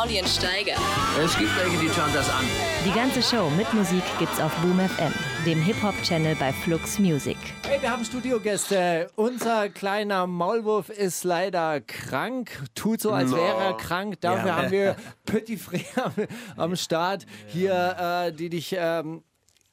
[0.00, 0.76] Mauli und Steiger.
[1.22, 2.42] Es gibt welche, die schauen das an.
[2.86, 5.12] Die ganze Show mit Musik gibt's auf Boom FM,
[5.44, 7.36] dem Hip-Hop-Channel bei Flux Music.
[7.68, 9.10] Hey, wir haben Studiogäste.
[9.16, 12.62] Unser kleiner Maulwurf ist leider krank.
[12.74, 13.36] Tut so, als No.
[13.36, 14.18] wäre er krank.
[14.22, 14.56] Dafür Ja.
[14.56, 14.96] haben wir
[15.26, 16.12] Petit Frère am,
[16.56, 19.22] am Start hier, äh, die dich ähm,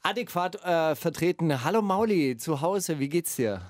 [0.04, 1.64] adäquat äh, vertreten.
[1.64, 3.62] Hallo Mauli, zu Hause, wie geht's dir?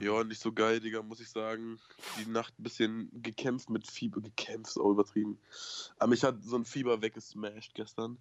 [0.00, 1.78] Ja, nicht so geil, Digga, muss ich sagen.
[2.18, 4.20] Die Nacht ein bisschen gekämpft mit Fieber.
[4.20, 5.38] Gekämpft ist auch übertrieben.
[5.98, 8.18] Aber mich hat so ein Fieber weggesmashed gestern.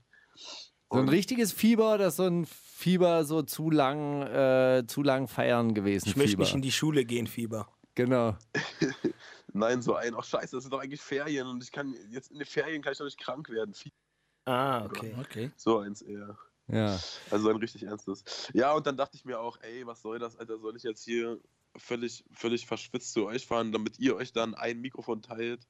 [0.92, 5.74] So ein richtiges Fieber oder so ein Fieber so zu lang, äh, zu lang feiern
[5.74, 6.08] gewesen?
[6.08, 7.68] Ich möchte nicht in die Schule gehen, Fieber.
[7.96, 8.38] Genau.
[9.54, 12.38] Nein, so ein, ach scheiße, das sind doch eigentlich Ferien und ich kann jetzt in
[12.38, 13.74] den Ferien kann ich doch nicht krank werden.
[13.74, 13.96] Fieber,
[14.46, 15.16] Ah, okay.
[15.20, 15.52] okay.
[15.56, 16.38] So eins eher.
[16.68, 17.00] Ja.
[17.32, 18.24] Also ein richtig ernstes.
[18.54, 21.04] Ja, und dann dachte ich mir auch, ey, was soll das, Alter, soll ich jetzt
[21.04, 21.40] hier
[21.78, 25.68] völlig, völlig verschwitzt zu euch fahren, damit ihr euch dann ein Mikrofon teilt?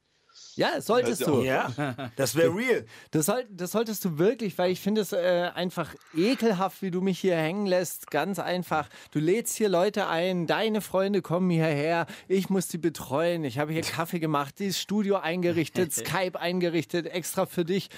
[0.54, 1.42] Ja, solltest Das ist du.
[1.42, 2.84] ja Ja, das wäre real.
[3.10, 7.00] Das, soll, das solltest du wirklich, weil ich finde es äh, einfach ekelhaft, wie du
[7.00, 8.10] mich hier hängen lässt.
[8.10, 8.88] Ganz einfach.
[9.12, 13.44] Du lädst hier Leute ein, deine Freunde kommen hierher, ich muss sie betreuen.
[13.44, 17.88] Ich habe hier Kaffee gemacht, dieses Studio eingerichtet, Skype eingerichtet, extra für dich.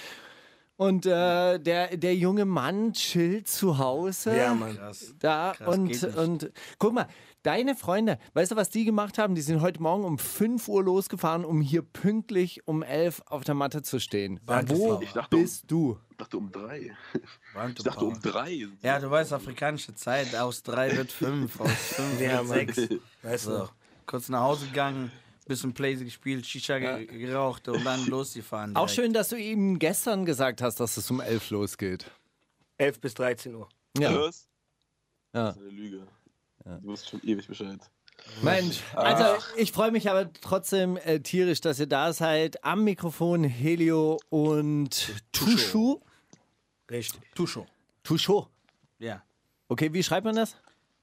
[0.76, 4.36] Und äh, der, der junge Mann chillt zu Hause.
[4.36, 4.78] Ja, Mann.
[5.18, 7.08] Da Krass, und, und guck mal,
[7.48, 9.34] deine Freunde, weißt du, was die gemacht haben?
[9.34, 13.54] Die sind heute Morgen um 5 Uhr losgefahren, um hier pünktlich um 11 auf der
[13.54, 14.38] Matte zu stehen.
[14.44, 15.98] Wo dachte, um- bist du?
[16.10, 16.94] Ich dachte um drei.
[17.54, 18.66] Warte, Ich dachte um drei.
[18.82, 22.74] Ja, du weißt, afrikanische Zeit, aus drei wird fünf, aus fünf Ja, wird Mann.
[22.74, 23.00] sechs.
[23.22, 23.68] Weißt So, du?
[24.04, 25.10] kurz nach Hause gegangen,
[25.46, 28.76] bisschen Playsee gespielt, Shisha ge geraucht und dann losgefahren.
[28.76, 28.94] Auch direkt.
[28.96, 32.10] schön, dass du ihm gestern gesagt hast, dass es um 11 losgeht.
[32.76, 33.68] 11 bis 13 Uhr.
[33.96, 34.10] Ja.
[34.12, 34.26] Ja.
[35.32, 36.06] Das ist eine Lüge.
[36.76, 37.80] Du wusst schon ewig Bescheid.
[38.42, 42.62] Mensch, also ich freue mich aber trotzdem äh, tierisch, dass ihr da seid.
[42.64, 46.00] Am Mikrofon Helio und Tushu.
[46.90, 47.20] Richtig.
[47.34, 47.66] Tuscho.
[48.02, 48.48] Tusho.
[48.98, 49.22] Ja.
[49.68, 50.56] Okay, wie schreibt man das?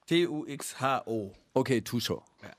[0.07, 1.31] T-U-X-H-O.
[1.53, 2.23] Okay, Tusho.
[2.43, 2.51] Ja.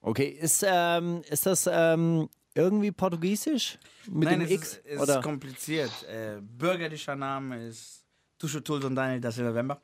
[0.00, 3.78] Okay, ist, ähm, ist das ähm, irgendwie portugiesisch?
[4.08, 4.72] Mit Nein, dem es X?
[4.74, 5.18] ist, es oder?
[5.18, 5.90] ist kompliziert.
[6.04, 8.04] Äh, bürgerlicher Name ist
[8.38, 9.80] Tuscho Tulls und Daniel da Silva Wember.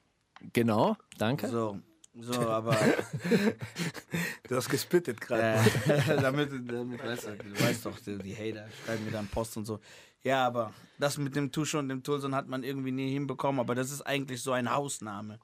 [0.52, 1.48] Genau, danke.
[1.48, 1.80] So,
[2.20, 2.76] so, aber
[4.48, 5.60] Du hast gespittet gerade.
[5.86, 9.56] äh, damit, damit weißt du, du weißt doch, die, die Hater schreiben mir dann Post
[9.56, 9.80] und so.
[10.22, 13.74] Ja, aber das mit dem Tuscho und dem Tulson hat man irgendwie nie hinbekommen, aber
[13.74, 15.38] das ist eigentlich so ein Hausname.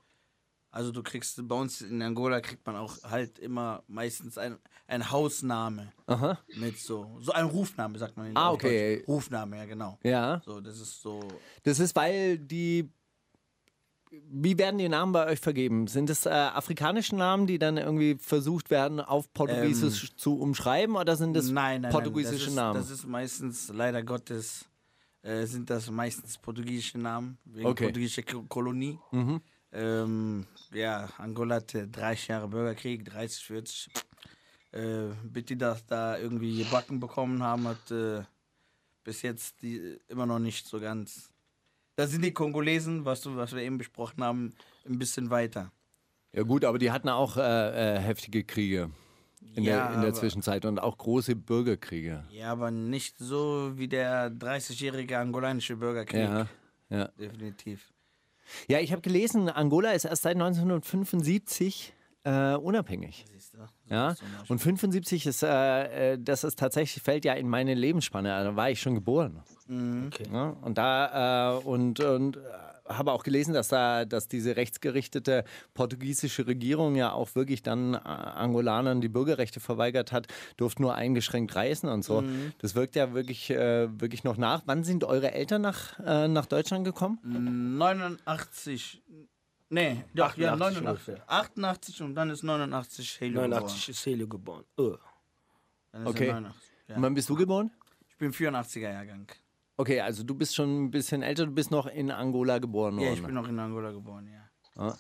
[0.71, 4.57] Also du kriegst bei uns in Angola kriegt man auch halt immer meistens ein,
[4.87, 6.39] ein Hausname Aha.
[6.57, 9.05] mit so so ein Rufname sagt man in Ah, okay.
[9.07, 9.99] Rufname ja genau.
[10.03, 11.21] Ja, So das ist so
[11.63, 12.91] das ist, weil die.
[14.31, 15.87] Wie werden die Namen bei euch vergeben?
[15.87, 21.17] Sind es äh, afrikanische Namen, die dann irgendwie versucht werden, auf Portugiesisch zu umschreiben, oder
[21.17, 22.45] sind es Ähm, nein, nein, portugiesische nein.
[22.45, 22.75] Das ist, Namen?
[22.81, 24.67] Das ist meistens leider Gottes
[25.23, 27.85] äh, sind das meistens portugiesische Namen wegen Okay.
[27.85, 28.99] portugiesischer Ko- Kolonie.
[29.13, 29.41] Mhm.
[29.73, 33.89] Ähm, ja, Angola hatte 30 Jahre Bürgerkrieg, 30, 40.
[34.73, 38.23] Äh, bis die das da irgendwie gebacken bekommen haben, hat äh,
[39.05, 41.31] bis jetzt die immer noch nicht so ganz.
[41.97, 44.55] Da sind die Kongolesen, was, du, was wir eben besprochen haben,
[44.87, 45.73] ein bisschen weiter.
[46.33, 48.91] Ja gut, aber die hatten auch äh, äh, heftige Kriege
[49.55, 52.25] in, Ja, der, in der Zwischenzeit und auch große Bürgerkriege.
[52.31, 56.21] Ja, aber nicht so wie der 30-jährige angolanische Bürgerkrieg.
[56.21, 56.47] Ja,
[56.89, 57.09] ja.
[57.19, 57.93] Definitiv.
[58.69, 61.93] ja ich habe gelesen, Angola ist erst seit 1975
[62.25, 63.25] äh, unabhängig.
[63.89, 64.15] Ja,
[64.49, 68.29] und 75 ist, äh, äh, das ist tatsächlich, fällt ja in meine Lebensspanne.
[68.29, 69.43] Da war ich schon geboren.
[70.07, 70.27] Okay.
[70.33, 72.41] Ja, und da, äh, und, und äh,
[72.89, 75.45] habe auch gelesen, dass da, dass diese rechtsgerichtete
[75.75, 81.55] portugiesische Regierung ja auch wirklich dann äh, Angolanern die Bürgerrechte verweigert hat, durften nur eingeschränkt
[81.55, 82.23] reisen und so.
[82.59, 84.63] Das wirkt ja wirklich, äh, wirklich noch nach.
[84.67, 87.19] Wann sind eure Eltern nach, äh, nach Deutschland gekommen?
[87.79, 89.03] 89.
[89.75, 90.87] Nee, doch, ja, 88 89.
[90.87, 91.31] ungefähr.
[91.31, 94.65] 88 und dann ist 89 Helio 89 ist Helio geboren.
[94.77, 94.83] Oh.
[94.83, 94.99] geboren.
[95.93, 96.27] Dann ist Okay.
[96.27, 96.63] er 89.
[96.89, 96.97] Ja.
[96.97, 97.71] Und wann bist du geboren?
[98.09, 99.27] Ich bin 84er Jahrgang.
[99.79, 103.07] Okay, also du bist schon ein bisschen älter, du bist noch in Angola geboren worden.
[103.07, 104.43] Ja, ich bin noch in Angola geboren, ja.
[104.77, 104.97] Ja.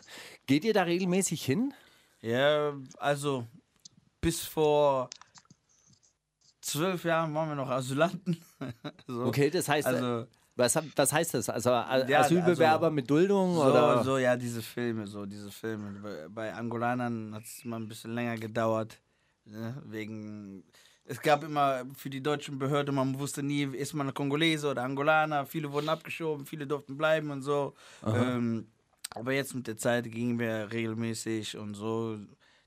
[0.46, 1.74] Geht ihr da regelmäßig hin?
[2.22, 3.46] Ja, also
[4.22, 5.10] bis vor
[6.62, 8.38] zwölf Jahren waren wir noch Asylanten.
[9.06, 9.24] so.
[9.24, 10.26] Okay, das heißt, Also,
[10.56, 11.48] was, was heißt das?
[11.48, 14.04] Also A- Ja, Asylbewerber also- mit Duldung so, oder?
[14.04, 15.98] so, ja, diese Filme, so, diese Filme.
[16.00, 19.00] Bei, bei Angolanern hat es immer ein bisschen länger gedauert.
[19.44, 19.82] Ne?
[19.86, 20.64] Wegen.
[21.04, 25.46] Es gab immer für die deutschen Behörden, man wusste nie, ist man Kongolese oder Angolaner.
[25.46, 27.74] Viele wurden abgeschoben, viele durften bleiben und so.
[28.06, 28.68] Ähm,
[29.14, 32.18] aber jetzt mit der Zeit gingen wir regelmäßig und so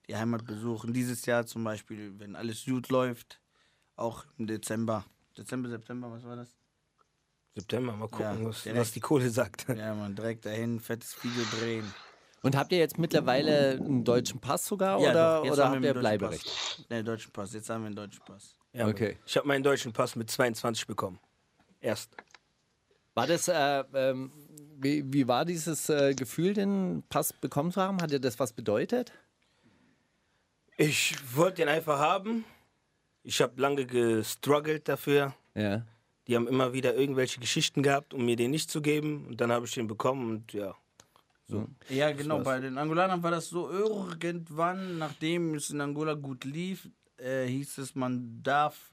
[0.08, 0.94] die Heimat besuchen.
[0.94, 3.40] Dieses Jahr zum Beispiel, wenn alles gut läuft,
[3.96, 5.06] auch im Dezember
[5.38, 6.50] Dezember, September, was war das?
[7.56, 8.80] September, mal gucken, Ja, was, direkt.
[8.82, 9.66] was die Kohle sagt.
[9.78, 11.94] Ja, man, direkt dahin, fettes Video drehen.
[12.42, 15.74] Und habt ihr jetzt mittlerweile einen deutschen Pass sogar Ja, oder, doch, jetzt oder haben
[15.76, 16.44] habt wir ihr Bleiberecht?
[16.44, 16.86] Pass.
[16.90, 17.54] Ne, deutschen Pass.
[17.54, 18.56] Jetzt haben wir einen deutschen Pass.
[18.74, 19.18] Ja, Okay.
[19.26, 21.18] Ich habe meinen deutschen Pass mit 22 bekommen.
[21.80, 22.12] Erst.
[23.16, 24.32] War das, äh, ähm,
[24.78, 28.02] wie, wie war dieses äh, Gefühl, den Pass bekommen zu haben?
[28.02, 29.12] Hat dir das was bedeutet?
[30.78, 32.44] Ich wollte den einfach haben.
[33.24, 35.34] Ich habe lange gestruggelt dafür.
[35.56, 35.84] Ja.
[36.28, 39.28] Die haben immer wieder irgendwelche Geschichten gehabt, um mir den nicht zu geben.
[39.28, 40.76] Und dann habe ich den bekommen und ja.
[41.90, 42.40] Ja, genau.
[42.40, 47.78] Bei den Angolanern war das so irgendwann, nachdem es in Angola gut lief, äh, hieß
[47.78, 48.92] es, man darf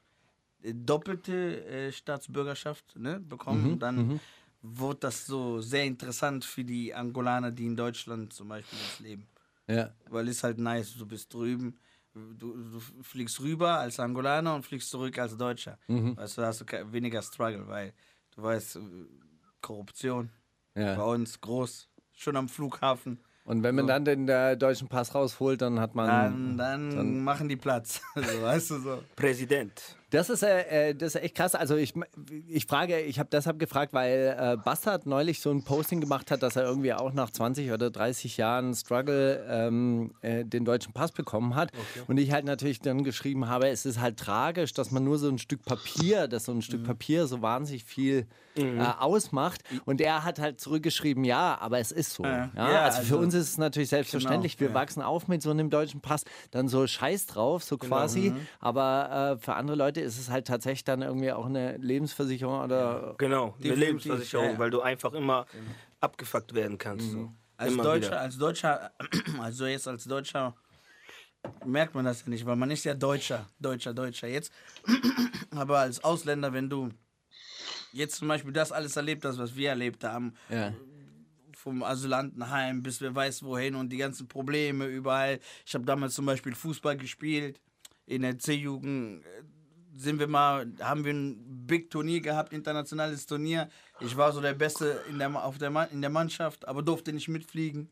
[0.61, 3.79] äh, doppelte äh, Staatsbürgerschaft ne, bekommen.
[3.79, 4.19] Dann
[4.61, 9.27] wurde das so sehr interessant für die Angolaner, die in Deutschland zum Beispiel jetzt leben.
[9.67, 9.93] Ja.
[10.09, 11.79] Weil es halt nice, du bist drüben,
[12.13, 15.77] du, du fliegst rüber als Angolaner und fliegst zurück als Deutscher.
[15.87, 17.93] Weißt du, da hast du weniger Struggle, weil
[18.35, 18.79] du weißt, äh,
[19.61, 20.29] Korruption
[20.75, 20.95] ja.
[20.95, 23.19] bei uns groß, schon am Flughafen.
[23.45, 26.07] Und wenn man dann den äh, deutschen Pass rausholt, dann hat man.
[26.07, 28.01] Dann, dann, machen die Platz.
[28.15, 29.03] so, weißt du so.
[29.17, 29.97] Präsident.
[30.13, 31.55] Das ist, äh, äh, das ist echt krass.
[31.55, 31.95] Also ich,
[32.47, 36.43] ich frage, ich habe deshalb gefragt, weil äh, Bastard neulich so ein Posting gemacht hat,
[36.43, 41.11] dass er irgendwie auch nach 20 oder 30 Jahren Struggle ähm, äh, den deutschen Pass
[41.11, 41.71] bekommen hat.
[42.07, 45.27] Und ich halt natürlich dann geschrieben habe, es ist halt tragisch, dass man nur so
[45.29, 49.63] ein Stück Papier, dass so ein Stück Papier so wahnsinnig viel äh, ausmacht.
[49.85, 52.23] Und er hat halt zurückgeschrieben, ja, aber es ist so.
[52.23, 54.59] Ja, Ja, also, für also- uns ist es natürlich selbstverständlich.
[54.59, 54.73] Wir ja.
[54.75, 58.31] wachsen auf mit so einem deutschen Pass, dann so Scheiß drauf, so quasi.
[58.59, 63.15] Aber äh, für andere Leute ist es halt tatsächlich dann irgendwie auch eine Lebensversicherung oder.
[63.17, 64.59] Genau, eine Lebensversicherung, ja, ja.
[64.59, 65.45] weil du einfach immer
[65.99, 67.11] abgefuckt werden kannst.
[67.11, 67.31] So.
[67.57, 68.21] Als immer Deutscher, wieder.
[68.21, 68.91] als Deutscher,
[69.41, 70.55] also jetzt als Deutscher
[71.65, 74.51] merkt man das ja nicht, weil man ist ja Deutscher, Deutscher, Deutscher jetzt.
[75.51, 76.89] Aber als Ausländer, wenn du
[77.91, 80.73] jetzt zum Beispiel das alles erlebt hast, was wir erlebt haben, Ja.
[81.55, 85.39] vom Asylantenheim bis wer weiß wohin und die ganzen Probleme überall.
[85.65, 87.61] Ich habe damals zum Beispiel Fußball gespielt.
[88.05, 89.23] In der C-Jugend
[89.95, 93.69] sind wir mal, haben wir ein Big Turnier gehabt, internationales Turnier.
[93.99, 97.27] Ich war so der Beste in der, auf der, in der Mannschaft, aber durfte nicht
[97.27, 97.89] mitfliegen,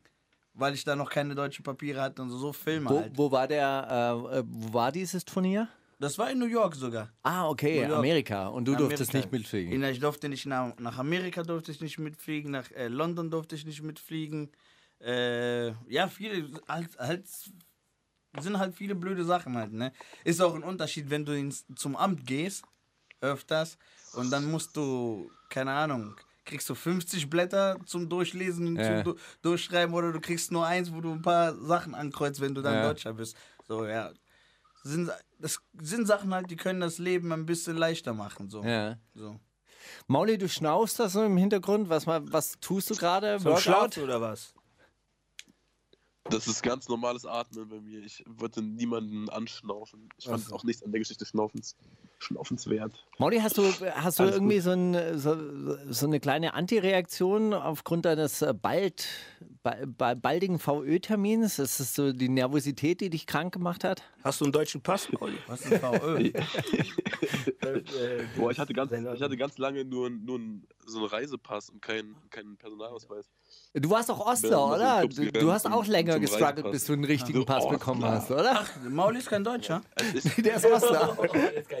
[0.54, 3.12] weil ich da noch keine deutschen Papiere hatte und so, so Filme Wo, halt.
[3.14, 3.86] wo war der,
[4.32, 5.68] äh, äh, wo war dieses Turnier?
[5.98, 7.12] Das war in New York sogar.
[7.22, 7.84] Ah, okay.
[7.84, 8.48] Amerika.
[8.48, 9.28] Und du durftest Amerika.
[9.28, 9.84] nicht mitfliegen.
[9.84, 13.64] Ich durfte nicht nach, nach Amerika durfte ich nicht mitfliegen, nach äh, London durfte ich
[13.64, 14.50] nicht mitfliegen.
[15.00, 17.24] Äh, ja, viele, halt, halt,
[18.40, 19.92] sind halt viele blöde Sachen halt, ne?
[20.24, 22.64] Ist auch ein Unterschied, wenn du ins, zum Amt gehst,
[23.20, 23.76] öfters,
[24.14, 29.04] und dann musst du, keine Ahnung, kriegst du 50 Blätter zum Durchlesen, Ja.
[29.04, 32.54] zum du Durchschreiben, oder du kriegst nur eins, wo du ein paar Sachen ankreuzt, wenn
[32.54, 32.82] du dann Ja.
[32.82, 33.36] Deutscher bist.
[33.68, 34.10] So, ja.
[34.82, 38.64] Sind, das sind Sachen halt, die können das Leben ein bisschen leichter machen, so.
[38.64, 38.96] Ja.
[39.14, 39.38] so.
[40.06, 41.88] Mauli, du schnaufst da so im Hintergrund.
[41.88, 43.38] Was, was tust du gerade?
[43.40, 44.54] Zum Schlafen oder was?
[46.24, 48.02] Das ist ganz normales Atmen bei mir.
[48.02, 50.08] Ich wollte niemanden anschnaufen.
[50.18, 51.76] Ich fand auch nichts an der Geschichte Schnaufens,
[52.22, 52.92] schnaufenswert.
[53.18, 53.62] Mauli, hast du,
[53.94, 55.36] hast du Alles irgendwie so, ein, so,
[55.90, 59.06] so eine kleine Antireaktion aufgrund deines äh, bald,
[59.62, 61.58] ba- ba- baldigen VÖ-Termins?
[61.58, 64.02] Ist das so die Nervosität, die dich krank gemacht hat?
[64.24, 65.36] Hast du einen deutschen Pass, Pauli?
[65.46, 66.30] Was ist ein VÖ?
[68.36, 71.80] Boah, ich hatte ganz, ich hatte ganz lange nur, nur einen- so einen Reisepass und
[71.80, 73.26] keinen keinen Personalausweis.
[73.74, 75.06] Du warst doch Bin Ostler, oder?
[75.06, 78.30] Du, du hast auch länger gestruggelt, bis du einen richtigen So, Pass oh, bekommen hast,
[78.30, 78.64] oder?
[78.88, 79.82] Mauli ist kein Deutscher.
[80.14, 81.16] Ich Der ist Ostler.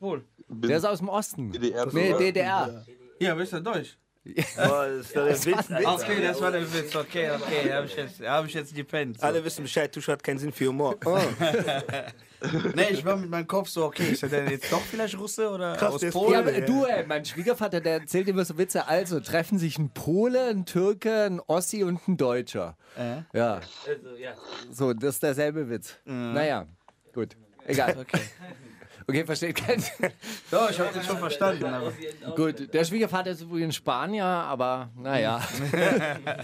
[0.00, 0.24] Wohl.
[0.48, 1.52] Der ist aus dem Osten.
[1.52, 1.88] DDR.
[1.92, 2.84] Nee, DDR.
[3.20, 3.96] Ja, bist du Deutsch?
[4.56, 5.94] Boah, das ist doch der Witz, Alter.
[5.94, 6.96] Okay, das war der Witz.
[6.96, 9.20] Okay, okay, hab ich jetzt, hab ich jetzt gepennt.
[9.20, 9.26] So.
[9.26, 10.96] Alle wissen Bescheid, Tusch hat keinen Sinn für Humor.
[12.74, 15.48] Nee, ich war mit meinem Kopf so, okay, ist er denn jetzt doch vielleicht Russe
[15.48, 16.32] oder Krass, aus Polen?
[16.32, 18.86] Ja, aber du, ey, mein Schwiegervater, der erzählt immer so Witze.
[18.86, 22.76] Also, treffen sich ein Pole, ein Türke, ein Ossi und ein Deutscher.
[22.98, 23.22] Äh?
[23.32, 23.62] Ja.
[24.70, 25.94] So, das ist derselbe Witz.
[26.04, 26.66] Naja,
[27.14, 27.34] gut.
[27.66, 27.96] Egal.
[27.98, 28.20] Okay.
[29.06, 29.82] Okay, versteht kein.
[30.50, 31.64] Doch, ich hab den schon verstanden.
[31.66, 31.92] Aber.
[32.36, 35.42] Gut, der Schwiegervater ist übrigens Spanier, aber naja.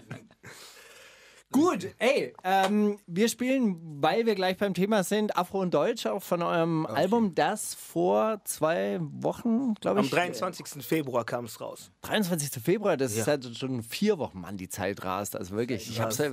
[1.52, 6.22] Gut, ey, ähm, wir spielen, weil wir gleich beim Thema sind, Afro und Deutsch, auch
[6.22, 10.12] von eurem Album, das vor zwei Wochen, glaube Am ich.
[10.12, 10.84] 23.
[10.86, 11.90] Februar kam es raus.
[12.02, 12.62] 23.
[12.62, 13.26] Februar, das ist Ja.
[13.26, 15.34] halt schon vier Wochen, Mann, die Zeit rast.
[15.34, 16.30] Also wirklich, ich hab's ja,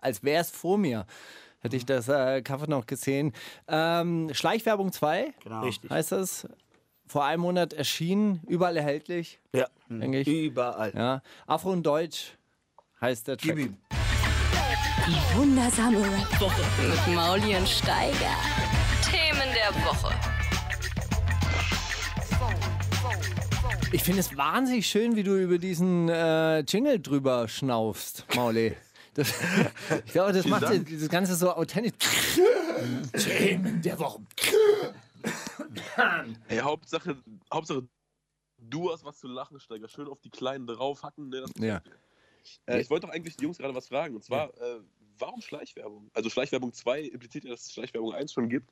[0.00, 1.06] als wäre es vor mir.
[1.62, 3.32] Hätte ich das äh, Cover noch gesehen.
[3.68, 5.62] Ähm, Schleichwerbung 2 Genau.
[5.62, 5.90] Richtig.
[5.90, 6.46] heißt das.
[7.06, 10.28] Vor einem Monat erschienen, überall erhältlich, Ja, denke ich.
[10.28, 10.92] überall.
[10.96, 11.22] Ja.
[11.46, 12.38] Afro und Deutsch
[13.02, 13.56] heißt der Track.
[13.56, 13.76] Gib ihm.
[15.06, 18.34] Die wundersame Rap-Woche mit Mauli und Steiger.
[19.04, 20.14] Themen der Woche.
[23.92, 28.74] Ich finde es wahnsinnig schön, wie du über diesen äh, Jingle drüber schnaufst, Mauli.
[29.14, 29.28] Das,
[30.06, 30.88] ich glaube, das Vielen macht Dank.
[30.90, 32.40] das Ganze so authentisch.
[33.12, 34.22] Themen der Woche.
[36.48, 37.16] Hey, Hauptsache,
[37.52, 37.86] Hauptsache,
[38.58, 39.88] du hast was zu lachen, Steiger.
[39.88, 41.28] Schön auf die Kleinen draufhacken.
[41.28, 41.44] Ne?
[41.58, 41.82] Ja.
[42.66, 44.14] Äh, ich wollte doch eigentlich die Jungs gerade was fragen.
[44.14, 44.80] Und zwar, äh,
[45.18, 46.10] warum Schleichwerbung?
[46.14, 48.70] Also Schleichwerbung 2 impliziert ja, dass es Schleichwerbung 1 schon gibt.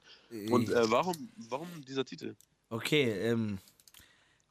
[0.50, 2.35] Und äh, warum, warum dieser Titel?
[2.70, 3.59] Okay, ähm,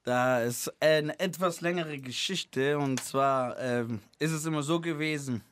[0.04, 5.44] da ist eine etwas längere Geschichte und zwar ähm, ist es immer so gewesen.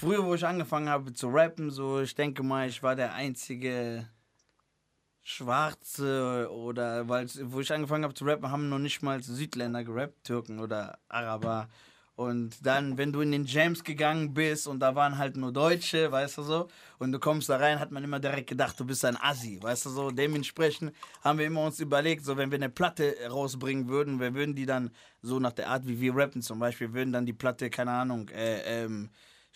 [0.00, 4.08] Früher, wo ich angefangen habe zu rappen, so ich denke mal, ich war der einzige
[5.24, 10.22] Schwarze oder weil wo ich angefangen habe zu rappen, haben noch nicht mal Südländer gerappt,
[10.22, 11.68] Türken oder Araber.
[12.14, 16.12] Und dann, wenn du in den Jams gegangen bist und da waren halt nur Deutsche,
[16.12, 16.68] weißt du so,
[17.00, 19.86] und du kommst da rein, hat man immer direkt gedacht, du bist ein Assi, weißt
[19.86, 20.12] du so.
[20.12, 20.92] Dementsprechend
[21.24, 24.66] haben wir immer uns überlegt, so wenn wir eine Platte rausbringen würden, wir würden die
[24.66, 27.90] dann so nach der Art, wie wir rappen zum Beispiel, würden dann die Platte, keine
[27.90, 29.10] Ahnung, äh, ähm,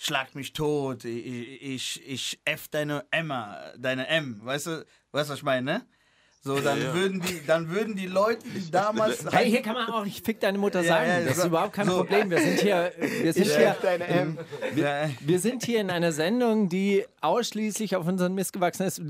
[0.05, 5.33] Schlag mich tot, ich, ich, ich F deine Emma, deine M, weißt du, weißt du,
[5.33, 5.87] was ich meine, ne?
[6.45, 6.93] So, dann ja.
[6.93, 10.41] würden die, dann würden die Leute, die damals Hey, hier kann man auch nicht fick
[10.41, 11.09] deine Mutter Ja, sagen.
[11.09, 11.99] ja, das ist so- überhaupt kein so.
[11.99, 12.31] Problem.
[12.31, 13.77] Wir sind hier, wir sind hier,
[14.09, 14.39] ähm,
[14.75, 19.01] Ja, wir sind hier in einer Sendung, die ausschließlich auf unseren missgewachsenen ist.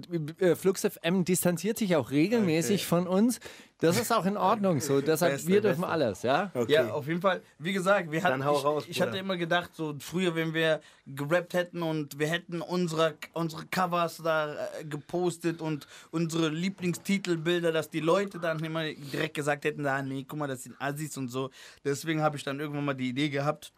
[0.42, 3.40] Äh, Flux FM distanziert sich auch regelmäßig von uns.
[3.82, 5.00] Das ist auch in Ordnung so.
[5.00, 5.92] Deshalb, Beste, wir dürfen Beste.
[5.92, 6.50] alles, ja?
[6.54, 6.72] Okay.
[6.72, 7.42] Ja, auf jeden Fall.
[7.58, 10.54] Wie gesagt, wir hatten, Dann hau ich, raus, ich hatte immer gedacht, so früher, wenn
[10.54, 17.72] wir gerappt hätten und wir hätten unsere, unsere Covers da äh, gepostet und unsere Lieblingstitelbilder,
[17.72, 21.16] dass die Leute dann immer direkt gesagt hätten, ah, nee, guck mal, das sind Assis
[21.16, 21.50] und so.
[21.84, 23.72] Deswegen habe ich dann irgendwann mal die Idee gehabt,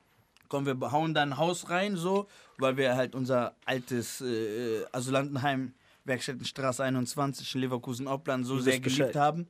[0.48, 5.72] komm, wir hauen da ein Haus rein, so, weil wir halt unser altes äh, Asylantenheim,
[6.04, 9.16] Werkstättenstraße 21 in Leverkusen-Oppland so sehr geliebt Bescheid.
[9.16, 9.48] haben.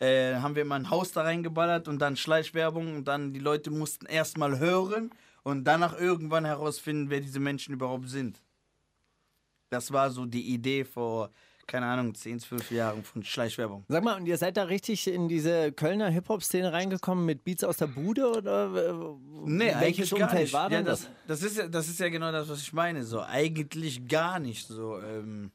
[0.00, 3.70] Äh, haben wir mal ein Haus da reingeballert und dann Schleichwerbung und dann die Leute
[3.70, 5.10] mussten erstmal hören
[5.44, 8.40] und danach irgendwann herausfinden, wer diese Menschen überhaupt sind.
[9.70, 11.30] Das war so die Idee vor,
[11.66, 13.84] keine Ahnung, 10, 12 Jahren von Schleichwerbung.
[13.88, 17.78] Sag mal, und ihr seid da richtig in diese Kölner Hip-Hop-Szene reingekommen mit Beats aus
[17.78, 18.30] der Bude?
[18.30, 18.92] Oder äh,
[19.46, 20.52] Nee, welches eigentlich gar Umfeld nicht.
[20.52, 21.40] war ja, denn das, das?
[21.40, 23.04] das, ist ja, das ist ja genau das, was ich meine.
[23.04, 24.98] So, eigentlich gar nicht so.
[25.00, 25.50] Ähm,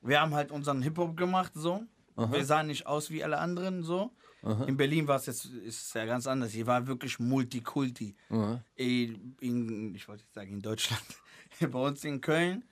[0.00, 1.82] wir haben halt unseren Hip-Hop gemacht, so.
[2.32, 4.10] Wir sahen nicht aus wie alle anderen, so.
[4.66, 6.52] In Berlin war es jetzt ist ja ganz anders.
[6.52, 8.14] Hier war wirklich Multikulti.
[8.76, 11.02] In, in, ich wollte jetzt sagen, in Deutschland.
[11.60, 12.64] Bei uns in Köln.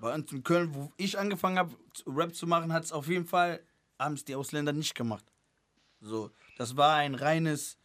[0.00, 1.74] Bei uns in Köln, wo ich angefangen habe,
[2.06, 3.60] Rap zu machen, hat es auf jeden Fall,
[3.98, 5.24] haben es die Ausländer nicht gemacht.
[6.00, 7.76] So, das war ein reines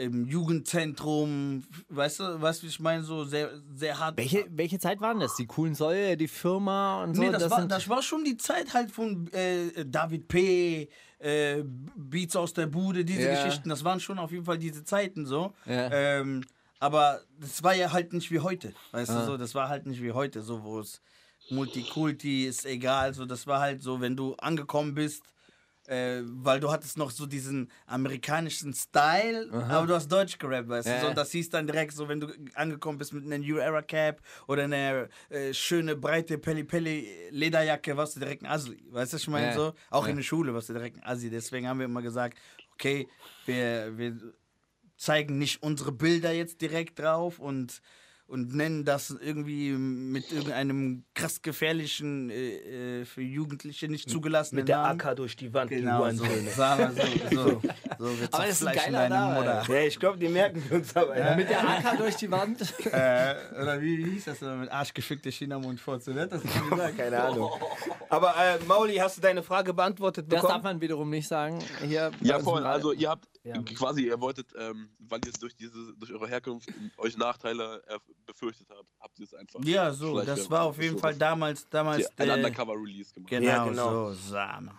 [0.00, 4.16] ähm, Jugendzentrum, weißt du, wie ich meine, so sehr, sehr hart.
[4.16, 5.36] Welche, welche Zeit waren das?
[5.36, 7.22] Die coolen Säue, die Firma und so?
[7.22, 10.88] Nee, das, war, sind- das war schon die Zeit halt von äh, David P.,
[11.18, 11.62] äh,
[11.96, 13.34] Beats aus der Bude, diese Ja.
[13.44, 15.52] Geschichten, das waren schon auf jeden Fall diese Zeiten so.
[15.66, 15.90] Ja.
[15.92, 16.42] Ähm,
[16.78, 19.20] aber das war ja halt nicht wie heute, weißt Ah.
[19.20, 21.02] du so, das war halt nicht wie heute, so wo es
[21.50, 25.22] Multikulti ist egal, so das war halt so, wenn du angekommen bist,
[25.90, 30.86] äh, weil du hattest noch so diesen amerikanischen Style, aber du hast Deutsch gerappt, weißt
[30.86, 31.00] du, Ja.
[31.00, 33.82] so, und das hieß dann direkt so, wenn du angekommen bist mit einer New Era
[33.82, 39.12] Cap oder einer äh, schöne breite Pelli Pelli Lederjacke, warst du direkt ein Assi, weißt
[39.14, 39.52] du, ich meine Ja.
[39.52, 40.10] so, auch Ja.
[40.10, 42.38] in der Schule warst du direkt ein Assi, deswegen haben wir immer gesagt,
[42.74, 43.08] okay,
[43.44, 44.16] wir, wir
[44.96, 47.82] zeigen nicht unsere Bilder jetzt direkt drauf und,
[48.30, 54.68] und nennen das irgendwie mit irgendeinem krass gefährlichen, äh, äh, für Jugendliche nicht zugelassenen Mit
[54.68, 55.00] der Namen.
[55.00, 57.60] AK durch die Wand, Genau, die so, sagen wir so, so,
[57.98, 59.64] so wir Aber das ist ein geiler Name, Mutter.
[59.68, 61.18] Ja, ich glaube, die merken wir uns aber.
[61.18, 61.34] Ja.
[61.34, 62.60] Mit der AK durch die Wand.
[62.90, 66.14] Äh, oder wie hieß das mit arschgefickte China-Mund vorzu?
[66.14, 66.96] Wer hat das denn gesagt?
[66.98, 67.50] Keine Ahnung.
[68.10, 70.64] Aber äh, Mauli, hast du deine Frage beantwortet Das darf bekommen?
[70.64, 71.60] man wiederum nicht sagen.
[71.86, 72.66] Hier Ja, voll.
[72.66, 73.54] Also ihr habt Ja.
[73.62, 77.98] quasi, ihr wolltet, ähm, weil ihr es durch diese, durch eure Herkunft euch Nachteile äh,
[78.26, 79.60] befürchtet habt, habt ihr es einfach.
[79.64, 83.30] Ja, so, das war auf jeden So, Fall damals, damals Ein der- Undercover-Release gemacht.
[83.30, 84.12] Genau, Ja, genau.
[84.12, 84.72] so, Same.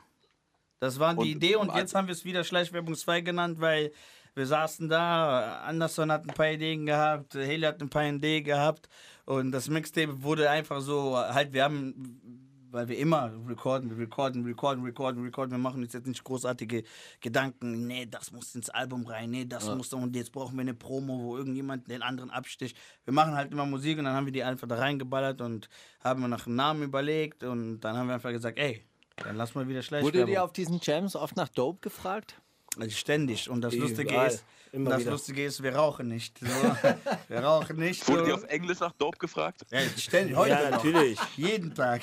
[0.80, 3.92] Das war die Und- Idee und jetzt haben wir es wieder Schleichwerbung 2 genannt, weil
[4.36, 8.90] wir saßen da, Anderson hat ein paar Ideen gehabt, Haley hat ein paar Ideen gehabt
[9.26, 14.44] und das Mixtape wurde einfach so, halt, wir haben, weil wir immer recorden, wir recorden,
[14.44, 16.84] recorden, recorden, recorden, wir machen uns jetzt nicht großartige
[17.20, 20.62] Gedanken, nee, das muss ins Album rein, nee, das muss da und jetzt brauchen wir
[20.62, 22.78] eine Promo, wo irgendjemand den anderen absticht.
[23.06, 25.70] Wir machen halt immer Musik und dann haben wir die einfach da reingeballert und
[26.04, 28.84] haben nach einem Namen überlegt und dann haben wir einfach gesagt, ey,
[29.18, 30.20] dann lass mal wieder Schleichwerbung.
[30.20, 32.42] Wurde dir auf diesen Jams oft nach Dope gefragt?
[32.78, 33.50] Also ständig.
[33.50, 34.28] Und das Lustige Überall.
[34.28, 35.12] ist, Immer das wieder.
[35.12, 36.40] Lustige ist, wir rauchen nicht.
[36.40, 36.46] So.
[37.28, 38.06] wir rauchen nicht.
[38.06, 38.14] So.
[38.14, 39.62] Wurdet ihr auf Englisch nach Dope gefragt?
[39.70, 40.36] Ja, ständig.
[40.36, 40.72] Heute Ja, noch.
[40.84, 41.20] natürlich.
[41.36, 42.02] Jeden Tag.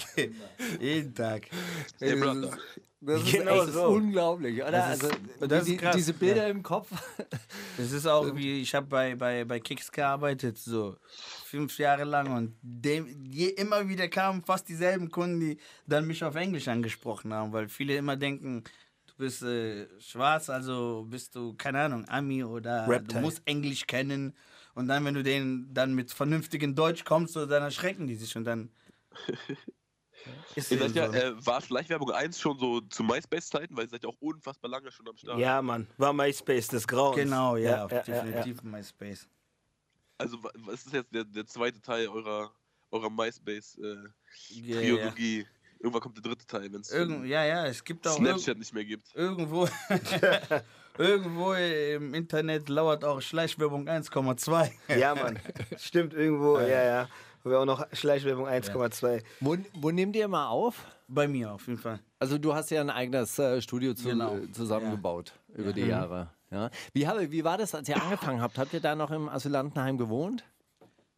[0.80, 1.48] Jeden Tag.
[3.00, 3.87] Das ist Genau echt Das ist so.
[3.88, 4.70] unglaublich, oder?
[4.72, 6.48] Das ist- also, das ist die, krass, diese Bilder ja.
[6.48, 6.90] im Kopf.
[7.76, 10.96] Das ist auch wie, ich habe bei, bei, bei Kicks gearbeitet, so
[11.44, 16.25] fünf Jahre lang und dem, je, immer wieder kamen fast dieselben Kunden, die dann mich
[16.25, 18.64] auf Englisch angesprochen haben, weil viele immer denken,
[19.18, 23.20] bist äh, schwarz, also bist du, keine Ahnung, Ami oder du Reptile.
[23.20, 24.34] musst Englisch kennen
[24.75, 28.34] und dann, wenn du denen dann mit vernünftigem Deutsch kommst, so, dann erschrecken die sich
[28.37, 28.70] und dann
[30.54, 31.12] ist Ihr seid ja, so.
[31.12, 34.90] äh, war Schleichwerbung 1 schon so zu MySpace-Zeiten, weil ihr seid ja auch unfassbar lange
[34.90, 35.38] schon am Start.
[35.40, 35.87] Ja, Mann.
[35.98, 37.16] War MySpace des Grauens.
[37.16, 38.02] Genau, ja, ja, ja, ja.
[38.02, 39.28] definitiv MySpace.
[40.18, 42.52] Also, wa- was ist jetzt der, der zweite Teil eurer,
[42.90, 43.16] eurer Ja, ja.
[43.16, 45.46] MySpace-Triologie?
[45.80, 48.85] Irgendwann kommt der dritte Teil, wenn es ja, ja, es gibt auch Snapchat nicht mehr
[48.85, 49.14] gibt.
[49.14, 49.68] irgendwo,
[50.99, 54.70] irgendwo im Internet lauert auch Schleichwerbung 1,2.
[54.99, 55.38] Ja, Mann.
[55.78, 57.08] Stimmt irgendwo, ja, ja.
[57.44, 59.23] Wo wir auch noch Schleichwerbung 1,2.
[59.40, 60.85] Wo, wo nehmt ihr mal auf?
[61.06, 62.00] Bei mir auf jeden Fall.
[62.18, 64.37] Also du hast ja ein eigenes äh, Studio zu, Genau.
[64.52, 66.30] zusammengebaut über die Jahre.
[66.50, 66.70] Ja.
[66.92, 68.58] Wie, habe, wie war das, als ihr angefangen habt?
[68.58, 70.44] Habt ihr da noch im Asylantenheim gewohnt?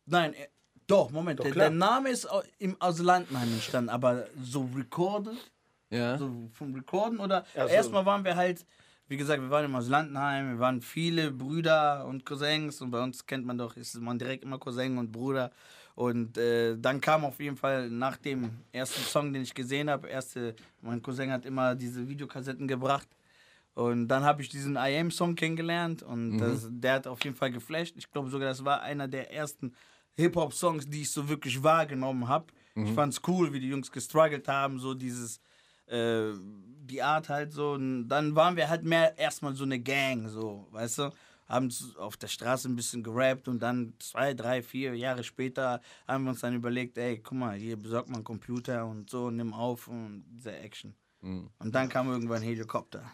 [0.06, 0.34] Nein,
[0.90, 1.68] doch, Moment, der, klar.
[1.70, 5.36] der Name ist au- im Asylantenheim entstanden, aber so recorded,
[5.90, 6.16] Ja.
[6.18, 7.60] so vom Recorden oder so.
[7.62, 8.64] erstmal waren wir halt,
[9.08, 13.24] wie gesagt, wir waren im Asylantenheim, wir waren viele Brüder und Cousins und bei uns
[13.26, 15.50] kennt man doch, ist man direkt immer Cousin und Bruder.
[15.96, 20.08] Und äh, dann kam auf jeden Fall nach dem ersten Song, den ich gesehen habe,
[20.08, 23.08] erste, mein Cousin hat immer diese Videokassetten gebracht.
[23.74, 27.36] Und dann habe ich diesen I Am Song kennengelernt und das, der hat auf jeden
[27.36, 27.94] Fall geflasht.
[27.96, 29.74] Ich glaube sogar, das war einer der ersten
[30.16, 32.46] Hip-Hop-Songs, die ich so wirklich wahrgenommen habe.
[32.74, 35.40] Ich fand's cool, wie die Jungs gestruggelt haben, so dieses,
[35.86, 36.32] äh,
[36.84, 37.72] die Art halt so.
[37.72, 41.10] Und dann waren wir halt mehr erstmal so eine Gang, so, weißt du?
[41.48, 46.24] Haben auf der Straße ein bisschen gerappt und dann zwei, drei, vier Jahre später haben
[46.24, 49.52] wir uns dann überlegt, ey, guck mal, hier besorgt man einen Computer und so, nimm
[49.52, 50.94] auf und diese Action.
[51.58, 53.10] Und dann kam irgendwann Helikopter.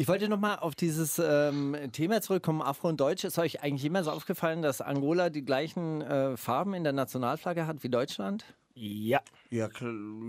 [0.00, 3.22] Ich wollte noch mal auf dieses ähm, Thema zurückkommen, Afro und Deutsch.
[3.24, 7.82] Ist euch eigentlich jemals aufgefallen, dass Angola die gleichen äh, Farben in der Nationalflagge hat
[7.82, 8.46] wie Deutschland?
[8.72, 9.20] Ja.
[9.50, 9.68] Ja,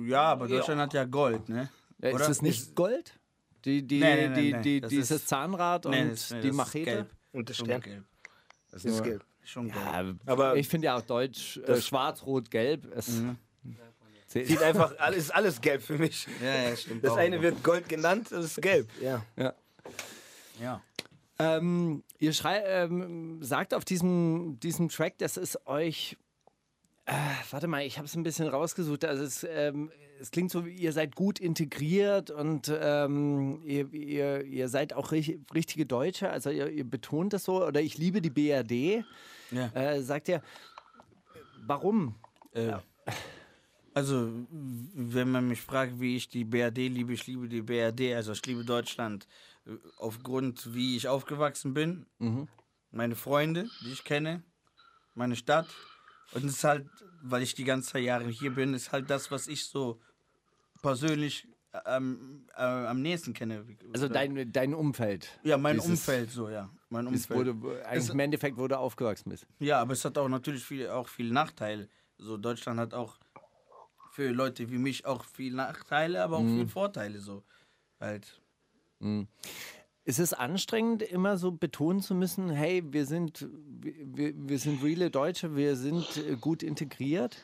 [0.06, 1.70] ja aber Deutschland hat ja Gold, ne?
[2.02, 2.12] Oder?
[2.20, 3.18] Ist es nicht Gold?
[3.64, 4.62] Die, die, Nee, nee, nee, die, nee.
[4.62, 6.84] die, Das dieses ist- Zahnrad Nee, und das- nee, die das ist Machete?
[6.86, 7.10] gelb.
[7.32, 7.82] Und Schon Stern.
[7.82, 8.04] gelb.
[8.72, 9.24] Das ist gelb.
[9.42, 9.78] Schon gelb.
[9.78, 12.92] Ja, Aber- ich finde ja auch Deutsch, äh, schwarz, rot, gelb.
[12.94, 13.38] Es Mhm.
[14.28, 16.26] Sieht einfach, alles, ist alles gelb für mich.
[16.42, 17.04] Ja, ja, stimmt.
[17.06, 18.90] Das eine wird Gold genannt, das ist gelb.
[19.02, 19.26] Ja.
[19.36, 19.54] Ja.
[21.40, 26.18] Ähm, ihr schrei ähm, sagt auf diesem, diesem Track, dass es euch.
[27.06, 27.14] Äh,
[27.50, 29.06] warte mal, ich habe es ein bisschen rausgesucht.
[29.06, 34.46] Also es, ähm, es klingt so, wie ihr seid gut integriert und ähm, ihr, ihr,
[34.46, 36.30] ihr seid auch ri richtige Deutsche.
[36.30, 37.66] Also ihr, ihr betont das so.
[37.66, 39.04] Oder ich liebe die BRD.
[39.50, 39.68] Ja.
[39.74, 40.44] Äh, sagt ihr,
[41.66, 42.16] warum?
[42.54, 42.74] Äh,
[43.94, 48.32] also, wenn man mich fragt, wie ich die BRD liebe, ich liebe die BRD, also
[48.32, 49.28] ich liebe Deutschland
[49.98, 52.06] aufgrund, wie ich aufgewachsen bin,
[52.92, 54.44] meine Freunde, die ich kenne,
[55.16, 55.68] meine Stadt.
[56.34, 56.88] Und es ist halt,
[57.22, 60.00] weil ich die ganze Jahre hier bin, ist halt das, was ich so
[60.82, 61.48] persönlich
[61.86, 63.66] ähm, äh, am nächsten kenne.
[63.94, 65.30] Also dein, dein Umfeld.
[65.44, 66.70] ja, mein dieses- Umfeld so, ja.
[66.90, 67.40] Mein Umfeld.
[67.62, 69.46] wurde, eigentlich Es- im Endeffekt, wo du aufgewachsen bist.
[69.60, 71.88] Ja, aber es hat auch natürlich viel, auch viel Nachteile.
[72.18, 73.18] So Deutschland hat auch
[74.12, 77.44] für Leute wie mich auch viel Nachteile, aber auch viel Vorteile so.
[78.02, 78.41] Halt.
[80.04, 83.48] Ist es anstrengend, immer so betonen zu müssen, hey, wir sind,
[83.82, 87.38] wir, wir sind reale Deutsche, wir sind äh, gut integriert?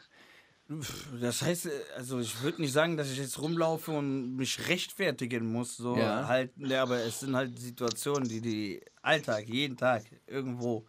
[1.21, 5.51] Das heißt, äh, also ich würde nicht sagen, dass ich jetzt rumlaufe und mich rechtfertigen
[5.51, 6.27] muss, so Ja.
[6.27, 10.85] halt, ja, aber es sind halt Situationen, die die Alltag, jeden Tag, irgendwo,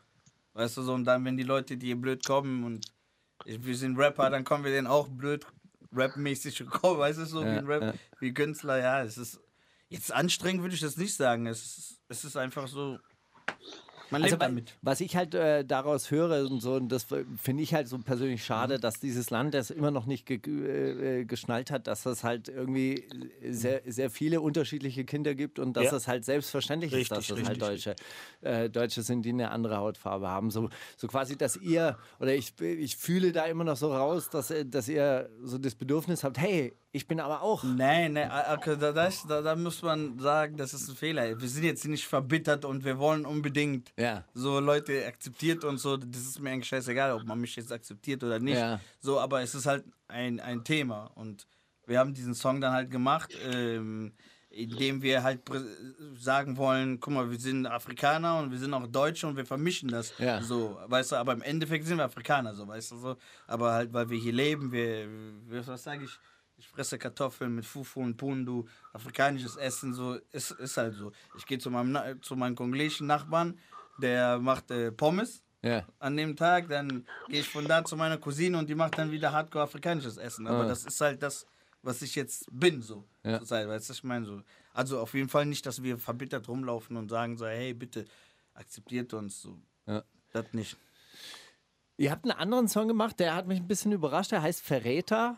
[0.54, 2.86] weißt du so, und dann, wenn die Leute dir blöd kommen und
[3.44, 5.46] ich, wir sind Rapper, dann kommen wir denen auch blöd
[5.92, 7.92] rapmäßig kommen, weißt du so, wie Ja, ein Rap, ja.
[8.20, 9.40] wie Künstler, ja, es ist,
[9.88, 12.98] jetzt anstrengend würde ich das nicht sagen, es ist, es ist einfach so,
[14.10, 14.76] man lebt Also, weil- damit.
[14.82, 18.44] was ich halt äh, daraus höre und so, und das finde ich halt so persönlich
[18.44, 22.24] schade, dass dieses Land das immer noch nicht ge äh, äh, geschnallt hat, dass es
[22.24, 23.04] halt irgendwie
[23.50, 25.96] sehr, sehr viele unterschiedliche Kinder gibt und dass Ja.
[25.96, 27.96] es halt selbstverständlich ist, dass Richtig, es halt richtig, Deutsche,
[28.48, 30.50] äh, Deutsche sind, die eine andere Hautfarbe haben.
[30.50, 34.50] So, so quasi, dass ihr, oder ich, ich fühle da immer noch so raus, dass,
[34.50, 37.64] äh, dass ihr so das Bedürfnis habt, hey, ich bin aber auch.
[37.64, 41.38] Nein, nein, okay, da, das, da, da muss man sagen, das ist ein Fehler.
[41.38, 44.24] Wir sind jetzt nicht verbittert und wir wollen unbedingt Ja.
[44.32, 45.96] so Leute akzeptiert und so.
[45.96, 48.56] Das ist mir eigentlich scheißegal, ob man mich jetzt akzeptiert oder nicht.
[48.58, 48.80] Ja.
[49.00, 51.46] So, aber es ist halt ein, ein Thema und
[51.86, 54.12] wir haben diesen Song dann halt gemacht, ähm,
[54.50, 55.40] indem wir halt
[56.18, 59.88] sagen wollen, guck mal, wir sind Afrikaner und wir sind auch Deutsche und wir vermischen
[59.90, 60.40] das Ja.
[60.42, 63.92] so, weißt du, aber im Endeffekt sind wir Afrikaner, so, weißt du, so, aber halt,
[63.92, 65.06] weil wir hier leben, wir,
[65.46, 66.18] wir was sage ich,
[66.60, 71.12] Ich fresse Kartoffeln mit Fufu und Pundu, afrikanisches Essen, so ist, ist halt so.
[71.36, 73.56] Ich gehe zu meinem, zu meinem kongolesischen Nachbarn,
[73.98, 75.86] der macht äh, Pommes Ja.
[75.98, 79.10] an dem Tag, dann gehe ich von da zu meiner Cousine und die macht dann
[79.10, 80.46] wieder hardcore afrikanisches Essen.
[80.46, 80.68] Aber Ah.
[80.68, 81.46] das ist halt das,
[81.82, 83.38] was ich jetzt bin, so Ja.
[83.38, 83.68] zur Zeit.
[83.68, 84.42] Weißt du, ich meine so.
[84.72, 88.04] Also auf jeden Fall nicht, dass wir verbittert rumlaufen und sagen so, hey, bitte
[88.54, 89.58] akzeptiert uns so.
[89.86, 90.02] Ja.
[90.32, 90.76] Das nicht.
[91.96, 94.30] Ihr habt einen anderen Song gemacht, der hat mich ein bisschen überrascht.
[94.30, 95.36] Der heißt Verräter.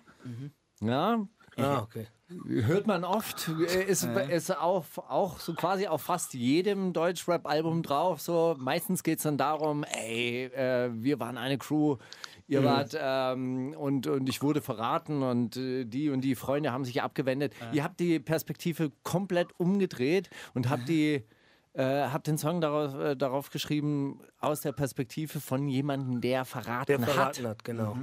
[0.82, 2.06] Ja, Ah, okay.
[2.46, 3.48] Hört man oft.
[3.48, 8.20] Ist, ist auch, auch so quasi auf fast jedem Deutschrap-Album drauf.
[8.20, 11.96] So meistens geht es dann darum, ey, äh, wir waren eine Crew.
[12.46, 16.84] Ihr wart ähm, und, und ich wurde verraten und äh, die und die Freunde haben
[16.84, 17.54] sich abgewendet.
[17.72, 21.22] Ihr habt die Perspektive komplett umgedreht und habt die
[21.74, 26.86] äh, habt den Song darauf, äh, darauf geschrieben aus der Perspektive von jemandem, der verraten,
[26.86, 27.96] Der verraten hat hat, genau.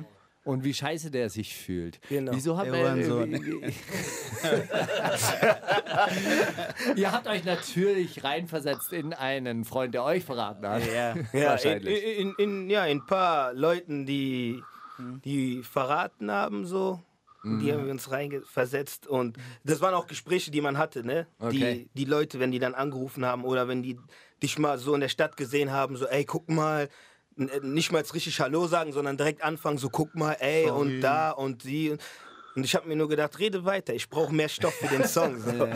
[0.48, 2.00] Und wie scheiße der sich fühlt.
[2.08, 2.32] Genau.
[2.32, 3.72] Wieso habt ihr, äh,
[6.96, 10.84] ihr habt euch natürlich reinversetzt in einen Freund, der euch verraten hat.
[10.88, 11.16] Ja.
[11.34, 12.18] Ja, in, Wahrscheinlich.
[12.20, 14.62] in, in, ja, in ein paar Leuten, die,
[15.26, 17.02] die verraten haben, so.
[17.44, 21.28] Die haben wir uns reinversetzt und das waren auch Gespräche, die man hatte, ne?
[21.40, 21.88] Okay.
[21.96, 23.98] Die, die Leute, wenn die dann angerufen haben oder wenn die
[24.44, 26.90] dich mal so in der Stadt gesehen haben, so, ey, guck mal,
[27.38, 31.32] nicht mal jetzt richtig Hallo sagen, sondern direkt anfangen, so, guck mal, ey, und da
[31.32, 31.96] und die.
[32.56, 35.40] Und ich habe mir nur gedacht, rede weiter, ich brauche mehr Stoff für den Song.
[35.40, 35.70] So.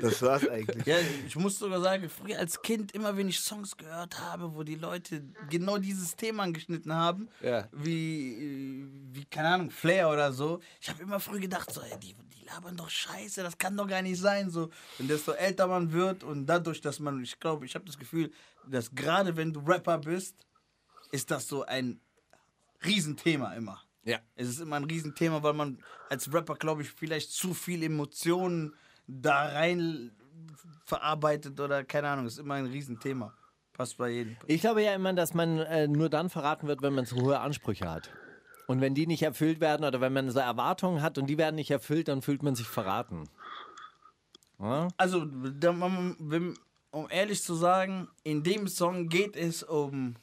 [0.00, 0.84] Das war's eigentlich.
[0.84, 4.64] Ja, ich muss sogar sagen, früher als Kind, immer wenn ich Songs gehört habe, wo
[4.64, 7.68] die Leute genau dieses Thema angeschnitten haben, Ja.
[7.70, 11.96] wie, äh, wie, keine Ahnung, Flair oder so, ich habe immer früh gedacht, so, ey,
[12.02, 14.50] die, die labern doch scheiße, das kann doch gar nicht sein.
[14.50, 14.70] So.
[14.98, 18.32] Und desto älter man wird und dadurch, dass man, ich glaube, ich habe das Gefühl,
[18.66, 20.34] dass gerade wenn du Rapper bist,
[21.10, 22.00] ist das so ein
[22.84, 23.82] Riesenthema immer.
[24.04, 24.18] Ja.
[24.36, 28.74] Es ist immer ein Riesenthema, weil man als Rapper, glaube ich, vielleicht zu viel Emotionen
[29.06, 30.12] da rein
[30.84, 33.34] verarbeitet oder keine Ahnung, ist immer ein Riesenthema.
[33.72, 34.36] Passt bei jedem.
[34.46, 37.38] Ich glaube ja immer, dass man äh, nur dann verraten wird, wenn man zu hohe
[37.38, 38.10] Ansprüche hat.
[38.66, 41.56] Und wenn die nicht erfüllt werden oder wenn man so Erwartungen hat und die werden
[41.56, 43.28] nicht erfüllt, dann fühlt man sich verraten.
[44.58, 44.88] Ja?
[44.96, 45.26] Also,
[46.90, 50.16] um ehrlich zu sagen, in dem Song geht es um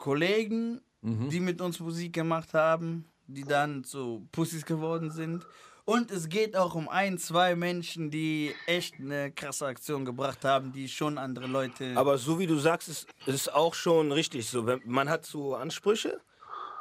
[0.00, 5.46] Kollegen, die mit uns Musik gemacht haben, die dann so Pussys geworden sind.
[5.84, 10.72] Und es geht auch um ein, zwei Menschen, die echt eine krasse Aktion gebracht haben,
[10.72, 11.92] die schon andere Leute.
[11.96, 14.66] Aber so wie du sagst, ist es auch schon richtig so.
[14.84, 16.20] Man hat so hohe Ansprüche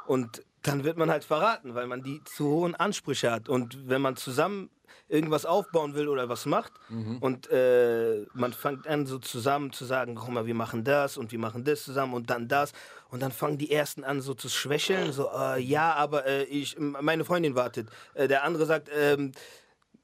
[0.08, 3.50] und dann wird man halt verraten, weil man die zu hohen Ansprüche hat.
[3.50, 4.70] Und wenn man zusammen
[5.08, 6.72] irgendwas aufbauen will oder was macht
[7.20, 11.32] und äh, man fängt an so zusammen zu sagen, guck mal, wir machen das und
[11.32, 12.74] wir machen das zusammen und dann das
[13.10, 16.78] und dann fangen die ersten an so zu schwächeln, so äh, ja, aber äh, ich,
[16.80, 17.88] meine Freundin wartet.
[18.14, 19.32] Äh, der andere sagt, ähm,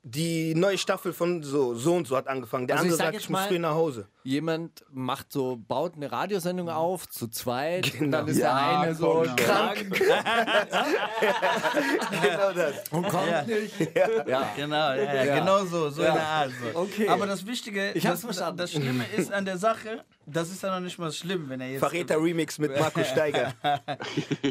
[0.08, 2.68] die neue Staffel von so so und so hat angefangen.
[2.68, 4.08] Der Also ich andere sag sagt, ich muss mal- früh nach Hause.
[4.24, 8.18] Jemand macht so, baut eine Radiosendung auf, zu zweit, und Genau.
[8.20, 9.86] dann ist Ja, der eine so krank
[12.12, 12.88] genau das.
[12.92, 13.42] und kommt Ja.
[13.44, 13.80] nicht.
[14.28, 14.50] Ja.
[14.56, 15.40] Genau, ja, ja, Ja.
[15.40, 16.10] genau so, so Ja.
[16.10, 16.52] in der Art.
[16.74, 16.80] So.
[16.80, 17.08] Okay.
[17.10, 18.58] Aber das Wichtige, Ich das, verstanden.
[18.58, 21.70] das Schlimme ist an der Sache, das ist ja noch nicht mal schlimm, wenn er
[21.72, 21.80] jetzt.
[21.80, 23.54] Verräter Remix mit Markus Steiger.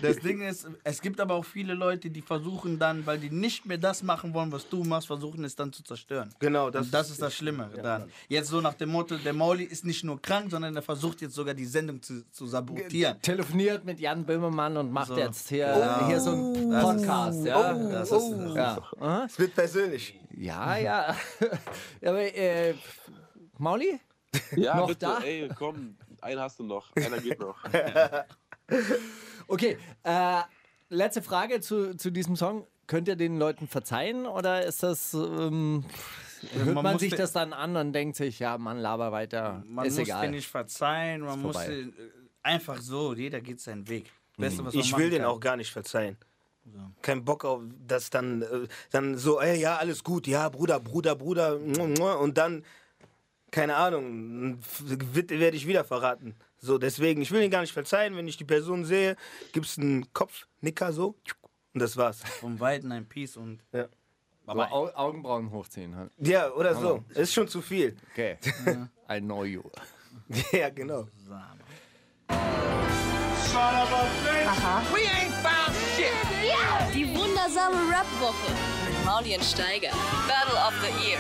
[0.02, 3.66] Das Ding ist, es gibt aber auch viele Leute, die versuchen dann, weil die nicht
[3.66, 6.34] mehr das machen wollen, was du machst, versuchen es dann zu zerstören.
[6.38, 8.10] Genau, das, Und das ist das Schlimme daran.
[8.28, 11.34] Jetzt so nach dem Motto, der Mauli ist nicht nur krank, sondern er versucht jetzt
[11.34, 13.20] sogar die Sendung zu, zu sabotieren.
[13.22, 15.18] Telefoniert mit Jan Böhmermann und macht So.
[15.18, 17.44] jetzt hier, hier so einen Podcast.
[17.44, 17.72] ja.
[17.74, 18.78] Das ist, ja.
[19.00, 19.24] Aha.
[19.26, 20.18] Es wird persönlich.
[20.36, 21.16] ja, ja.
[22.02, 22.74] Aber, äh,
[23.58, 24.00] Mauli?
[24.56, 25.18] Ja, Noch bitte, da?
[25.20, 26.94] ey, komm, einen hast du noch.
[26.96, 27.56] Einer geht noch.
[29.46, 30.40] Okay, äh,
[30.88, 32.66] letzte Frage zu, zu diesem Song.
[32.86, 35.84] Könnt ihr den Leuten verzeihen oder ist das, ähm,
[36.52, 39.86] hört man, man sich das dann an und denkt sich, ja, Mann, laber weiter, man
[39.86, 40.22] ist muss egal.
[40.22, 41.92] den nicht verzeihen, man muss den, äh,
[42.42, 44.10] einfach so, jeder geht seinen Weg.
[44.36, 45.30] Beste, was man Ich will den kann.
[45.30, 46.16] auch gar nicht verzeihen.
[47.02, 51.14] Kein Bock auf das dann, äh, dann so, ey, ja, alles gut, ja, Bruder, Bruder,
[51.16, 52.64] Bruder, und dann,
[53.54, 56.34] keine Ahnung, werde ich wieder verraten.
[56.58, 58.16] So, deswegen, ich will ihn gar nicht verzeihen.
[58.16, 59.16] Wenn ich die Person sehe,
[59.52, 61.14] gibt es einen Kopfnicker so
[61.72, 62.22] und das war's.
[62.40, 63.60] Vom Weiten ein Peace und.
[63.72, 63.86] Ja,
[64.44, 65.94] So, Au Augenbrauen hochziehen.
[65.94, 66.10] halt.
[66.18, 67.04] ja oder so.
[67.14, 67.94] Ist schon zu viel.
[68.12, 68.38] Okay,
[69.10, 69.62] I know you.
[70.52, 71.06] Ja, genau.
[76.94, 78.50] Die wundersame Rap-Woche
[78.86, 79.90] mit Mauli und Steiger.
[80.26, 81.18] Battle of the Year.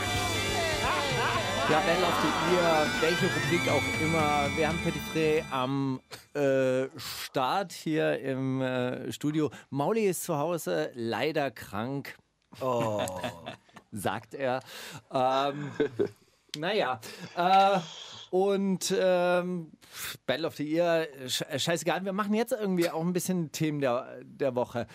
[1.70, 4.50] Ja, Battle of the Year, welche Rubrik auch immer.
[4.54, 5.98] Wir haben Petit Frey am
[6.34, 9.50] äh, Start hier im äh, Studio.
[9.70, 12.16] Mauli ist zu Hause leider krank.
[12.60, 13.00] Oh.
[13.92, 14.60] sagt er.
[15.10, 15.70] Ähm,
[16.58, 17.00] naja,
[17.34, 17.78] äh,
[18.30, 19.72] und ähm,
[20.26, 24.18] Battle of the Year, sch scheißegal, wir machen jetzt irgendwie auch ein bisschen Themen der,
[24.22, 24.86] der Woche.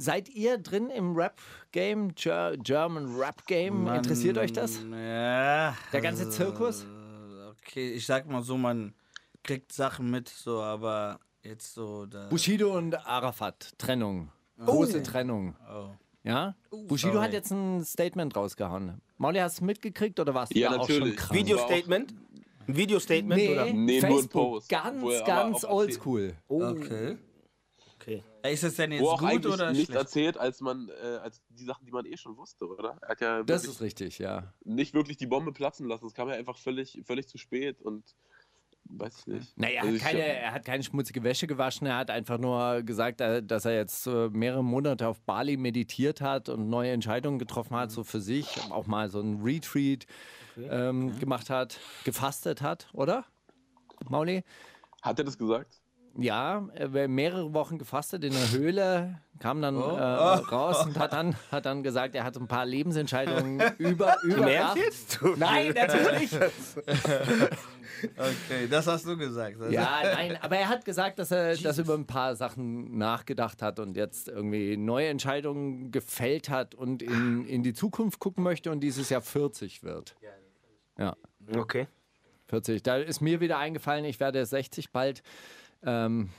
[0.00, 3.84] Seid ihr drin im Rap-Game, Ger German Rap-Game?
[3.84, 4.80] Man- Interessiert euch das?
[4.90, 5.76] Ja.
[5.92, 6.84] Der ganze Zirkus?
[6.84, 6.86] äh,
[7.66, 8.94] Okay, ich sag mal so, man
[9.42, 12.06] kriegt Sachen mit, so, aber jetzt so.
[12.06, 14.30] Da, Bushido und Arafat, Trennung.
[14.64, 15.54] Große Trennung.
[15.70, 15.90] oh.
[16.24, 16.54] Ja?
[16.70, 17.26] Bushido sorry.
[17.26, 19.00] hat jetzt ein Statement rausgehauen.
[19.18, 21.16] Mauli, hast du es mitgekriegt oder warst du Ja, da auch schon natürlich.
[21.16, 21.38] krank?
[21.40, 22.14] Video-Statement?
[22.66, 23.40] Ein Video-Statement?
[23.40, 23.64] Nee, Oder?
[23.66, 26.34] Nee, nur ein Facebook, Post, ganz, ganz oldschool.
[26.48, 26.80] Okay.
[26.84, 27.16] Okay.
[28.42, 30.00] Ist es denn jetzt Wo auch gut eigentlich oder nichts schlecht?
[30.00, 32.96] erzählt, als man, äh, als die Sachen, die man eh schon wusste, oder?
[33.02, 34.52] Er hat ja Das ist richtig, ja.
[34.64, 36.06] nicht wirklich die Bombe platzen lassen.
[36.06, 38.04] Es kam ja einfach völlig, völlig zu spät und
[38.84, 39.58] weiß ich nicht.
[39.58, 41.86] Naja, er Also hat, ich- keine, er hat keine schmutzige Wäsche gewaschen.
[41.86, 46.20] Er hat einfach nur gesagt, äh, dass er jetzt äh, mehrere Monate auf Bali meditiert
[46.20, 48.46] hat und neue Entscheidungen getroffen hat, so für sich.
[48.70, 50.06] Auch mal so ein Retreat
[50.56, 53.24] ähm, gemacht hat, gefastet hat, oder?
[54.08, 54.42] Mauli?
[55.02, 55.80] Hat er das gesagt?
[56.16, 61.12] Ja, er war mehrere Wochen gefastet in der Höhle, kam dann äh, raus und hat
[61.12, 64.76] dann, hat dann gesagt, er hat ein paar Lebensentscheidungen über, überdacht.
[64.76, 65.20] jetzt?
[65.36, 66.38] Nein, natürlich nicht.
[68.16, 69.56] Okay, das hast du gesagt.
[69.60, 72.96] Das Ja, nein, aber er hat gesagt, dass er, dass er über ein paar Sachen
[72.96, 78.44] nachgedacht hat und jetzt irgendwie neue Entscheidungen gefällt hat und in, in die Zukunft gucken
[78.44, 80.14] möchte und dieses Jahr 40 wird.
[80.96, 81.16] Ja,
[81.56, 81.88] Okay.
[82.46, 82.82] 40.
[82.82, 85.22] Da ist mir wieder eingefallen, ich werde 60 bald.
[85.82, 86.30] Ähm,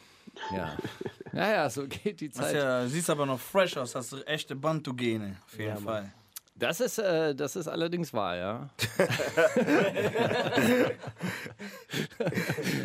[0.54, 0.78] ja.
[1.32, 2.56] Naja, so geht die Zeit.
[2.56, 6.12] ja, siehst aber noch fresh aus, hast du echte Bantu-Gene, auf jeden Fall.
[6.56, 8.70] Das ist, äh, das ist allerdings wahr, ja.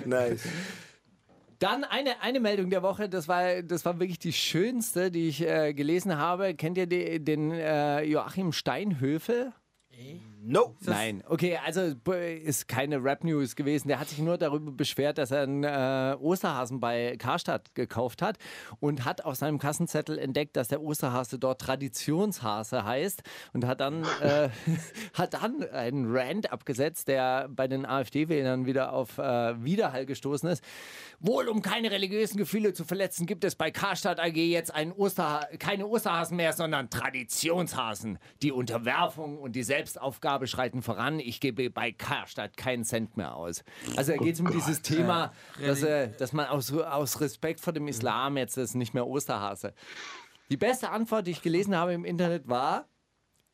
[0.04, 0.46] Nice.
[1.58, 5.40] Dann eine, eine Meldung der Woche, das war, das war wirklich die schönste, die ich
[5.40, 6.54] äh, gelesen habe.
[6.54, 9.54] Kennt ihr die, den äh, Joachim Steinhöfel?
[10.46, 10.76] No.
[10.80, 13.88] Nein, okay, also ist keine Rap-News gewesen.
[13.88, 18.36] Der hat sich nur darüber beschwert, dass er einen äh, Osterhasen bei Karstadt gekauft hat
[18.78, 23.22] und hat auf seinem Kassenzettel entdeckt, dass der Osterhase dort Traditionshase heißt
[23.54, 24.50] und hat dann, äh,
[25.14, 30.62] hat dann einen Rant abgesetzt, der bei den AfD-Wählern wieder auf äh, Widerhall gestoßen ist.
[31.20, 35.46] Wohl um keine religiösen Gefühle zu verletzen, gibt es bei Karstadt AG jetzt einen Osterha
[35.58, 38.18] keine Osterhasen mehr, sondern Traditionshasen.
[38.42, 41.20] Die Unterwerfung und die Selbstaufgabe schreiten voran.
[41.20, 43.64] Ich gebe bei Karstadt keinen Cent mehr aus.
[43.96, 47.72] Also da geht es um dieses Thema, dass, äh, dass man aus, aus Respekt vor
[47.72, 49.74] dem Islam jetzt ist nicht mehr Osterhase.
[50.50, 52.86] Die beste Antwort, die ich gelesen habe im Internet war,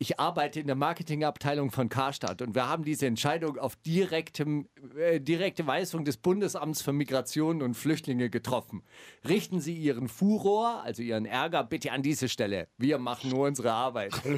[0.02, 4.66] ich arbeite in der Marketingabteilung von Karstadt und wir haben diese Entscheidung auf direktem,
[4.96, 8.82] äh, direkte Weisung des Bundesamts für Migration und Flüchtlinge getroffen.
[9.28, 12.68] Richten Sie Ihren Furor, also Ihren Ärger, bitte an diese Stelle.
[12.78, 14.12] Wir machen nur unsere Arbeit.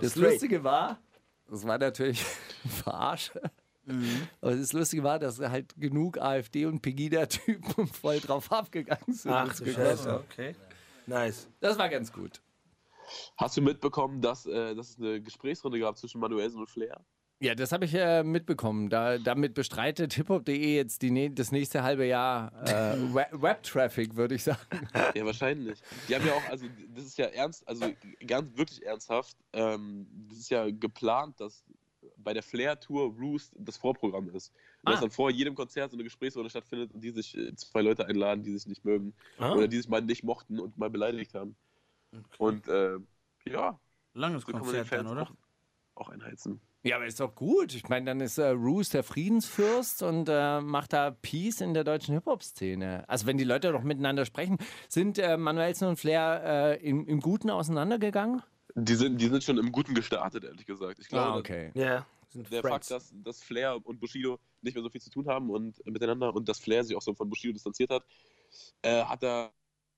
[0.00, 0.98] Das Lustige war,
[1.50, 2.24] das war natürlich
[2.68, 3.40] Verarsche.
[4.40, 9.32] Aber das Lustige war, dass halt genug AfD und Pegida-Typen voll drauf abgegangen sind.
[9.32, 10.24] Ach, Das du Scheiße.
[10.30, 10.54] Okay.
[11.06, 11.48] Nice.
[11.60, 12.40] Das war ganz gut.
[13.36, 17.04] Hast du mitbekommen, dass, äh, dass es eine Gesprächsrunde gab zwischen Manuelsen und Flair?
[17.42, 18.90] Ja, das habe ich äh, mitbekommen.
[18.90, 24.44] Da, damit bestreitet hiphop.de jetzt die, das nächste halbe Jahr äh, Web- Web-Traffic, würde ich
[24.44, 24.60] sagen.
[25.14, 25.80] Ja, wahrscheinlich.
[26.08, 27.86] Die haben ja auch, also das ist ja ernst, also
[28.26, 29.36] ganz wirklich ernsthaft.
[29.54, 31.64] Ähm, das ist ja geplant, dass
[32.18, 34.52] bei der Flair-Tour Roost das Vorprogramm ist.
[34.82, 34.90] Und Ah.
[34.92, 38.06] Dass dann vor jedem Konzert so eine Gesprächsrunde stattfindet und die sich äh, zwei Leute
[38.06, 39.52] einladen, die sich nicht mögen Ah.
[39.54, 41.56] oder die sich mal nicht mochten und mal beleidigt haben.
[42.38, 42.98] Und äh,
[43.46, 43.78] ja,
[44.12, 45.22] Langes so Konzert dann, oder?
[45.22, 45.32] auch,
[45.94, 46.60] auch einheizen.
[46.82, 47.74] Ja, aber ist doch gut.
[47.74, 51.84] Ich meine, dann ist äh, Roos der Friedensfürst und äh, macht da Peace in der
[51.84, 53.04] deutschen Hip-Hop-Szene.
[53.06, 54.56] Also wenn die Leute doch miteinander sprechen.
[54.88, 56.42] Sind äh, Manuelsen und Flair
[56.80, 58.42] äh, im, im Guten auseinandergegangen?
[58.76, 60.98] Die sind, die sind schon im Guten gestartet, ehrlich gesagt.
[61.00, 61.70] Ich glaube, Ah, okay.
[61.74, 62.06] Ja.
[62.30, 62.88] Sind der Friends.
[62.88, 65.90] Fakt, dass, dass Flair und Bushido nicht mehr so viel zu tun haben und äh,
[65.90, 68.04] miteinander und dass Flair sich auch so von Bushido distanziert hat,
[68.82, 69.52] äh, hat er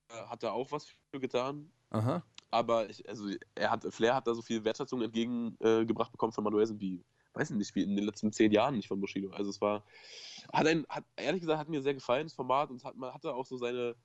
[0.09, 1.71] äh, hat er auch was für getan.
[1.91, 2.23] Aha.
[2.53, 6.45] Aber ich, also er hat, Flair hat da so viel Wertschätzung entgegengebracht äh, bekommen von
[6.45, 9.31] Manuelsen wie, weiß ich nicht, wie in den letzten zehn Jahren nicht von Bushido.
[9.31, 9.83] Also es war,
[10.53, 13.35] hat ein, hat, ehrlich gesagt, hat mir sehr gefallen, das Format, und hat, man hatte
[13.35, 13.97] auch so seine,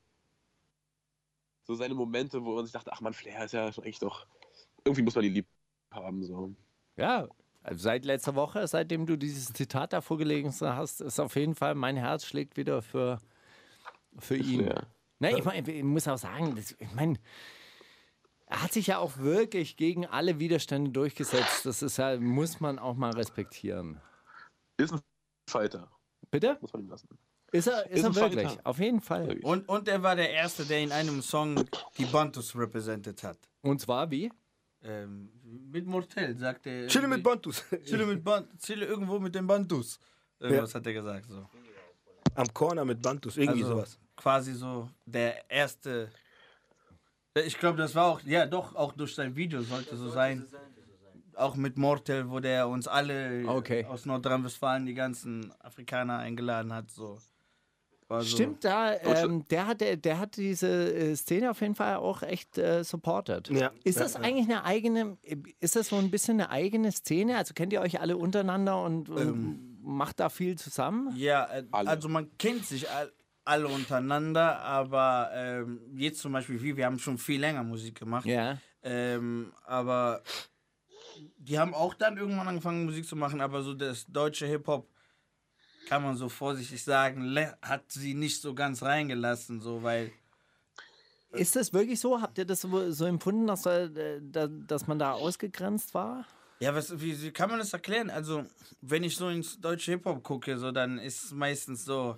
[1.63, 4.25] so seine Momente, wo man sich dachte, ach man, Flair ist ja schon eigentlich doch,
[4.85, 5.47] irgendwie muss man ihn lieb
[5.91, 6.55] haben, so.
[6.95, 7.27] Ja,
[7.63, 11.75] also seit letzter Woche, seitdem du dieses Zitat da vorgelegen hast, ist auf jeden Fall
[11.75, 13.19] mein Herz schlägt wieder für,
[14.17, 14.63] für ihn.
[14.63, 14.87] Flair.
[15.19, 17.15] Ne, ich, mein, ich muss auch sagen, das, ich meine,
[18.47, 21.65] er hat sich ja auch wirklich gegen alle Widerstände durchgesetzt.
[21.65, 23.99] Das ist ja, muss man auch mal respektieren.
[24.77, 25.01] Ist ein
[25.49, 25.89] Fighter,
[26.31, 26.57] Bitte?
[26.61, 27.07] muss man ihm lassen.
[27.51, 28.47] Ist er, ist Ist er ein wirklich?
[28.47, 28.61] Fighter.
[28.67, 29.39] Auf jeden Fall.
[29.41, 31.55] Und, und er war der Erste, der in einem Song
[31.97, 33.37] die Bantus represented hat.
[33.61, 34.31] Und zwar wie?
[34.83, 35.31] Ähm,
[35.71, 36.87] mit Mortel, sagt er.
[36.87, 37.63] Chille mit Bantus.
[37.85, 39.99] Chille mit Band, chille irgendwo mit den Bantus.
[40.39, 41.47] Irgendwas hat er gesagt so.
[42.35, 43.99] Am Corner mit Bantus, irgendwie Also sowas.
[44.15, 46.11] quasi so der erste.
[47.45, 50.45] Ich glaube, das war auch, ja doch, auch durch sein Video sollte so sein.
[51.35, 53.85] Auch mit Mortel, wo der uns alle Okay.
[53.85, 56.89] aus Nordrhein-Westfalen, die ganzen Afrikaner eingeladen hat.
[56.89, 57.19] So.
[58.07, 58.27] War so.
[58.29, 62.23] Stimmt, da, ähm, der, hat, der, der hat diese äh, Szene auf jeden Fall auch
[62.23, 63.49] echt äh, supported.
[63.49, 63.71] Ja.
[63.83, 64.21] Ist das ja.
[64.21, 65.17] eigentlich eine eigene,
[65.59, 67.37] ist das so ein bisschen eine eigene Szene?
[67.37, 69.77] Also kennt ihr euch alle untereinander und, Ähm.
[69.83, 71.13] macht da viel zusammen?
[71.17, 72.87] Ja, äh, also man kennt sich
[73.47, 78.25] alle untereinander, aber ähm, jetzt zum Beispiel, wir, wir haben schon viel länger Musik gemacht.
[78.25, 78.57] Ja.
[78.83, 80.21] Ähm, aber
[81.37, 84.87] die haben auch dann irgendwann angefangen, Musik zu machen, aber so das deutsche Hip-Hop,
[85.87, 90.11] kann man so vorsichtig sagen, hat sie nicht so ganz reingelassen, so, weil.
[91.31, 92.21] Ist das wirklich so?
[92.21, 96.25] Habt ihr das so, so empfunden, dass, da, dass man da ausgegrenzt war?
[96.59, 98.09] Ja, was, wie, wie kann man das erklären?
[98.09, 98.45] Also,
[98.81, 102.17] wenn ich so ins deutsche Hip-Hop gucke, so, dann ist es meistens so,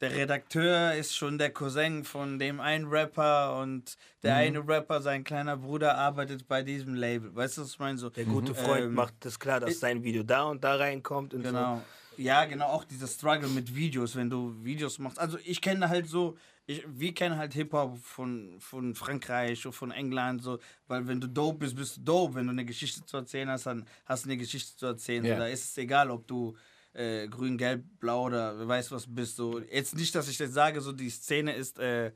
[0.00, 5.24] der Redakteur ist schon der Cousin von dem einen Rapper und der eine Rapper, sein
[5.24, 7.34] kleiner Bruder, arbeitet bei diesem Label.
[7.34, 7.98] Weißt du, was ich meine?
[7.98, 11.34] So, Der gute Freund Ähm, macht es klar, dass sein Video da und da reinkommt
[11.34, 11.82] und Genau.
[12.16, 15.18] Ja, genau, auch dieser Struggle mit Videos, wenn du Videos machst.
[15.18, 16.36] Also ich kenne halt so,
[16.66, 21.28] ich, wir kennen halt Hip-Hop von, von Frankreich oder von England, so, weil wenn du
[21.28, 22.34] dope bist, bist du dope.
[22.34, 25.24] Wenn du eine Geschichte zu erzählen hast, dann hast du eine Geschichte zu erzählen.
[25.24, 25.34] Ja.
[25.34, 26.56] So, da ist es egal, ob du
[26.92, 29.36] äh, grün, gelb, blau oder wer weiß was bist.
[29.36, 29.60] So.
[29.60, 32.12] Jetzt nicht, dass ich jetzt sage, so die Szene ist äh,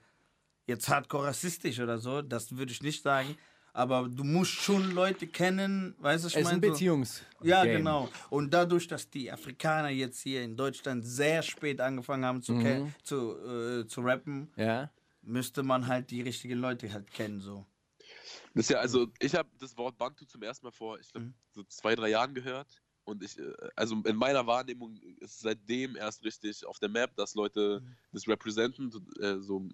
[0.66, 3.37] jetzt hardcore rassistisch oder so, das würde ich nicht sagen.
[3.76, 6.58] Aber du musst schon Leute kennen, weißt du, ich Es ist meine?
[6.58, 7.22] ein So- Beziehungs.
[7.42, 7.78] ja, Game.
[7.78, 8.08] genau.
[8.30, 12.87] Und dadurch, dass die Afrikaner jetzt hier in Deutschland sehr spät angefangen haben zu, ke-
[13.02, 14.90] zu, äh, zu rappen, Ja.
[15.22, 17.40] müsste man halt die richtigen Leute halt kennen.
[17.40, 17.66] So.
[18.54, 21.26] Das ist ja, also ich habe das Wort Bantu zum ersten Mal vor, ich glaube,
[21.26, 21.34] Mhm.
[21.50, 22.80] so zwei, drei Jahren gehört.
[23.04, 27.14] Und ich, äh, also in meiner Wahrnehmung ist es seitdem erst richtig auf der Map,
[27.16, 27.96] dass Leute Mhm.
[28.12, 29.68] das representen, so, äh, so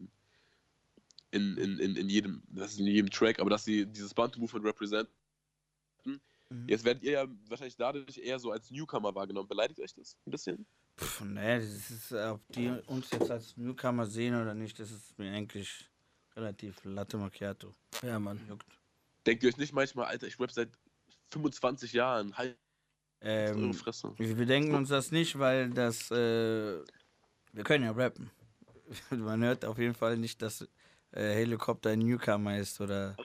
[1.32, 4.66] in, in, in, in jedem, das ist in jedem Track, aber dass sie dieses Bantu-Movement
[4.66, 5.12] representen.
[6.04, 6.68] Mhm.
[6.68, 9.48] Jetzt werdet ihr ja wahrscheinlich dadurch eher so als Newcomer wahrgenommen.
[9.48, 10.66] Beleidigt euch das ein bisschen?
[10.98, 14.90] Pff, nee, das ist, äh, ob die uns jetzt als Newcomer sehen oder nicht, das
[14.90, 15.88] ist mir eigentlich
[16.34, 17.74] relativ Latte Macchiato.
[18.02, 18.40] Ja, Mann.
[18.48, 18.66] Juckt.
[19.24, 20.70] Denkt ihr euch nicht manchmal, Alter, ich rap seit
[21.30, 22.58] 25 Jahren, halt
[23.22, 23.74] Ähm,
[24.16, 26.78] wir denken uns das nicht, weil das, äh,
[27.52, 28.30] wir können ja rappen.
[29.10, 30.62] Man hört auf jeden Fall nicht, dass
[31.12, 33.16] äh, Helikopter ein Newcomer ist oder.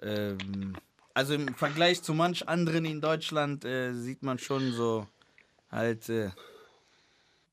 [0.00, 0.74] Ähm,
[1.14, 5.06] also im Vergleich zu manch anderen in Deutschland äh, sieht man schon so
[5.70, 6.30] halt, äh,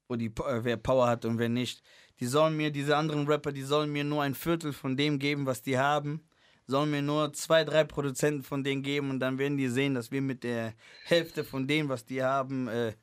[0.07, 1.81] wo die, äh, wer Power hat und wer nicht.
[2.19, 5.45] Die sollen mir, diese anderen Rapper, die sollen mir nur ein Viertel von dem geben,
[5.45, 6.21] was die haben.
[6.69, 10.11] Sollen mir nur zwei, drei Produzenten von denen geben und dann werden die sehen, dass
[10.11, 12.93] wir mit der Hälfte von dem, was die haben, äh,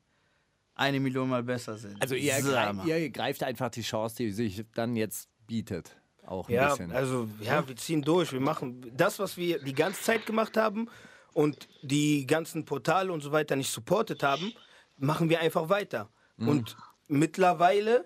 [0.77, 2.01] eine Million mal besser sind.
[2.01, 5.97] Also ihr, greif, ihr greift einfach die Chance, die sich dann jetzt bietet.
[6.25, 6.93] Auch ein Ja, bisschen.
[6.93, 8.33] also ja, wir ziehen durch.
[8.33, 10.89] Wir machen das, was wir die ganze Zeit gemacht haben
[11.33, 14.53] und die ganzen Portale und so weiter nicht supportet haben,
[14.97, 16.09] machen wir einfach weiter.
[16.39, 16.77] Und
[17.09, 18.05] mittlerweile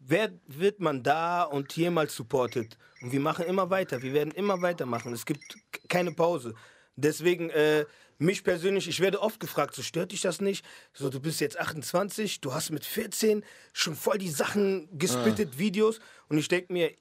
[0.00, 2.76] werd, wird man da und hier mal supportet.
[3.00, 4.02] Und wir machen immer weiter.
[4.02, 5.12] Wir werden immer weitermachen.
[5.12, 5.56] Es gibt
[5.88, 6.54] keine Pause.
[6.96, 7.84] Deswegen, äh,
[8.18, 10.64] mich persönlich, ich werde oft gefragt, so stört dich das nicht?
[10.92, 16.00] So, du bist jetzt 28, du hast mit 14 schon voll die Sachen gespittet, Videos.
[16.28, 16.92] Und ich denke mir,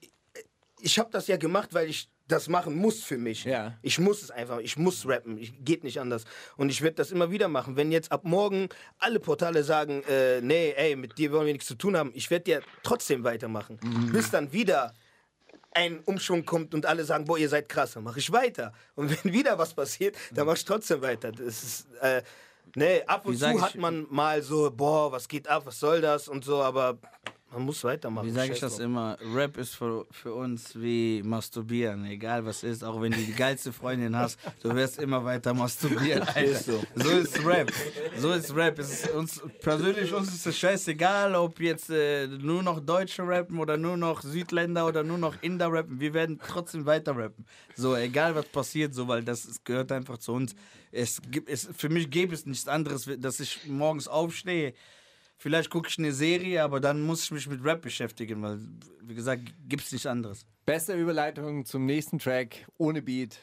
[0.79, 3.43] ich habe das ja gemacht, weil ich das machen muss für mich.
[3.43, 3.77] Ja.
[3.81, 6.23] Ich muss es einfach, ich muss rappen, ich, geht nicht anders.
[6.55, 7.75] Und ich werde das immer wieder machen.
[7.75, 11.67] Wenn jetzt ab morgen alle Portale sagen, äh, nee, ey, mit dir wollen wir nichts
[11.67, 13.79] zu tun haben, ich werde ja trotzdem weitermachen.
[14.13, 14.93] Bis dann wieder
[15.71, 18.73] ein Umschwung kommt und alle sagen, boah, ihr seid krass, dann mache ich weiter.
[18.95, 21.31] Und wenn wieder was passiert, dann mache ich trotzdem weiter.
[21.31, 22.21] Das ist, äh,
[22.75, 26.27] nee, ab und zu hat man mal so, boah, was geht ab, was soll das
[26.27, 26.99] und so, aber
[27.51, 28.27] man muss weitermachen.
[28.27, 29.17] Wie sage ich das immer?
[29.33, 32.83] Rap ist für, für uns wie Masturbieren, egal was ist.
[32.83, 36.27] Auch wenn du die geilste Freundin hast, du wirst immer weiter masturbieren.
[36.39, 36.81] Ist so.
[36.95, 37.71] so ist Rap.
[38.17, 38.79] So ist Rap.
[38.79, 43.59] Es ist uns, persönlich uns ist es scheißegal, ob jetzt äh, nur noch Deutsche rappen
[43.59, 45.99] oder nur noch Südländer oder nur noch Inder rappen.
[45.99, 47.45] Wir werden trotzdem weiter rappen.
[47.75, 50.55] So, egal was passiert, so, weil das ist, gehört einfach zu uns.
[50.91, 54.73] Es gibt, es, für mich gäbe es nichts anderes, dass ich morgens aufstehe.
[55.41, 58.59] Vielleicht gucke ich eine Serie, aber dann muss ich mich mit Rap beschäftigen, weil,
[59.01, 60.45] wie gesagt, gibt es nichts anderes.
[60.65, 63.37] Beste Überleitung zum nächsten Track ohne Beat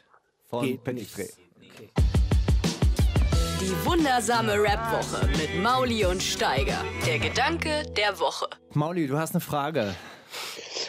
[0.45, 1.09] von Geht Petit.
[3.63, 6.85] Die wundersame Rap-Woche mit Mauli und Steiger.
[7.07, 8.47] Der Gedanke der Woche.
[8.75, 9.95] Mauli, du hast eine Frage.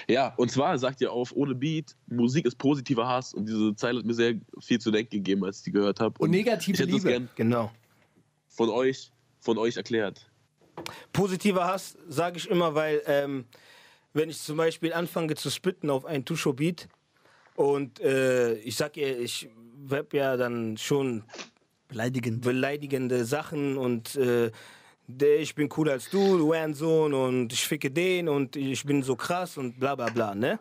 [0.10, 3.34] Ja, und zwar sagt ihr auf, ohne Beat, Musik ist positiver Hass.
[3.34, 6.16] Und diese Zeile hat mir sehr viel zu denken gegeben, als ich die gehört habe.
[6.20, 7.12] Und negative ich hätte das Liebe.
[7.12, 7.72] gern Genau.
[8.50, 10.30] von euch, von euch erklärt.
[11.14, 13.46] Positiver Hass sage ich immer, weil ähm,
[14.14, 16.88] wenn ich zum Beispiel anfange zu spitten auf ein Tusho-Beat
[17.56, 19.50] und äh, ich sag ihr, ich
[19.90, 21.24] rap ja dann schon
[21.88, 22.42] Beleidigend.
[22.42, 24.52] beleidigende Sachen und äh,
[25.08, 29.04] der, ich bin cooler als du, du Ehrensohn und ich ficke den und ich bin
[29.04, 30.60] so krass und bla bla bla, ne?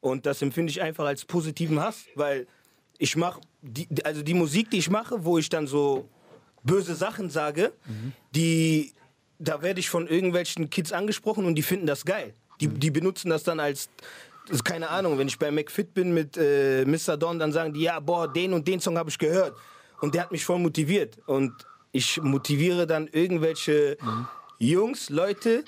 [0.00, 2.46] Und das empfinde ich einfach als positiven Hass, weil
[2.98, 6.08] ich mache, die, also die Musik, die ich mache, wo ich dann so
[6.64, 7.72] böse Sachen sage,
[8.34, 8.92] die,
[9.38, 12.34] da werde ich von irgendwelchen Kids angesprochen und die finden das geil.
[12.60, 13.88] Die, die benutzen das dann als,
[14.48, 17.16] ist keine Ahnung, wenn ich bei McFit bin mit äh, Mr.
[17.16, 19.54] Don, dann sagen die, ja, boah, den und den Song habe ich gehört.
[20.00, 21.18] Und der hat mich voll motiviert.
[21.26, 21.52] Und
[21.92, 23.96] ich motiviere dann irgendwelche
[24.58, 25.64] Jungs, Leute,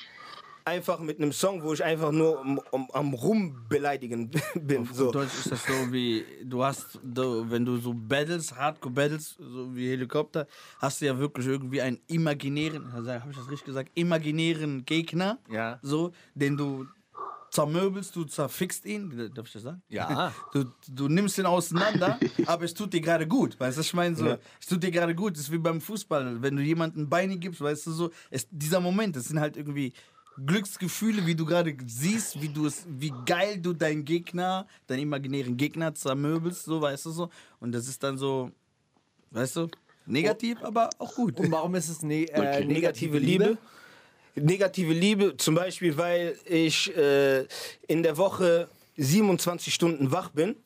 [0.71, 4.83] einfach mit einem Song, wo ich einfach nur um, um, am Rumbeleidigen bin.
[4.83, 5.11] Auf So.
[5.11, 9.91] Deutsch ist das so wie, du hast, du, wenn du so battles, Hardcore-Battles, so wie
[9.91, 10.47] Helikopter,
[10.79, 15.79] hast du ja wirklich irgendwie einen imaginären, habe ich das richtig gesagt, imaginären Gegner, Ja.
[15.83, 16.87] so, den du
[17.51, 19.83] zermöbelst, du zerfickst ihn, darf ich das sagen?
[19.89, 20.33] Ja.
[20.53, 24.15] Du, du nimmst ihn auseinander, aber es tut dir gerade gut, weißt du, ich meine
[24.15, 27.37] so, es tut dir gerade gut, das ist wie beim Fußball, wenn du jemandem Beine
[27.39, 29.93] gibst, weißt du so, es, dieser Moment, das sind halt irgendwie
[30.47, 35.57] Glücksgefühle, wie du gerade siehst, wie du es, wie geil du deinen Gegner, deinen imaginären
[35.57, 38.51] Gegner zermöbelst, so, weißt du so, und das ist dann so,
[39.33, 39.69] weißt du,
[40.07, 41.39] negativ, aber auch gut.
[41.39, 42.65] Und warum ist es ne äh, Okay.
[42.65, 43.45] negative Liebe?
[43.45, 43.59] Liebe.
[44.37, 47.47] Negative Liebe, zum Beispiel, weil ich äh,
[47.89, 50.57] in der Woche 27 Stunden wach bin.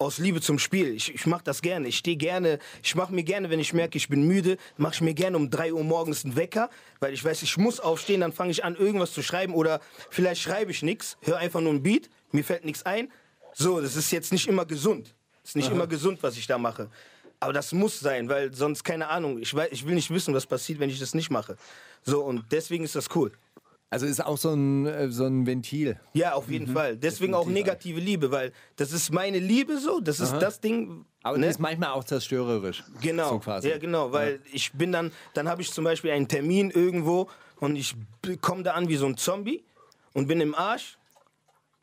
[0.00, 0.94] Aus Liebe zum Spiel.
[0.94, 1.88] Ich, ich mache das gerne.
[1.88, 2.60] Ich stehe gerne.
[2.84, 5.50] Ich mache mir gerne, wenn ich merke, ich bin müde, mache ich mir gerne um
[5.50, 6.70] 3 Uhr morgens einen Wecker,
[7.00, 10.40] weil ich weiß, ich muss aufstehen, dann fange ich an, irgendwas zu schreiben oder vielleicht
[10.40, 13.10] schreibe ich nichts, höre einfach nur ein Beat, mir fällt nichts ein.
[13.54, 15.16] So, das ist jetzt nicht immer gesund.
[15.42, 16.90] Das ist nicht immer gesund, was ich da mache.
[17.40, 20.46] Aber das muss sein, weil sonst, keine Ahnung, ich, weiß, ich will nicht wissen, was
[20.46, 21.56] passiert, wenn ich das nicht mache.
[22.04, 23.32] So, und deswegen ist das cool.
[23.90, 25.98] Also ist auch so ein, äh, so ein Ventil.
[26.12, 26.96] Ja, auf jeden Fall.
[26.96, 31.06] Deswegen auch negative Liebe, weil das ist meine Liebe so, das ist das Ding.
[31.22, 31.46] Aber ne?
[31.46, 32.84] die ist manchmal auch zerstörerisch.
[33.00, 33.70] Genau, So quasi.
[33.70, 37.30] ja genau, weil ich bin dann, dann habe ich zum Beispiel einen Termin irgendwo
[37.60, 37.94] und ich
[38.42, 39.64] komme da an wie so ein Zombie
[40.12, 40.98] und bin im Arsch,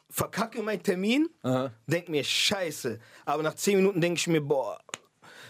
[0.09, 1.27] verkacke meinen Termin,
[1.87, 4.79] denk mir Scheiße, aber nach zehn Minuten denke ich mir, boah,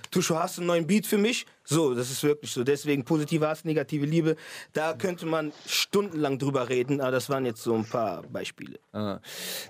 [0.10, 1.46] Tuscho, hast du einen neuen Beat für mich?
[1.66, 2.64] So, das ist wirklich so.
[2.64, 4.36] Deswegen positive Hass, negative Liebe.
[4.74, 8.80] Da könnte man stundenlang drüber reden, aber das waren jetzt so ein paar Beispiele.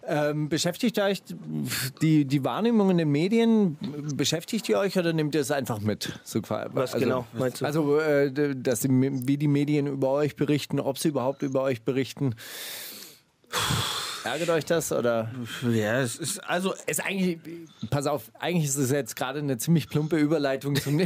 [0.05, 1.23] Ähm, beschäftigt euch
[2.01, 3.77] die, die Wahrnehmung in den Medien,
[4.15, 6.19] beschäftigt ihr euch oder nehmt ihr es einfach mit?
[6.23, 7.65] So, Was genau meinst du?
[7.65, 11.83] Also, äh, dass die, wie die Medien über euch berichten, ob sie überhaupt über euch
[11.83, 12.35] berichten.
[14.25, 15.29] Ärgert euch das oder?
[15.71, 17.37] Ja, es ist, also, Ist eigentlich,
[17.91, 20.99] pass auf, eigentlich ist es jetzt gerade eine ziemlich plumpe Überleitung zum,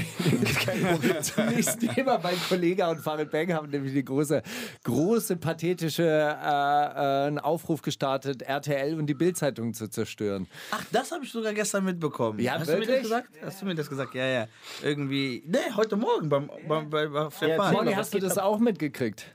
[1.22, 2.18] zum nächsten Thema.
[2.24, 4.42] Mein Kollege und Farid Bang haben nämlich eine große,
[4.86, 10.48] große pathetische äh, äh, einen Aufruf gestartet, RTL und die Bildzeitung zu zerstören.
[10.72, 12.40] Ach, das habe ich sogar gestern mitbekommen.
[12.40, 12.96] Ja, Hast du mir wirklich?
[12.98, 13.30] das gesagt?
[13.44, 14.16] Hast du mir das gesagt?
[14.16, 14.48] Ja, ja.
[14.82, 15.44] Irgendwie.
[15.46, 17.72] Nee, heute Morgen beim, beim, bei, auf der Ja.
[17.72, 19.26] Molly, hast du das auch mitgekriegt?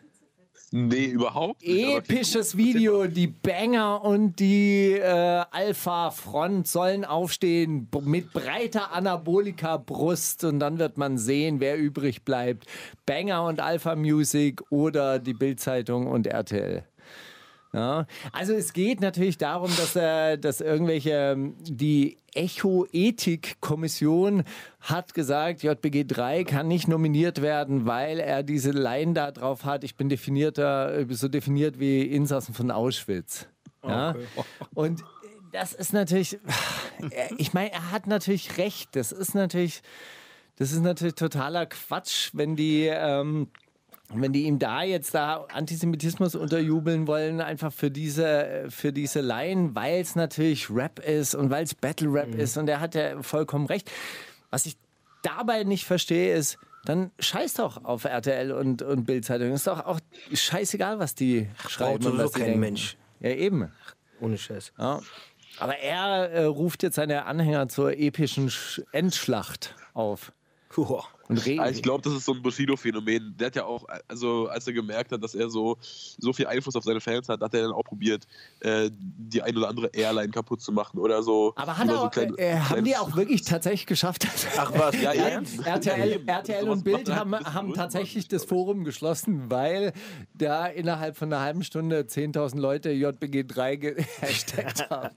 [0.76, 2.10] Nee, überhaupt nicht.
[2.10, 10.80] Episches Video, die Banger und die äh, Alpha-Front sollen aufstehen mit breiter Anabolika-Brust und dann
[10.80, 12.66] wird man sehen, wer übrig bleibt.
[13.06, 16.84] Banger und Alpha Music oder die Bildzeitung und RTL.
[17.74, 24.44] Ja, also es geht natürlich darum, dass, äh, dass irgendwelche, ähm, die Echo-Ethik-Kommission
[24.80, 29.82] hat gesagt, JBG 3 kann nicht nominiert werden, weil er diese Line da drauf hat,
[29.82, 33.48] ich bin definierter, äh, so definiert wie Insassen von Auschwitz.
[33.82, 34.14] Ja?
[34.74, 35.04] Und äh,
[35.50, 36.38] das ist natürlich,
[37.10, 39.82] äh, ich meine, er hat natürlich recht, das ist natürlich,
[40.56, 42.86] das ist natürlich totaler Quatsch, wenn die...
[42.86, 43.48] Ähm,
[44.14, 49.20] und wenn die ihm da jetzt da Antisemitismus unterjubeln wollen, einfach für diese, für diese
[49.20, 52.94] Line, weil es natürlich Rap ist und weil es Battle Rap ist und er hat
[52.94, 53.90] ja vollkommen recht.
[54.50, 54.76] Was ich
[55.22, 59.52] dabei nicht verstehe, ist, dann scheiß doch auf RTL und, und Bildzeitung.
[59.52, 59.98] Ist doch auch
[60.32, 62.06] scheißegal, was die schreiben.
[62.06, 62.60] und was kein denken.
[62.60, 62.96] Mensch.
[63.18, 63.72] Ja, eben.
[64.20, 64.72] Ohne Scheiß.
[64.78, 65.00] Ja.
[65.58, 70.32] Aber er äh, ruft jetzt seine Anhänger zur epischen Sch Endschlacht auf.
[70.76, 73.34] Und re Ja, ich glaube, das ist so ein Bushido-Phänomen.
[73.38, 76.76] Der hat ja auch, also als er gemerkt hat, dass er so, so viel Einfluss
[76.76, 78.26] auf seine Fans hat, hat er dann auch probiert,
[78.60, 81.52] äh, die ein oder andere Airline kaputt zu machen oder so.
[81.56, 84.26] aber hat er so auch, kleine- äh, haben kleine- die auch wirklich tatsächlich geschafft?
[84.58, 85.40] Ach was, Ja, ja.
[85.64, 89.92] RTL, RTL und Bild halt haben, haben tatsächlich das Forum geschlossen, weil
[90.34, 95.10] da innerhalb von einer halben Stunde 10.000 Leute JBG3 gehashtagt haben.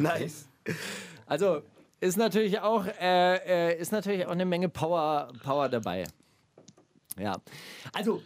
[0.00, 0.48] Nice.
[1.26, 1.62] Also
[2.02, 6.02] ist natürlich auch, äh, äh, ist natürlich auch eine Menge Power, Power dabei.
[7.16, 7.36] Ja,
[7.92, 8.20] also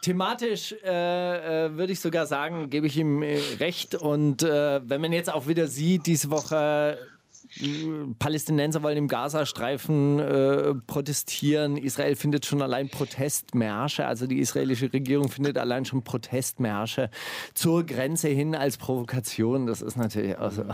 [0.00, 3.96] thematisch äh, äh, würde ich sogar sagen, gebe ich ihm äh, recht.
[3.96, 6.98] Und äh, wenn man jetzt auch wieder sieht, diese Woche
[7.56, 11.76] äh, Palästinenser wollen im Gazastreifen protestieren.
[11.76, 14.06] Israel findet schon allein Protestmärsche.
[14.06, 17.10] Also die israelische Regierung findet allein schon Protestmärsche
[17.54, 19.66] zur Grenze hin als Provokation.
[19.66, 20.64] Das ist natürlich auch so.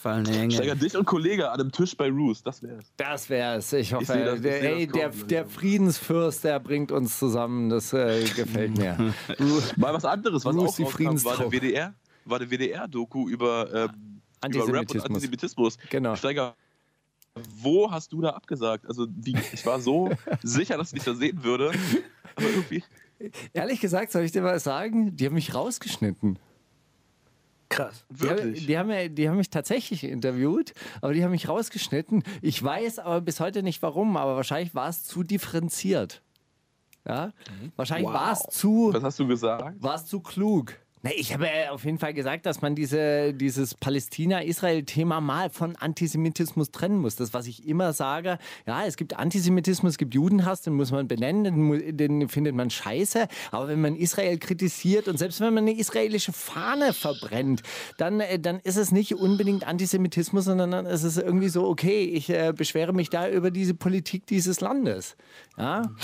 [0.00, 0.54] Gefallene Hänge.
[0.54, 2.90] Steiger, dich und Kollege an einem Tisch bei Roos, das wär's.
[2.96, 3.70] Das wär's.
[3.74, 5.46] Ich hoffe, seh das- ich der, das ey, der, kommen, der.
[5.46, 7.68] Friedensfürst, der bringt uns zusammen.
[7.68, 8.96] Das äh, gefällt mir.
[9.76, 11.94] Mal was anderes, was Bruce, auch die rauskam, war der WDR,
[12.24, 15.04] war der WDR-Doku über, ähm, über Rap und Antisemitismus.
[15.04, 15.78] Antisemitismus.
[15.90, 16.16] Genau.
[16.16, 16.56] Steiger,
[17.60, 18.86] wo hast du da abgesagt?
[18.86, 20.08] Also wie, ich war so
[20.42, 21.72] sicher, dass ich dich da sehen würde,
[22.36, 22.82] aber irgendwie...
[23.52, 25.14] Ehrlich gesagt, soll ich dir was sagen?
[25.14, 26.38] Die haben mich rausgeschnitten.
[27.70, 28.04] Krass.
[28.10, 28.66] Die haben, Wirklich?
[28.66, 32.22] die, haben, die haben mich tatsächlich interviewt, aber die haben mich rausgeschnitten.
[32.42, 36.20] Ich weiß aber bis heute nicht warum, aber wahrscheinlich war es zu differenziert.
[37.06, 37.32] Ja?
[37.76, 38.14] Wahrscheinlich Wow.
[38.14, 39.82] war es zu, Was hast du gesagt?
[39.82, 40.74] war es zu klug.
[41.02, 45.74] Na, ich habe ja auf jeden Fall gesagt, dass man diese, dieses Palästina-Israel-Thema mal von
[45.76, 47.16] Antisemitismus trennen muss.
[47.16, 51.08] Das, was ich immer sage, ja, es gibt Antisemitismus, es gibt Judenhass, den muss man
[51.08, 53.28] benennen, den, findet man scheiße.
[53.50, 57.62] Aber wenn man Israel kritisiert und selbst wenn man eine israelische Fahne verbrennt,
[57.96, 62.04] dann, äh, dann ist es nicht unbedingt Antisemitismus, sondern dann ist es irgendwie so, okay,
[62.04, 65.16] ich äh, beschwere mich da über diese Politik dieses Landes.
[65.56, 65.94] Ja.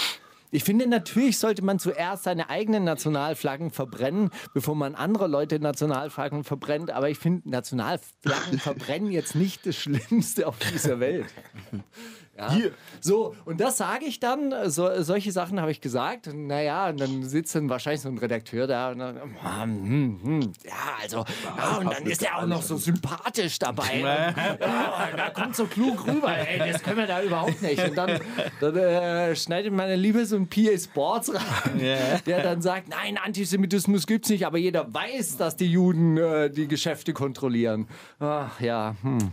[0.57, 6.45] Ich finde, natürlich sollte man zuerst seine eigenen Nationalflaggen verbrennen, bevor man andere Leute Nationalflaggen
[6.45, 6.91] verbrennt.
[6.91, 11.27] Aber ich finde, Nationalflaggen verbrennen jetzt nicht das Schlimmste auf dieser Welt.
[12.37, 12.53] Ja.
[13.01, 16.28] So, und das sage ich dann, so, solche Sachen habe ich gesagt.
[16.28, 20.53] Und Naja, und dann sitzt dann wahrscheinlich so ein Redakteur da und dann, hm, hm,
[20.64, 20.72] ja,
[21.03, 21.24] also,
[21.57, 24.01] ja, und dann ist er auch noch so sympathisch dabei.
[24.01, 27.82] Und, ja, da kommt so klug rüber, ey, das können wir da überhaupt nicht.
[27.82, 28.20] Und dann,
[28.61, 34.07] dann äh, schneidet meine Liebe so ein PA Sports rein, der dann sagt, nein, Antisemitismus
[34.07, 37.89] gibt's nicht, aber jeder weiß, dass die Juden äh, die Geschäfte kontrollieren.
[38.18, 39.32] Ach ja, hm.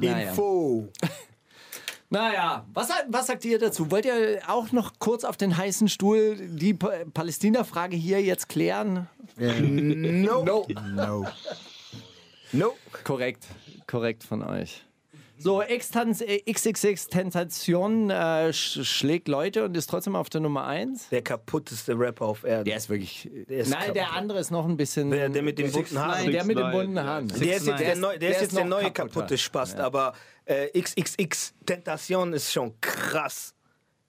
[0.00, 0.88] Info.
[2.12, 3.90] Naja, was, was sagt ihr dazu?
[3.90, 9.08] Wollt ihr auch noch kurz auf den heißen Stuhl die Pa- Palästina-Frage hier jetzt klären?
[9.36, 10.44] No.
[10.44, 10.66] No.
[10.94, 11.26] No.
[12.52, 12.74] No.
[13.04, 13.46] Korrekt,
[13.86, 14.84] korrekt von euch.
[15.42, 21.08] So, äh, XXX Tentation äh, sch schlägt Leute und ist trotzdem auf der Nummer 1.
[21.08, 22.64] Der kaputteste Rapper auf Erden.
[22.64, 23.28] Der ist wirklich.
[23.48, 24.18] Der ist Nein, der kaputt.
[24.18, 25.10] andere ist noch ein bisschen.
[25.10, 26.30] Der, der mit den bunten Haaren.
[26.30, 27.26] der mit den bunten Haaren.
[27.28, 29.14] Der ist jetzt der, Der neu, der ist jetzt der neue kaputter.
[29.20, 30.12] kaputte Spast, aber
[30.44, 33.54] äh, XXX Tentation ist schon krass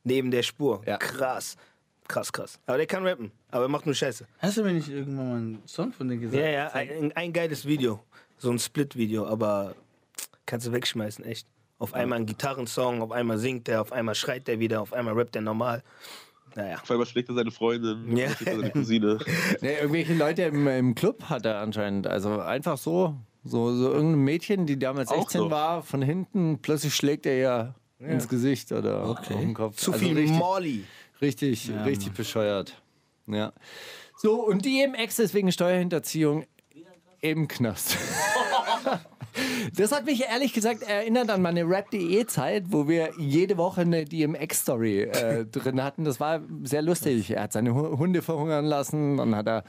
[0.03, 0.81] neben der Spur.
[0.85, 0.97] Ja.
[0.97, 1.55] Krass.
[2.07, 2.59] Krass, krass.
[2.65, 4.27] Aber der kann rappen, aber er macht nur Scheiße.
[4.39, 6.43] Hast du mir nicht irgendwann mal einen Song von dir gesagt?
[6.43, 8.03] Ja, ja, ein, ein geiles Video.
[8.37, 9.73] So ein Split-Video, aber
[10.45, 11.47] kannst du wegschmeißen, echt.
[11.79, 15.15] Auf einmal ein Gitarrensong, auf einmal singt er, auf einmal schreit er wieder, auf einmal
[15.15, 15.83] rappt er normal.
[16.55, 16.75] Naja.
[16.81, 18.25] Auf einmal schlägt er seine Freundin, Ja.
[18.27, 18.29] ja.
[18.35, 19.19] schlägt er seine Cousine.
[19.61, 22.07] Nee, irgendwelche Leute im, im Club hat er anscheinend.
[22.07, 23.15] Also einfach so.
[23.43, 25.51] So, so irgendein Mädchen, die damals Auch 16 noch.
[25.51, 29.75] war, von hinten, plötzlich schlägt er ihr ins Gesicht oder auf den Kopf.
[29.75, 30.83] Zu Also viel richtig, Molly.
[31.19, 32.81] Richtig, richtig bescheuert.
[33.27, 33.51] Ja.
[34.15, 36.45] So, und die DMX ist wegen Steuerhinterziehung
[37.19, 37.97] im Knast.
[39.75, 45.01] Das hat mich ehrlich gesagt erinnert an meine Rap.de-Zeit, wo wir jede Woche eine DMX-Story
[45.03, 46.03] äh, drin hatten.
[46.05, 47.31] Das war sehr lustig.
[47.31, 49.63] Er hat seine Hu- Hunde verhungern lassen, dann hat er.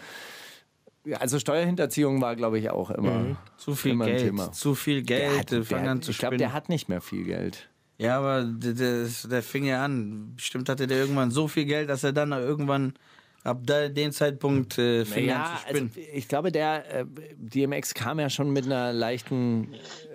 [1.20, 3.36] Also Steuerhinterziehung war, glaube ich, auch immer.
[3.58, 4.22] Zu viel Immer ein Geld.
[4.24, 4.52] Thema.
[4.52, 5.38] Zu viel Geld.
[5.38, 7.68] hat, Der, fang der, an zu ich glaube, der hat nicht mehr viel Geld.
[7.98, 10.32] Ja, aber der, der, der fing ja an.
[10.36, 12.94] Bestimmt hatte der irgendwann so viel Geld, dass er dann irgendwann
[13.44, 16.06] ab da, dem Zeitpunkt äh, fing Ja, an zu also spinnen.
[16.14, 17.04] ich glaube, der äh,
[17.36, 19.68] DMX kam ja schon mit einer leichten,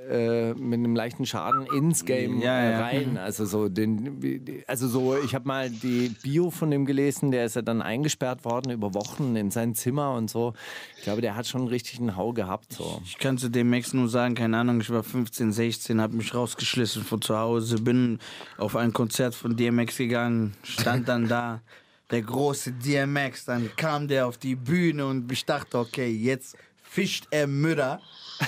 [0.09, 2.82] äh, mit einem leichten Schaden ins Game Ja, äh, ja.
[2.82, 3.17] rein.
[3.17, 7.55] Also so den, also so, ich habe mal die Bio von dem gelesen, der ist
[7.55, 10.53] ja dann eingesperrt worden über Wochen in sein Zimmer und so.
[10.97, 12.73] Ich glaube, der hat schon richtig einen Hau gehabt.
[12.73, 12.99] So.
[13.05, 16.34] Ich kann zu dem Max nur sagen, keine Ahnung, ich war 15, 16, habe mich
[16.34, 18.17] rausgeschlissen von zu Hause, bin
[18.57, 21.61] auf ein Konzert von DMX gegangen, stand dann da,
[22.12, 27.28] der große DMX, dann kam der auf die Bühne und ich dachte, okay, jetzt fischt
[27.32, 28.01] er Mütter.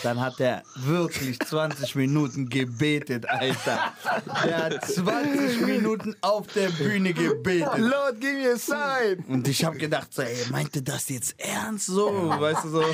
[0.04, 3.94] Dann hat er wirklich 20 Minuten gebetet, Alter.
[4.46, 7.78] Der hat 20 Minuten auf der Bühne gebetet.
[7.78, 9.24] Lord, give me a sign.
[9.28, 12.08] Und ich habe gedacht, so, ey, meinte das jetzt ernst so?
[12.30, 12.86] Weißt du so?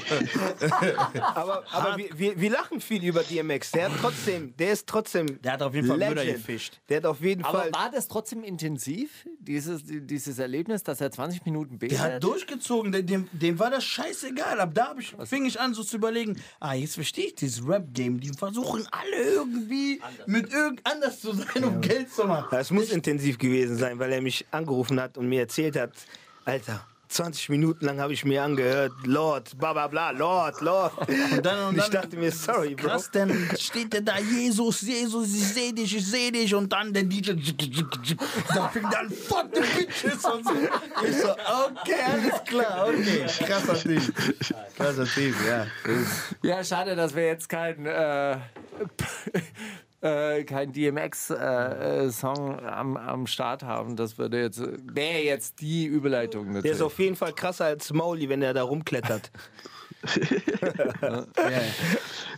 [1.21, 3.71] Aber, aber wir, wir, wir lachen viel über DMX.
[3.71, 5.41] Der hat trotzdem, der ist trotzdem.
[5.41, 6.37] Der hat auf jeden Fall Mütter Legend.
[6.37, 6.79] gefischt.
[6.89, 7.73] Der hat auf jeden Aber Fall.
[7.73, 11.97] war das trotzdem intensiv, dieses, dieses Erlebnis, dass er 20 Minuten betet?
[11.97, 14.59] Der hat durchgezogen, dem, dem, war das scheißegal.
[14.59, 18.19] Ab da ich, fing ich an, so zu überlegen, ah, jetzt verstehe ich dieses Rap-Game.
[18.19, 22.57] Die versuchen alle irgendwie mit irgend anders zu sein, um Geld zu machen.
[22.57, 25.91] Es muss intensiv gewesen sein, weil er mich angerufen hat und mir erzählt hat,
[26.45, 30.93] Alter, 20 Minuten lang habe ich mir angehört, Lord, bla bla bla, Lord, Lord.
[31.31, 32.87] Und dann, und ich dann dachte mir, sorry, Bro.
[32.87, 36.53] Krass, dann steht der da, Jesus, Jesus, ich seh dich, ich seh dich.
[36.53, 37.31] Und dann der DJ,
[38.53, 40.51] da fing dann, fuck the bitches und so.
[41.07, 43.25] Ich so, okay, alles klar, okay.
[43.45, 44.01] Krasser Typ.
[44.75, 45.65] Krasser Typ, ja.
[46.41, 48.37] Ja, schade, dass wir jetzt keinen äh,
[50.01, 53.95] äh, kein DMX-Song am, am Start haben.
[53.95, 56.45] Das würde jetzt wäre jetzt die Überleitung.
[56.45, 56.81] Der ist Natürlich.
[56.81, 59.31] auf jeden Fall krasser als Mauli, wenn er da rumklettert.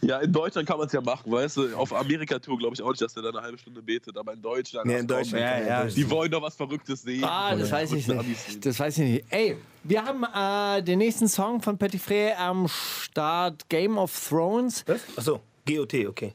[0.01, 1.75] Ja, in Deutschland kann man es ja machen, weißt du?
[1.75, 4.41] Auf Amerika-Tour glaube ich auch nicht, dass der da eine halbe Stunde betet, aber in
[4.41, 4.87] Deutschland.
[4.87, 5.43] Nee, in Deutschland.
[5.43, 5.85] Ja, ja.
[5.85, 7.23] Die wollen doch was Verrücktes sehen.
[7.23, 8.65] Ah, das weiß ich nicht.
[8.65, 9.25] Das weiß ich nicht.
[9.29, 14.83] Ey, wir haben äh, den nächsten Song von Petit Frere am Start Game of Thrones.
[14.87, 15.01] Was?
[15.17, 16.33] Achso, GOT, okay.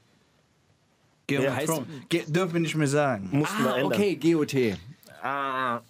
[1.27, 1.87] Game of heißt- Thrones.
[2.09, 3.29] Ge dürfen wir nicht mehr sagen.
[3.33, 3.93] Mussten wir Ah, ändern.
[3.93, 4.77] okay, GOT.
[5.23, 5.81] Ah,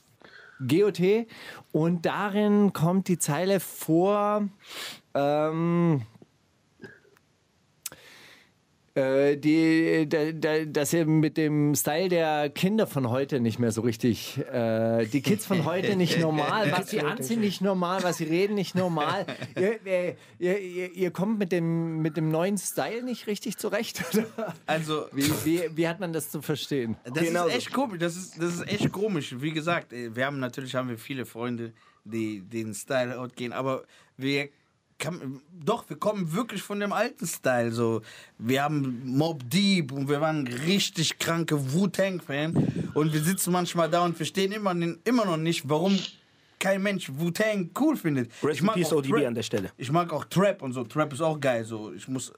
[0.66, 1.26] GOT.
[1.72, 4.48] Und darin kommt die Zeile vor.
[5.14, 6.02] Ähm,
[8.94, 13.72] äh, die, da, da, dass ihr mit dem Style der Kinder von heute nicht mehr
[13.72, 18.18] so richtig, äh, die Kids von heute nicht normal, was sie anziehen nicht normal, was
[18.18, 19.26] sie reden nicht normal.
[19.56, 24.02] Ihr, ihr, ihr, ihr, ihr kommt mit dem, mit dem neuen Style nicht richtig zurecht.
[24.12, 24.54] Oder?
[24.66, 26.96] Also, Wie, wie, wie hat man das zu verstehen?
[27.04, 27.58] Das Genau ist so.
[27.58, 27.98] echt komisch.
[27.98, 29.34] Das ist, das ist echt komisch.
[29.38, 31.72] Wie gesagt, äh, wir haben natürlich haben wir viele Freunde,
[32.04, 33.82] die den Style out gehen, aber
[34.16, 34.48] wir
[34.98, 37.72] kann, doch, wir kommen wirklich von dem alten Style.
[37.72, 38.02] So,
[38.38, 44.04] wir haben Mob Deep und wir waren richtig kranke Wu-Tang-Fan und wir sitzen manchmal da
[44.04, 44.72] und verstehen immer,
[45.04, 45.98] immer noch nicht, warum
[46.58, 48.30] kein Mensch Wu-Tang cool findet.
[48.42, 49.70] Rest in Peace auch ODB an der Stelle.
[49.76, 50.84] Ich mag auch Trap und so.
[50.84, 51.64] Trap ist auch geil.
[51.64, 52.32] So, ich muss,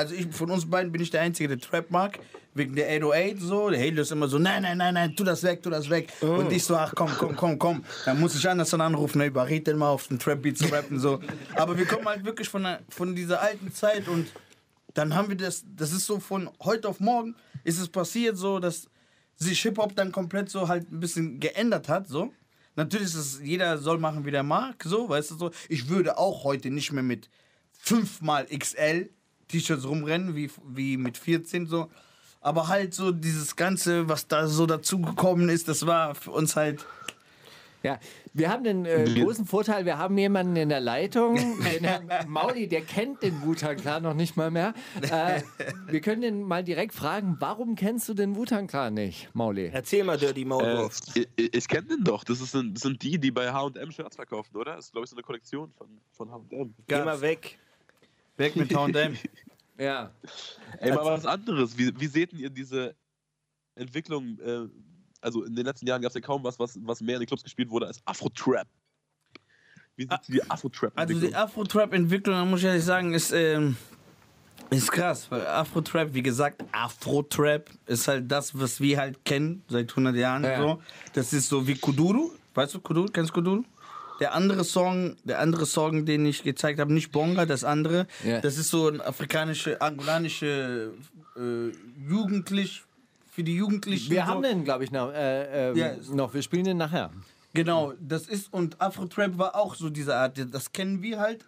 [0.00, 2.18] also ich von uns beiden bin ich der Einzige, der Trap mag.
[2.54, 3.70] Wegen der 808 so.
[3.70, 6.12] Der Halo ist immer so, nein, nein, nein, nein, tu das weg, tu das weg.
[6.20, 7.84] Und ich so, ach komm, komm, komm, komm.
[8.06, 10.98] Dann muss ich Anderson anrufen, ne, überred den mal auf den Trap-Beat zu rappen.
[10.98, 11.20] So.
[11.54, 14.26] Aber wir kommen halt wirklich von, der, von dieser alten Zeit und
[14.94, 18.58] dann haben wir das, das ist so von heute auf morgen ist es passiert so,
[18.58, 18.88] dass
[19.36, 22.32] sich Hip-Hop dann komplett so halt ein bisschen geändert hat, so.
[22.74, 25.50] Natürlich ist es, jeder soll machen, wie der mag, so, weißt du so.
[25.68, 27.28] Ich würde auch heute nicht mehr mit
[27.72, 29.10] fünfmal XL
[29.50, 31.88] T-Shirts rumrennen, wie, wie mit 14, so.
[32.40, 36.86] Aber halt so dieses Ganze, was da so dazugekommen ist, das war für uns halt.
[37.82, 37.98] Ja,
[38.34, 42.68] wir haben den äh, großen Vorteil, wir haben jemanden in der Leitung, den Herrn Mauli,
[42.68, 44.74] der kennt den Wu-Tang Clan noch nicht mal mehr.
[45.00, 45.40] Äh,
[45.86, 49.70] wir können den mal direkt fragen, warum kennst du den Wu-Tang Clan nicht, Mauli?
[49.72, 50.98] Erzähl mal, Dirty Äh, Maulwurf.
[51.14, 52.22] ich ich, ich kenne den doch.
[52.24, 54.76] Das, ist ein, das sind die, die bei HM Shirts verkaufen, oder?
[54.76, 56.74] Das ist, glaube ich, so eine Kollektion von, von HM.
[56.86, 57.58] Geh mal weg.
[58.40, 59.16] Weg mit H&M.
[59.78, 60.10] Ja.
[60.78, 61.78] Ey, mal was anderes.
[61.78, 62.94] Wie, wie seht ihr diese
[63.76, 64.38] Entwicklung?
[64.38, 64.68] Äh,
[65.22, 67.26] also in den letzten Jahren gab es ja kaum was, was, was mehr in den
[67.26, 68.68] Clubs gespielt wurde als Afro-Trap.
[69.96, 70.92] Wie seht ihr die Afro-Trap?
[70.96, 73.78] Also die Afro-Trap-Entwicklung, da muss ich ehrlich sagen, ist, ähm,
[74.68, 75.30] ist krass.
[75.30, 80.44] Weil Afro-Trap, wie gesagt, Afro-Trap ist halt das, was wir halt kennen seit 100 Jahren.
[80.44, 80.60] Ja.
[80.60, 80.82] So.
[81.14, 82.32] Das ist so wie Kuduru.
[82.52, 83.06] Weißt du Kuduru?
[83.10, 83.64] Kennst du Kuduru?
[84.20, 88.40] Der andere Song, der andere Song, den ich gezeigt habe, nicht Bonga, das andere, Ja.
[88.40, 90.92] das ist so ein afrikanische, angolanische
[91.36, 91.72] äh,
[92.08, 92.84] Jugendlich,
[93.30, 94.10] für die Jugendlichen.
[94.10, 94.26] Wir so.
[94.26, 95.96] haben den, glaube ich, noch, äh, ähm, Ja.
[96.12, 96.34] noch.
[96.34, 97.10] Wir spielen den nachher.
[97.54, 101.46] Genau, das ist und Afro-Trap war auch so diese Art, das kennen wir halt.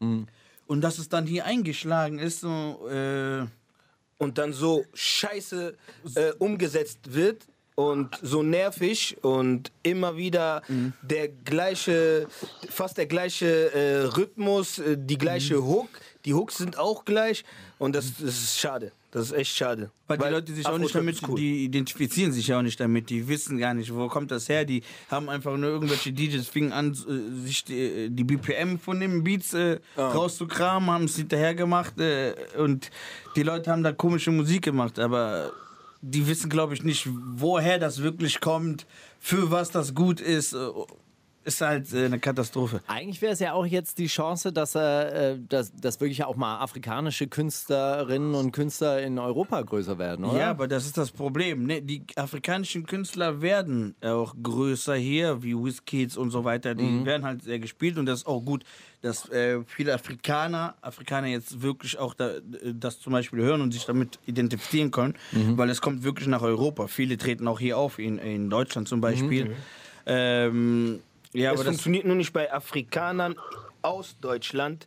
[0.00, 0.26] Mhm.
[0.66, 3.46] Und dass es dann hier eingeschlagen ist, so, äh,
[4.18, 5.74] und dann so scheiße
[6.14, 10.62] äh, umgesetzt wird und so nervig und immer wieder
[11.02, 12.26] der gleiche,
[12.68, 15.88] fast der gleiche äh, Rhythmus, äh, die gleiche Hook.
[16.26, 17.44] Die Hooks sind auch gleich
[17.78, 18.92] und das, das ist schade.
[19.10, 19.90] Das ist echt schade.
[20.06, 21.36] weil, die Leute sich auch nicht damit, cool.
[21.36, 24.64] die identifizieren sich ja auch nicht damit, die wissen gar nicht, wo kommt das her,
[24.64, 29.24] die haben einfach nur irgendwelche DJs, fingen an, äh, sich die, die BPM von den
[29.24, 32.90] Beats äh, rauszukramen, haben es hinterher gemacht äh, und
[33.34, 35.52] die Leute haben da komische Musik gemacht, aber
[36.02, 38.86] die wissen, glaube ich, nicht, woher das wirklich kommt,
[39.18, 40.56] für was das gut ist.
[41.44, 42.80] Ist halt äh, eine Katastrophe.
[42.86, 46.58] Eigentlich wäre es ja auch jetzt die Chance, dass, äh, dass, dass wirklich auch mal
[46.58, 50.38] afrikanische Künstlerinnen und Künstler in Europa größer werden, oder?
[50.38, 51.64] Ja, aber das ist das Problem.
[51.66, 51.80] Ne?
[51.82, 56.74] Die afrikanischen Künstler werden auch größer hier, wie Wizkids und so weiter.
[56.74, 58.64] Die werden halt sehr gespielt und das ist auch gut,
[59.02, 62.32] dass äh, viele Afrikaner, Afrikaner jetzt wirklich auch da,
[62.74, 66.86] das zum Beispiel hören und sich damit identifizieren können, weil es kommt wirklich nach Europa.
[66.86, 69.56] Viele treten auch hier auf, in, in Deutschland zum Beispiel.
[70.06, 71.00] Ähm,
[71.32, 73.36] ja, es aber das, funktioniert nur nicht bei Afrikanern
[73.82, 74.86] aus Deutschland,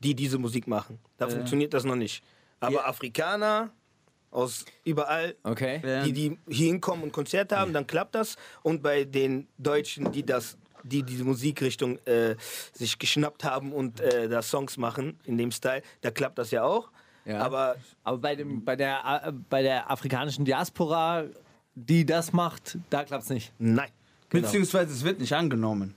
[0.00, 0.98] die diese Musik machen.
[1.16, 2.22] Da funktioniert das noch nicht.
[2.60, 3.70] Aber Afrikaner
[4.30, 5.80] aus überall, Okay.
[5.84, 6.02] Ja.
[6.02, 8.36] die, die hier hinkommen und Konzerte haben, dann klappt das.
[8.62, 10.56] Und bei den Deutschen, die das
[10.86, 12.36] die diese Musikrichtung äh,
[12.74, 16.62] sich geschnappt haben und äh, da Songs machen in dem Style, da klappt das ja
[16.62, 16.90] auch.
[17.24, 17.40] Ja.
[17.40, 21.24] Aber Aber bei, dem, bei, der, äh, bei der afrikanischen Diaspora,
[21.74, 23.52] die das macht, da klappt es nicht.
[23.58, 23.88] nein.
[24.30, 24.42] Genau.
[24.46, 25.94] Beziehungsweise es wird nicht angenommen.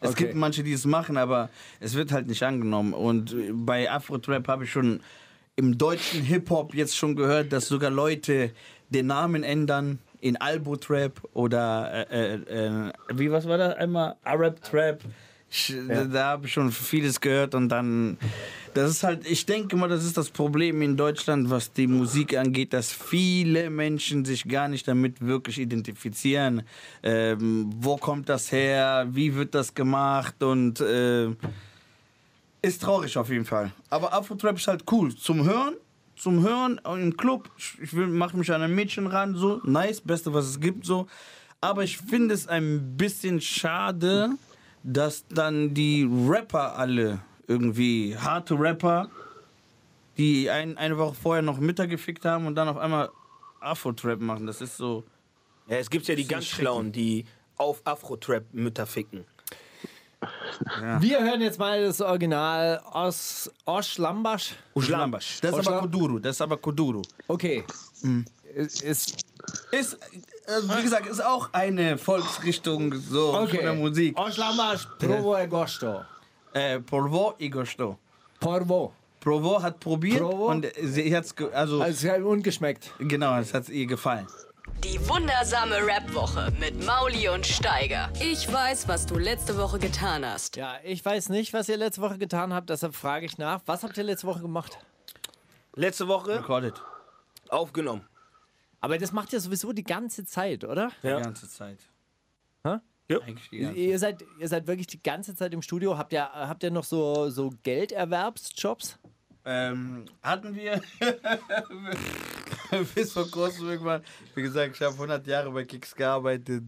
[0.00, 0.24] Es Okay.
[0.24, 1.48] gibt manche, die es machen, aber
[1.80, 2.92] es wird halt nicht angenommen.
[2.92, 5.00] Und äh, bei Afro-Trap habe ich schon
[5.56, 8.50] im deutschen Hip-Hop jetzt schon gehört, dass sogar Leute
[8.90, 14.16] den Namen ändern in Albo-Trap oder äh, äh, äh, wie was war das einmal?
[14.24, 15.00] Arab-Trap.
[15.56, 18.18] Ich- Da, da habe ich schon vieles gehört und dann,
[18.74, 22.36] das ist halt, ich denke mal, das ist das Problem in Deutschland, was die Musik
[22.36, 26.62] angeht, dass viele Menschen sich gar nicht damit wirklich identifizieren.
[27.04, 29.06] Ähm, wo kommt das her?
[29.10, 30.42] Wie wird das gemacht?
[30.42, 31.28] Und äh,
[32.62, 33.70] ist traurig auf jeden Fall.
[33.90, 35.14] Aber Afro-Trap ist halt cool.
[35.14, 35.74] Zum Hören,
[36.16, 37.48] zum Hören im Club.
[37.58, 39.60] Ich- Ich will, mache mich an ein Mädchen ran, so.
[39.64, 41.06] Nice, beste, was es gibt, so.
[41.60, 44.30] Aber ich finde es ein bisschen schade,
[44.84, 49.08] dass dann die Rapper alle irgendwie, harte Rapper,
[50.16, 53.10] die ein, eine Woche vorher noch Mütter gefickt haben und dann auf einmal
[53.60, 54.46] Afro-Trap machen.
[54.46, 55.04] Das ist so.
[55.66, 57.24] Ja, es gibt ja die ganz Schlauen, die
[57.56, 59.24] auf Afro-Trap Mütter ficken.
[61.00, 64.54] Wir hören jetzt mal das Original aus Osh Lambasch.
[64.74, 65.40] Uschlambasch.
[65.40, 66.18] Das ist aber Kuduro.
[66.18, 67.02] Das ist aber Kuduro.
[67.28, 67.64] Okay.
[68.54, 69.24] Ist, ist,
[69.70, 69.98] Ist,
[70.46, 73.56] also wie gesagt, ist auch eine Volksrichtung so okay.
[73.56, 74.18] von der Musik.
[74.18, 76.02] Osh Lambasch, Provo e Gosto.
[76.52, 77.98] Äh, Porvo y Gosto.
[78.40, 78.92] Porvo.
[79.20, 80.46] Provo hat probiert Provo?
[80.50, 82.90] und sie hat's also, Also, es hat ungeschmeckt.
[82.98, 84.26] genau, es hat ihr gefallen.
[84.82, 88.10] Die wundersame Rap-Woche mit Mauli und Steiger.
[88.20, 90.56] Ich weiß, was du letzte Woche getan hast.
[90.56, 93.62] Ja, ich weiß nicht, was ihr letzte Woche getan habt, deshalb frage ich nach.
[93.64, 94.78] Was habt ihr letzte Woche gemacht?
[95.74, 96.74] Letzte Woche Recorded.
[97.48, 98.02] aufgenommen.
[98.84, 100.92] Aber das macht ihr sowieso die ganze Zeit, oder?
[101.02, 101.16] Ja.
[101.16, 101.78] Die ganze Zeit.
[102.64, 102.76] Hä?
[103.08, 103.18] Ja.
[103.20, 105.96] Eigentlich die ganze Ihr seid, ihr seid wirklich die ganze Zeit im Studio.
[105.96, 108.98] Habt ihr, habt ihr noch so, so Gelderwerbsjobs?
[109.46, 110.82] Ähm, hatten wir
[112.94, 114.02] bis vor kurzem irgendwann,
[114.34, 116.64] wie gesagt, ich habe 100 Jahre bei Kicks gearbeitet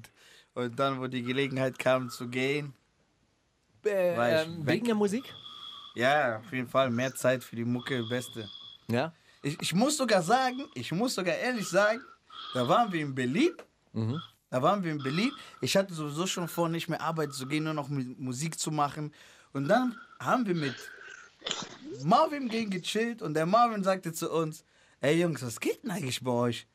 [0.54, 2.74] und dann, wo die Gelegenheit kam zu gehen,
[3.84, 4.74] Äh, ähm, weg.
[4.74, 5.24] wegen der Musik?
[5.94, 8.48] ja, auf jeden Fall mehr Zeit für die Mucke, beste.
[8.90, 9.12] Ja.
[9.47, 12.01] Ich, ich muss sogar sagen, ich muss sogar ehrlich sagen,
[12.55, 13.53] da waren wir in Berlin.
[14.51, 15.30] Da waren wir in Berlin.
[15.61, 18.70] Ich hatte sowieso schon vor, nicht mehr arbeiten zu gehen, nur noch mu- Musik zu
[18.70, 19.12] machen.
[19.53, 20.74] Und dann haben wir mit
[22.03, 24.64] Marvin gegen gechillt und der Marvin sagte zu uns,
[25.01, 26.66] ey Jungs, was geht denn eigentlich bei euch?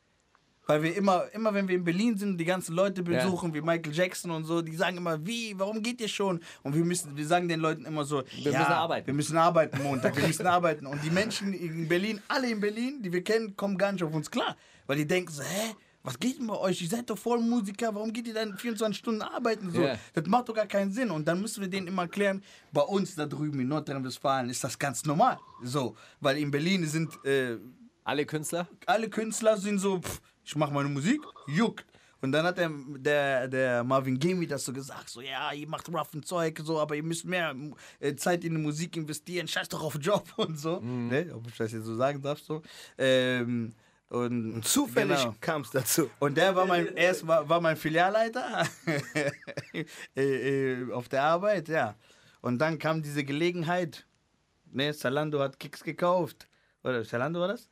[0.68, 3.94] Weil wir immer, immer wenn wir in Berlin sind, die ganzen Leute besuchen, wie Michael
[3.94, 6.40] Jackson und so, die sagen immer, wie, warum geht ihr schon?
[6.62, 9.08] Und wir müssen, wir sagen den Leuten immer so, wir müssen arbeiten.
[9.08, 10.86] Wir müssen arbeiten Montag, wir müssen arbeiten.
[10.86, 14.14] Und die Menschen in Berlin, alle in Berlin, die wir kennen, kommen gar nicht auf
[14.14, 14.56] uns klar.
[14.88, 15.76] Weil die denken so, hä?
[16.04, 16.82] Was geht denn bei euch?
[16.82, 19.70] Ihr seid doch voll Musiker, warum geht ihr dann 24 Stunden arbeiten?
[19.72, 19.82] So?
[19.82, 19.98] Ja.
[20.14, 21.12] Das macht doch gar keinen Sinn.
[21.12, 24.80] Und dann müssen wir denen immer erklären, bei uns da drüben in Nordrhein-Westfalen ist das
[24.80, 25.38] ganz normal.
[25.62, 27.58] So, weil in Berlin sind äh,
[28.04, 28.68] Alle Künstler?
[28.88, 31.86] alle Künstler sind so, pff, ich mache meine Musik, juckt.
[32.22, 35.90] Und dann hat der, der, der Marvin Gaye das so gesagt, so, ja, ihr macht
[35.90, 37.56] roughen Zeug, so, aber ihr müsst mehr
[38.00, 40.80] äh, Zeit in die Musik investieren, scheiß doch auf Job und so.
[40.80, 41.32] Ne?
[41.34, 42.62] Ob ich das jetzt so sagen darf, so.
[42.98, 43.74] Ähm,
[44.10, 45.36] und Zufällig genau.
[45.40, 46.10] kam es dazu.
[46.20, 48.68] Und der war mein, erst war, war mein Filialleiter
[50.16, 51.96] äh, äh, auf der Arbeit, ja.
[52.42, 54.06] Und dann kam diese Gelegenheit,
[54.72, 56.48] ne, Zalando hat Kicks gekauft.
[56.84, 57.70] Oder Zalando war das?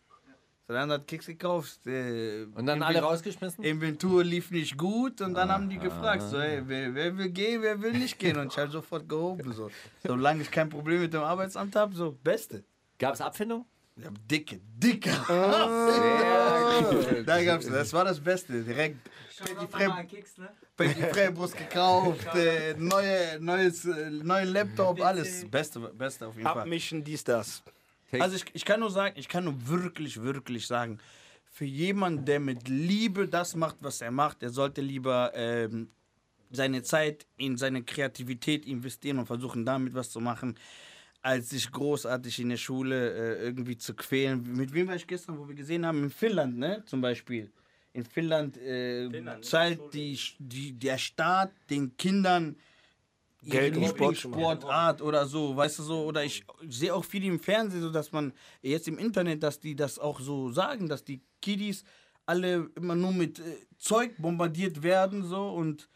[0.70, 1.88] Zalando hat Kicks gekauft.
[1.88, 3.64] Äh, Und dann alle rausgeschmissen?
[3.64, 7.64] Inventur lief nicht gut und dann haben die gefragt, so, hey, wer, wer will gehen,
[7.64, 8.38] wer will nicht gehen?
[8.38, 9.52] Und ich habe sofort gehoben.
[9.52, 9.72] So.
[10.06, 12.64] Solange ich kein Problem mit dem Arbeitsamt habe, so, beste.
[13.00, 13.66] Gab es Abfindung?
[13.96, 15.10] Ja, dicke, dicke.
[15.28, 16.84] Ja,
[17.26, 18.62] Da gab's, das war das Beste.
[18.62, 18.98] Direkt
[19.40, 20.06] Petit Frère,
[20.78, 25.50] Petit Frère Brust gekauft, äh, neue, neues, äh, neuen Laptop, alles.
[25.50, 26.62] Beste, Beste auf jeden Fall.
[26.62, 27.64] Abmischen, dies, das.
[28.18, 31.00] Also ich, ich kann nur sagen, ich kann nur wirklich, wirklich sagen,
[31.52, 35.90] für jemanden, der mit Liebe das macht, was er macht, der sollte lieber ähm,
[36.52, 40.56] seine Zeit in seine Kreativität investieren und versuchen damit was zu machen,
[41.22, 44.42] als sich großartig in der Schule äh, irgendwie zu quälen.
[44.56, 46.04] Mit wem war ich gestern, wo wir gesehen haben?
[46.04, 46.84] In Finnland, ne?
[46.86, 47.52] Zum Beispiel.
[47.94, 52.56] In Finnland, äh, Finnland, zahlt die, die, der Staat den Kindern
[53.42, 53.86] Geld, ihre.
[53.86, 58.12] Lieblingssportart oder so, weißt du so, oder ich sehe auch viel im Fernsehen, so dass
[58.12, 61.84] man jetzt im Internet, dass die das auch so sagen, dass die Kiddies
[62.26, 63.44] alle immer nur mit äh,
[63.78, 65.90] Zeug bombardiert werden so und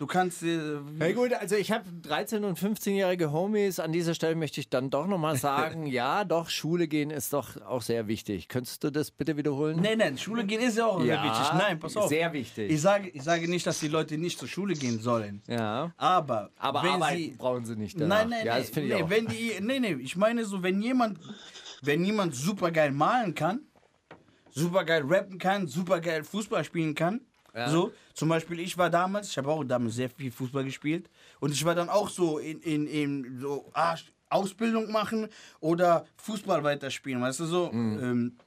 [0.00, 3.78] du kannst äh, Na gut, also ich habe 13- und 15-jährige Homies.
[3.78, 7.60] An dieser Stelle möchte ich dann doch nochmal sagen, ja, doch, Schule gehen ist doch
[7.60, 8.48] auch sehr wichtig.
[8.48, 9.78] Könntest du das bitte wiederholen?
[9.80, 11.52] Nein, nein, Schule gehen ist ja auch sehr Ja, wichtig.
[11.52, 12.08] Nein, pass auf.
[12.08, 12.72] sehr wichtig.
[12.72, 15.42] Ich sage, ich sage nicht, dass die Leute nicht zur Schule gehen sollen.
[15.46, 15.92] Ja.
[15.98, 18.20] Aber, Aber wenn arbeiten sie, brauchen sie nicht danach.
[18.20, 18.62] Nein, nein, ja, nein.
[18.62, 19.10] das finde ich nee, auch.
[19.10, 21.18] Wenn die, nee, nee, ich meine so, wenn jemand,
[21.82, 23.60] wenn jemand super geil malen kann,
[24.50, 27.20] super geil rappen kann, super geil Fußball spielen kann,
[27.66, 31.08] so, zum Beispiel ich war damals, ich habe auch damals sehr viel Fußball gespielt
[31.40, 33.96] und ich war dann auch so in, in, in so ah,
[34.28, 35.26] Ausbildung machen
[35.60, 37.72] oder Fußball weiterspielen, weißt du so.
[37.72, 37.98] Mhm.
[37.98, 38.38] Ähm,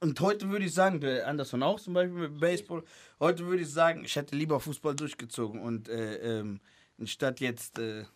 [0.00, 2.82] und heute würde ich sagen, der Anderson auch zum Beispiel mit Baseball,
[3.20, 6.58] heute würde ich sagen, ich hätte lieber Fußball durchgezogen und äh, ähm,
[6.98, 8.06] anstatt jetzt äh,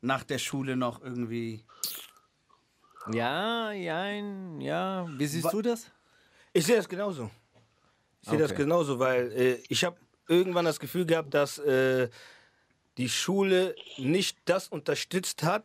[0.00, 1.62] nach der Schule noch irgendwie.
[3.12, 4.06] Ja, ja,
[4.60, 5.06] ja.
[5.18, 5.90] Wie siehst Wa- du das?
[6.54, 7.30] Ich sehe das genauso.
[8.24, 8.62] Ich sehe das Okay.
[8.62, 9.98] genauso, weil äh, ich habe
[10.28, 12.08] irgendwann das Gefühl gehabt, dass äh,
[12.96, 15.64] die Schule nicht das unterstützt hat,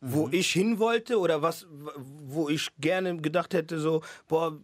[0.00, 4.58] wo ich hin wollte oder was, wo ich gerne gedacht hätte, so, boah,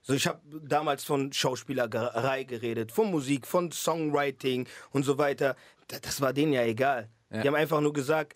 [0.00, 5.56] so ich habe damals von Schauspielerei geredet, von Musik, von Songwriting und so weiter.
[5.88, 7.10] Da- Das war denen ja egal.
[7.30, 7.42] Ja.
[7.42, 8.32] Die haben einfach nur gesagt,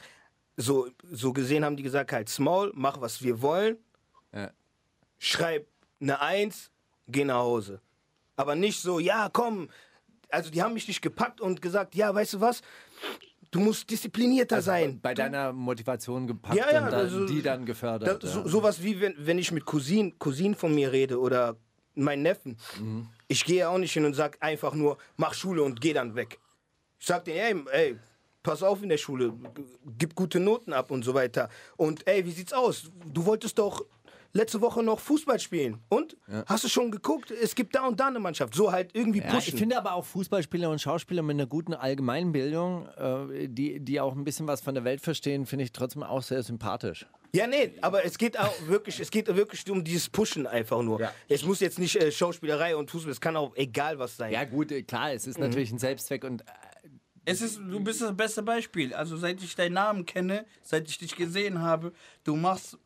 [0.59, 3.79] so, so gesehen haben die gesagt, halt small, mach was wir wollen,
[4.35, 4.51] Ja.
[5.19, 5.67] schreib
[6.03, 6.71] eine Eins,
[7.09, 7.81] geh nach Hause.
[8.37, 9.69] Aber nicht so, ja, komm.
[10.31, 12.63] Also die haben mich nicht gepackt und gesagt, ja, weißt du was,
[13.51, 14.99] du musst disziplinierter sein.
[15.03, 18.23] Bei deiner Motivation gepackt Ja, ja, und dann, also- die dann Da, gefördert.
[18.23, 18.49] so, ja.
[18.49, 21.57] sowas wie wenn, wenn ich mit Cousin, Cousin von mir rede oder
[21.95, 22.57] meinen Neffen.
[22.81, 23.09] Mhm.
[23.29, 26.39] Ich gehe auch nicht hin und sag einfach nur, mach Schule und geh dann weg.
[26.99, 27.99] Ich sag denen, ey, ey,
[28.43, 29.35] pass auf in der Schule,
[29.99, 31.51] gib gute Noten ab und so weiter.
[31.77, 32.91] Und ey, wie sieht's aus?
[33.05, 33.85] Du wolltest doch
[34.33, 35.79] letzte Woche noch Fußball spielen.
[35.89, 36.17] Und?
[36.47, 37.31] Hast du schon geguckt?
[37.31, 38.55] Es gibt da und da eine Mannschaft.
[38.55, 39.55] So halt irgendwie Ja, pushen.
[39.55, 44.15] ich finde aber auch Fußballspieler und Schauspieler mit einer guten Allgemeinbildung, äh, die, die auch
[44.15, 47.07] ein bisschen was von der Welt verstehen, finde ich trotzdem auch sehr sympathisch.
[47.35, 51.01] Ja, nee, aber es geht auch wirklich, es geht wirklich um dieses Pushen einfach nur.
[51.01, 51.13] Ja.
[51.29, 54.33] Es muss jetzt nicht äh, Schauspielerei und Fußball, es kann auch egal was sein.
[54.33, 56.45] Ja gut, äh, klar, es ist natürlich ein Selbstzweck und äh,
[57.25, 58.93] Es ist, du bist das beste Beispiel.
[58.95, 61.93] Also seit ich deinen Namen kenne, seit ich dich gesehen habe,
[62.25, 62.79] du machst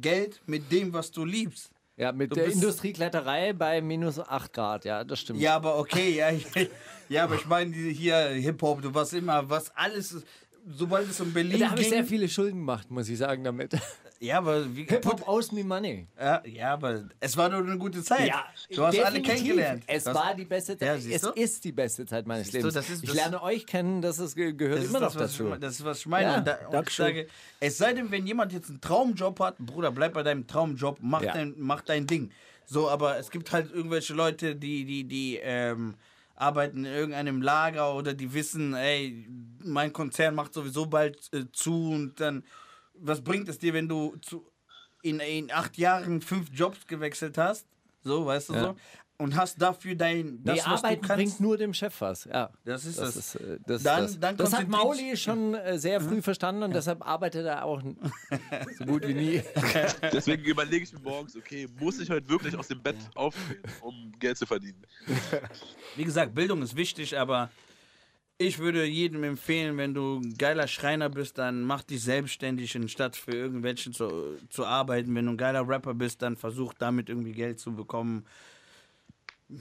[0.00, 1.70] Geld mit dem, was du liebst.
[1.96, 5.40] ja, mit Du der Industriekletterei bei minus 8 Grad, ja, das stimmt.
[5.40, 6.30] Ja, aber okay, ja,
[7.08, 10.22] ja, aber ich meine hier Hip-Hop, du was immer, was alles,
[10.66, 13.72] sobald es um Berlin da habe ich sehr viele Schulden gemacht, muss ich sagen, damit.
[14.20, 16.06] Ja, aber wie, Hip-Hop owes me money.
[16.18, 18.30] ja, ja, aber es war nur eine gute Zeit.
[18.70, 19.24] du hast alle definitiv.
[19.34, 19.84] kennengelernt.
[19.86, 20.86] Es Du hast- war die beste Zeit.
[21.06, 21.30] Ja, es du?
[21.30, 22.74] ist die beste Zeit meines Siehst du, Lebens.
[22.74, 25.12] das ist- ich das- lerne euch kennen, das ist, ge- gehört Das ist immer noch
[25.12, 25.52] das, was dazu.
[25.52, 26.30] Ich, das ist, was ich meine.
[26.30, 27.26] Ja, und da, und ich sage,
[27.60, 31.22] es sei denn, wenn jemand jetzt einen Traumjob hat, Bruder, bleib bei deinem Traumjob, mach,
[31.22, 31.32] Ja.
[31.34, 32.30] dein, mach dein Ding.
[32.66, 35.94] So, aber es gibt halt irgendwelche Leute, die, die, die ähm,
[36.36, 39.26] arbeiten in irgendeinem Lager oder die wissen, ey,
[39.64, 42.44] mein Konzern macht sowieso bald äh, zu und dann,
[43.00, 44.46] was bringt es dir, wenn du zu,
[45.02, 47.66] in, in acht Jahren fünf Jobs gewechselt hast?
[48.02, 48.60] So, weißt du Ja.
[48.62, 48.76] so?
[49.20, 51.16] Und hast dafür dein, das, nee, was Arbeiten du kannst.
[51.24, 52.24] bringt nur dem Chef was.
[52.26, 52.50] Ja.
[52.64, 53.14] Das ist das.
[53.14, 53.34] das.
[53.34, 56.72] Ist, äh, das, Dann- das, dann das hat Mauli schon äh, sehr früh verstanden und
[56.72, 57.82] deshalb arbeitet er auch
[58.78, 59.42] so gut wie nie.
[60.12, 64.12] Deswegen überlege ich mir morgens, okay, muss ich heute wirklich aus dem Bett aufstehen, um
[64.20, 64.80] Geld zu verdienen?
[65.96, 67.50] Wie gesagt, Bildung ist wichtig, aber
[68.38, 73.16] ich würde jedem empfehlen, wenn du ein geiler Schreiner bist, dann mach dich selbstständig, anstatt
[73.16, 75.12] für irgendwelchen zu, zu arbeiten.
[75.14, 78.24] Wenn du ein geiler Rapper bist, dann versuch damit irgendwie Geld zu bekommen.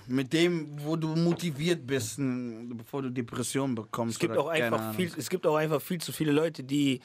[0.05, 4.15] Mit dem, wo du motiviert bist, bevor du Depressionen bekommst.
[4.15, 6.99] Es gibt auch einfach viel, es gibt auch einfach viel zu viele Leute, die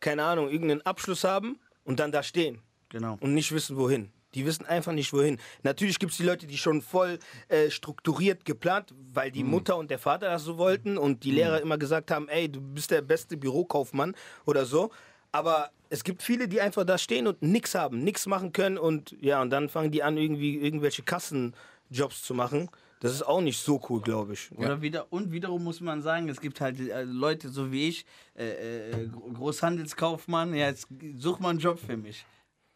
[0.00, 2.58] keine Ahnung irgendeinen Abschluss haben und dann da stehen
[2.88, 3.16] Genau.
[3.20, 4.10] und nicht wissen wohin.
[4.34, 5.38] Die wissen einfach nicht wohin.
[5.62, 7.18] Natürlich gibt es die Leute, die schon voll
[7.48, 11.60] äh, strukturiert geplant, weil die Mutter und der Vater das so wollten und die Lehrer
[11.60, 14.14] immer gesagt haben, ey, du bist der beste Bürokaufmann
[14.46, 14.90] oder so.
[15.32, 19.16] Aber es gibt viele, die einfach da stehen und nichts haben, nichts machen können und
[19.20, 22.68] ja, und dann fangen die an, irgendwie irgendwelche Kassenjobs zu machen.
[23.00, 24.50] Das ist auch nicht so cool, glaube ich.
[24.52, 28.06] Oder wieder, und wiederum muss man sagen, es gibt halt äh, Leute so wie ich,
[28.38, 30.86] äh, äh, Großhandelskaufmann, ja, jetzt
[31.18, 32.24] such mal einen Job für mich.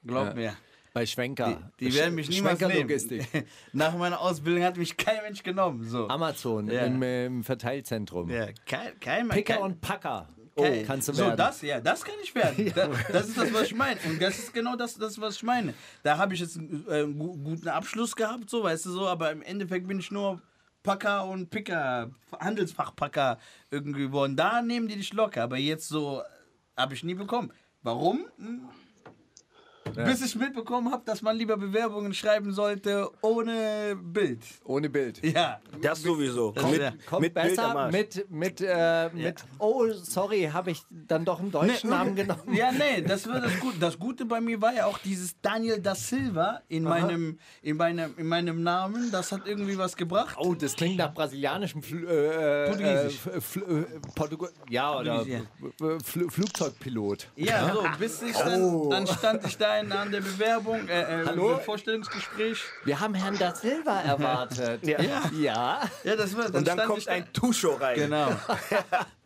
[0.05, 0.35] Glaub Ja.
[0.35, 0.57] mir.
[0.97, 1.71] Bei Schwenker.
[1.79, 2.89] Die, die werden mich niemals Schwenker nehmen.
[2.89, 3.27] Logistik.
[3.75, 5.87] Nach meiner Ausbildung hat mich kein Mensch genommen.
[5.87, 6.09] So.
[6.09, 6.87] Amazon Ja.
[6.87, 8.31] im, im Verteilzentrum.
[8.31, 10.27] Ja, kein, kein, Picker kein, und Packer.
[10.57, 11.37] kein, Oh, kannst du so, werden.
[11.37, 12.73] das, ja, das kann ich werden.
[12.75, 14.01] Da, das ist das, was ich meine.
[14.09, 15.75] Und das ist genau das, das was ich meine.
[16.03, 19.31] Da habe ich jetzt einen äh, gu- guten Abschluss gehabt, so, weißt du so, aber
[19.33, 20.41] im Endeffekt bin ich nur
[20.83, 23.39] Packer und Picker, Handelsfachpacker
[23.71, 24.35] irgendwie geworden.
[24.35, 26.23] Da nehmen die dich locker, aber jetzt so
[26.75, 27.53] habe ich nie bekommen.
[27.83, 28.25] Warum?
[29.97, 30.05] Hm.
[30.05, 34.43] Bis ich mitbekommen habe, dass man lieber Bewerbungen schreiben sollte ohne Bild.
[34.65, 35.25] Ohne Bild.
[35.25, 35.61] Ja.
[35.81, 36.53] Das sowieso.
[36.53, 37.93] Das mit, wär- Kommt mit Bild am besser Arsch.
[37.93, 42.55] mit, mit, äh, mit, oh, sorry, habe ich dann doch einen deutschen Namen genommen.
[42.55, 43.79] Ja, nee, das war das Gute.
[43.79, 48.15] Das Gute bei mir war ja auch dieses Daniel da Silva in meinem, in meinem,
[48.17, 49.11] in meinem Namen.
[49.11, 50.37] Das hat irgendwie was gebracht.
[50.39, 53.27] Oh, das klingt nach brasilianischem Fl äh, Portugiesisch.
[53.27, 53.85] Äh, Fl äh,
[54.15, 55.25] Portugal ja, oder
[56.05, 57.29] Fl Flugzeugpilot.
[57.37, 61.27] Ja, so, bis ich dann, dann stand ich da in, an der Bewerbung, äh, äh,
[61.27, 61.59] Hallo?
[61.59, 62.63] Vorstellungsgespräch.
[62.85, 64.87] Wir haben Herrn da Silva erwartet.
[64.87, 65.01] Ja.
[65.39, 65.81] ja.
[66.05, 67.97] Ja, das war, dann Und dann kommt ein Tuscho rein.
[67.97, 68.29] Genau.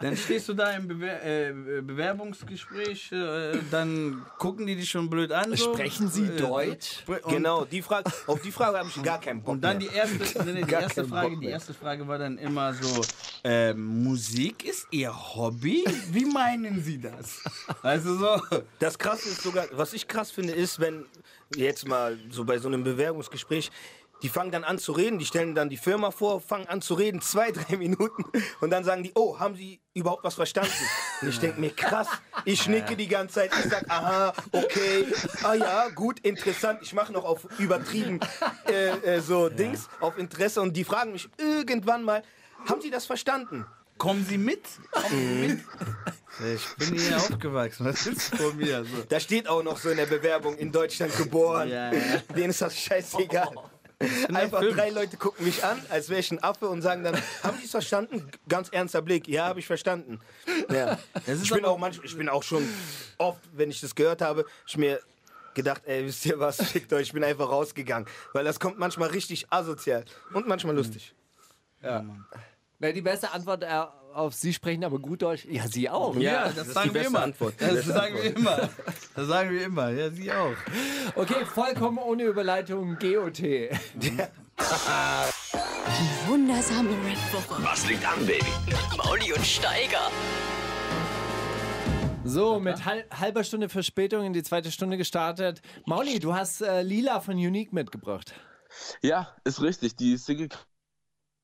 [0.00, 1.52] Dann stehst du da im Bewer äh,
[1.82, 5.54] Bewerbungsgespräch, äh, dann gucken die dich schon blöd an.
[5.54, 5.74] So.
[5.74, 7.04] Sprechen Sie Äh, Deutsch?
[7.28, 9.88] Genau, die Frage, auf die Frage habe ich gar keinen Bock Und dann mehr.
[9.90, 13.02] die erste, nee, die erste Frage, die erste Frage war dann immer so:
[13.44, 15.84] ähm, Musik ist Ihr Hobby?
[16.10, 17.42] Wie meinen Sie das?
[17.82, 18.40] Also so.
[18.78, 21.06] Das krasse ist sogar, was ich krass finde, ist, wenn
[21.54, 23.70] jetzt mal so bei so einem Bewerbungsgespräch,
[24.22, 26.94] die fangen dann an zu reden, die stellen dann die Firma vor, fangen an zu
[26.94, 28.24] reden, zwei, drei Minuten
[28.60, 30.72] und dann sagen die, oh, haben sie überhaupt was verstanden?
[31.22, 32.08] Und ich denke mir, krass,
[32.44, 35.06] ich nicke die ganze Zeit, ich sag, aha, okay,
[35.42, 38.20] ah ja, gut, interessant, ich mache noch auf übertrieben
[38.68, 42.22] äh, äh, so Dings, auf Interesse und die fragen mich irgendwann mal,
[42.68, 43.64] haben sie das verstanden?
[44.00, 44.62] Kommen Sie mit?
[44.90, 45.60] Kommen Sie mit?
[46.42, 47.84] Ich bin hier aufgewachsen.
[47.84, 48.82] Was ist von mir?
[48.82, 49.02] So.
[49.06, 51.68] Da steht auch noch so in der Bewerbung, in Deutschland geboren.
[51.68, 52.00] Ja, ja.
[52.34, 53.50] Denen ist das scheißegal.
[54.32, 57.58] Einfach drei Leute gucken mich an, als wäre ich ein Affe und sagen dann, haben
[57.58, 58.30] Sie es verstanden?
[58.48, 60.18] Ganz ernster Blick, ja, habe ich verstanden.
[60.70, 60.98] Ja.
[61.26, 62.66] ist Ich, bin auch manch, ich bin auch schon
[63.18, 64.98] oft, wenn ich das gehört habe, ich mir
[65.52, 68.08] gedacht, ey, wisst ihr was, fickt euch, ich bin einfach rausgegangen.
[68.32, 71.12] Weil das kommt manchmal richtig asozial und manchmal lustig.
[72.82, 73.68] Na, die beste Antwort äh,
[74.14, 75.44] auf Sie sprechen aber gut Deutsch.
[75.44, 76.16] Ja, Sie auch.
[76.16, 77.24] Ja, das das, ist sagen die wir beste immer.
[77.24, 77.54] Antwort.
[77.60, 78.70] Die Das sagen wir immer.
[79.14, 79.90] Das sagen wir immer.
[79.90, 80.56] Ja, Sie auch.
[81.14, 83.42] Okay, vollkommen ohne Überleitung GOT.
[86.26, 87.62] Wundersame Red Woche.
[87.62, 88.46] Was liegt an, Baby?
[88.96, 90.10] Mauli und Steiger.
[92.24, 95.60] So, mit hal halber Stunde Verspätung in die zweite Stunde gestartet.
[95.84, 98.32] Mauli, du hast äh, Lila von Unique mitgebracht.
[99.02, 99.96] Ja, ist richtig.
[99.96, 100.48] Die Single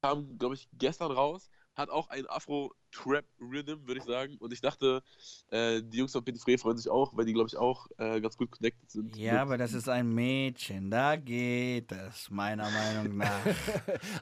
[0.06, 1.50] kam, glaube ich, gestern raus.
[1.74, 4.38] Hat auch einen Afro-Trap-Rhythm, würde ich sagen.
[4.38, 5.02] Und ich dachte,
[5.50, 8.18] äh, die Jungs von Petit Fré freuen sich auch, weil die, glaube ich, auch äh,
[8.22, 9.14] ganz gut connected sind.
[9.14, 10.90] Ja, aber das ist ein Mädchen.
[10.90, 13.40] Da geht es, meiner Meinung nach.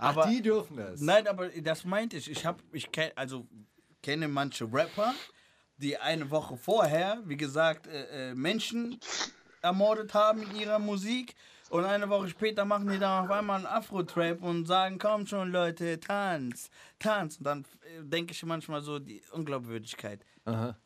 [0.00, 1.00] Aber Aber die dürfen es.
[1.00, 2.28] Nein, aber das meinte ich.
[2.28, 3.46] Ich habe, ich kenn, also
[4.02, 5.14] kenne manche Rapper,
[5.76, 8.98] die eine Woche vorher, wie gesagt, äh, äh, Menschen
[9.62, 11.36] ermordet haben in ihrer Musik.
[11.74, 15.50] Und eine Woche später machen die dann auf einmal einen Afro-Trap und sagen, komm schon
[15.50, 16.70] Leute, tanz,
[17.00, 17.38] tanz.
[17.38, 17.64] Und dann
[17.98, 20.24] äh, denke ich manchmal so, die Unglaubwürdigkeit.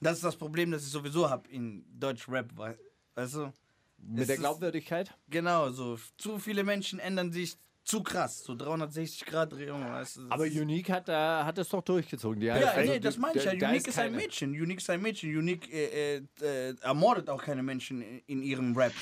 [0.01, 2.57] Das ist das Problem, das ich sowieso habe in Deutsch-Rap.
[2.57, 2.79] wei-
[3.17, 3.53] Weißt du?
[3.99, 5.13] Mit Es der ist- Glaubwürdigkeit?
[5.29, 5.99] Genau, so.
[6.17, 7.59] Zu viele Menschen ändern sich
[7.89, 8.45] zu krass.
[8.45, 9.83] So 360 Grad Drehung.
[9.83, 10.23] Weißt du?
[10.25, 12.39] Das Aber ist- Unique hat, äh, hat es doch durchgezogen.
[12.41, 13.53] Die ja, also, nee, das meine ich ja.
[13.53, 14.51] da- da Unique ist ein keine- Mädchen.
[14.51, 15.37] Unique ist ein Mädchen.
[15.37, 18.93] Unique äh, äh, äh, ermordet auch keine Menschen in, in ihrem Rap.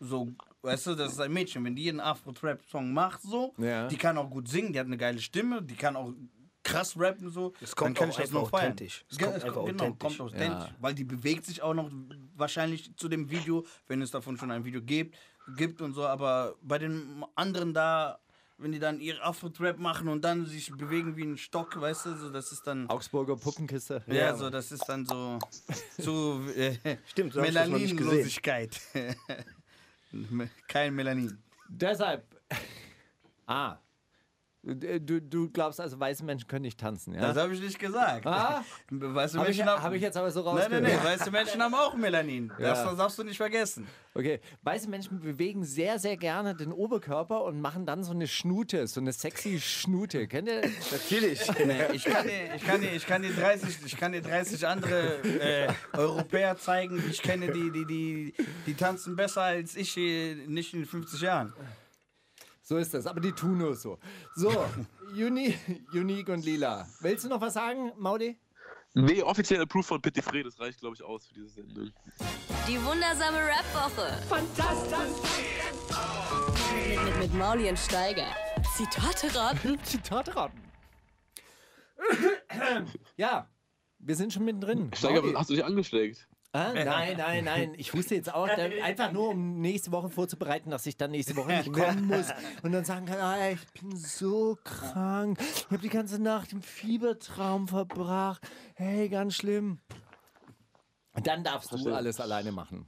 [0.00, 1.62] So, weißt du, das ist ein Mädchen.
[1.64, 3.86] Wenn die einen Afro-Trap-Song macht, so, Ja.
[3.88, 6.12] die kann auch gut singen, die hat eine geile Stimme, die kann auch
[6.66, 7.52] krass rappen, so.
[7.60, 8.72] Es kommt dann kann auch ich das einfach noch feiern.
[8.72, 9.04] authentisch.
[9.08, 10.18] Es kommt einfach genau, authentisch.
[10.18, 10.74] kommt authentisch.
[10.80, 11.90] Weil die bewegt sich auch noch
[12.34, 15.16] wahrscheinlich zu dem Video, wenn es davon schon ein Video gibt,
[15.56, 16.04] gibt und so.
[16.06, 18.18] Aber bei den anderen da,
[18.58, 22.16] wenn die dann ihr Afro-Trap machen und dann sich bewegen wie ein Stock, weißt du,
[22.16, 22.88] so, das ist dann.
[22.90, 24.02] Augsburger Puppenkiste.
[24.08, 25.38] Ja, so, das ist dann so
[26.00, 27.40] zu äh, Stimmt, so.
[27.40, 28.80] Melaninlosigkeit.
[30.68, 31.38] Kein Melanin.
[31.68, 32.24] Deshalb.
[33.46, 33.76] Ah.
[34.66, 37.20] Du, du glaubst also, weiße Menschen können nicht tanzen, ja?
[37.20, 38.26] Das habe ich nicht gesagt.
[38.26, 38.64] Ah?
[38.90, 40.82] Weiße Habe ich, Menschen haben- hab ich jetzt aber so Nein, rausgehört.
[40.82, 42.52] nein, nein, weiße Menschen haben auch Melanin.
[42.58, 42.92] Das Ja.
[42.94, 43.86] darfst du nicht vergessen.
[44.12, 48.88] Okay, weiße Menschen bewegen sehr, sehr gerne den Oberkörper und machen dann so eine Schnute,
[48.88, 50.26] so eine sexy Schnute.
[50.26, 50.62] Kennt ihr?
[50.90, 51.40] Natürlich.
[51.64, 54.66] Nee, ich, kann dir, ich, kann dir, ich, kann dir 30, ich kann dir 30
[54.66, 58.34] andere äh, Europäer zeigen, die ich kenne, die, die, die,
[58.66, 61.52] die tanzen besser als ich äh, nicht in 50 Jahren.
[62.68, 63.96] So ist das, aber die tun nur so.
[64.34, 64.50] So,
[65.14, 65.54] Uni,
[65.92, 66.84] Unique und Lila.
[67.00, 68.36] Willst du noch was sagen, Maudi?
[68.94, 71.92] Nee, offiziell approved von Petit Fré, das reicht, glaube ich, aus für diese Sendung.
[72.66, 74.20] Die wundersame Rap-Woche.
[74.28, 74.98] Fantastisch.
[76.74, 78.34] Mit, mit, mit Mauli und Steiger.
[78.76, 79.78] Zitate raten.
[79.84, 80.60] Zitate raten.
[83.16, 83.48] ja,
[84.00, 84.90] wir sind schon mittendrin.
[84.92, 85.34] Steiger, Mauli.
[85.34, 86.28] hast du dich angesteckt?
[86.52, 87.74] Ah, nein, nein, nein.
[87.76, 91.52] Ich wusste jetzt auch, einfach nur, um nächste Woche vorzubereiten, dass ich dann nächste Woche
[91.52, 92.26] nicht kommen muss
[92.62, 95.38] und dann sagen kann, ah, ich bin so krank.
[95.54, 98.46] Ich habe die ganze Nacht im Fiebertraum verbracht.
[98.74, 99.80] Hey, ganz schlimm.
[101.12, 102.86] Und dann darfst du alles alleine machen.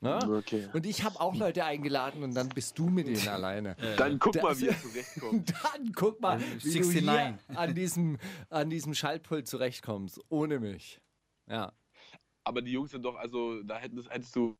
[0.00, 0.18] Ja?
[0.28, 0.68] Okay.
[0.72, 3.76] Und ich habe auch Leute eingeladen und dann bist du mit denen alleine.
[3.96, 5.54] Dann guck mal, Das- wie er zurechtkommt.
[5.62, 7.00] Dann guck mal, wie du 69.
[7.48, 8.18] hier an diesem,
[8.50, 11.00] an diesem Schaltpult zurechtkommst, ohne mich.
[11.48, 11.72] Ja.
[12.46, 14.56] Aber die Jungs sind doch, also, da hättest, hättest du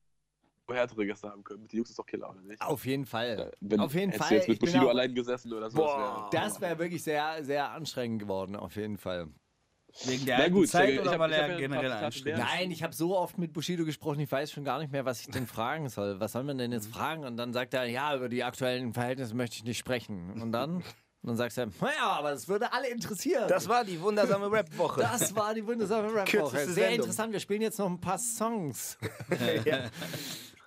[0.68, 1.68] härtere Gäste haben können.
[1.68, 2.61] Die Jungs ist doch Killer, oder nicht?
[2.61, 3.53] Auf jeden Fall.
[3.61, 4.28] Wenn, Auf jeden Fall.
[4.28, 5.76] du jetzt mit Bushido auch- allein gesessen oder so.
[5.78, 6.28] Boah.
[6.32, 9.28] Das wäre wirklich sehr, sehr anstrengend geworden, auf jeden Fall.
[10.05, 12.41] Wegen der gut, Zeit ich oder weil ich er ja generell anstrengend?
[12.41, 15.20] Nein, ich habe so oft mit Bushido gesprochen, ich weiß schon gar nicht mehr, was
[15.20, 16.18] ich denn fragen soll.
[16.18, 17.24] Was soll man denn jetzt fragen?
[17.24, 20.43] Und dann sagt er, ja, über die aktuellen Verhältnisse möchte ich nicht sprechen.
[20.43, 20.82] Und dann?
[21.27, 23.49] Und dann sagst du, naja, aber das würde alle interessieren.
[23.49, 25.01] Das war die wundersame Rap-Woche.
[25.01, 26.57] Das war die wundersame Rap-Woche.
[26.59, 26.95] Sehr Sendung.
[26.95, 27.33] interessant.
[27.33, 28.97] Wir spielen jetzt noch ein paar Songs.
[29.64, 29.91] ja.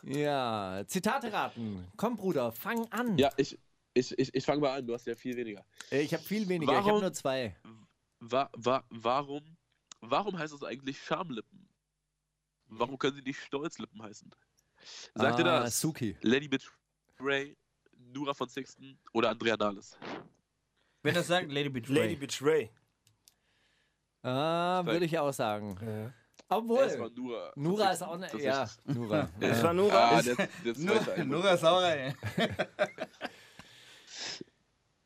[0.04, 1.88] Ja, Zitate raten.
[1.96, 3.18] Komm, Bruder, fang an.
[3.18, 3.58] Ja, ich,
[3.94, 4.86] ich, ich, ich fange mal an.
[4.86, 5.66] Du hast ja viel weniger.
[5.92, 7.56] Äh, Ich habe viel weniger, ich habe Warum- nur zwei.
[8.20, 9.58] Wa, wa, warum,
[10.02, 11.70] warum heißt es eigentlich Schamlippen?
[12.68, 14.30] Warum können sie nicht Stolzlippen heißen?
[15.16, 15.80] Sagt ihr Ah, das?
[15.80, 16.18] Suki.
[16.22, 16.70] Lady Bitch
[17.20, 17.56] Ray,
[17.98, 19.98] Nura von Sixten oder Andrea Nahles?
[21.04, 22.16] Wer das sagt, Lady Bitch Lady Ray.
[22.16, 22.70] Bitch Ray.
[24.22, 25.78] Ah, würde ich auch sagen.
[25.82, 26.14] Ja.
[26.50, 26.84] Obwohl.
[26.84, 27.52] Es war Nura.
[27.56, 28.46] Nura ist auch ne, tatsächlich.
[28.46, 29.30] ja, Nura.
[29.40, 30.10] Das war Nura.
[30.10, 30.76] Ah, der, der.
[31.14, 31.26] Einmal.
[31.26, 31.96] Nora Sauer,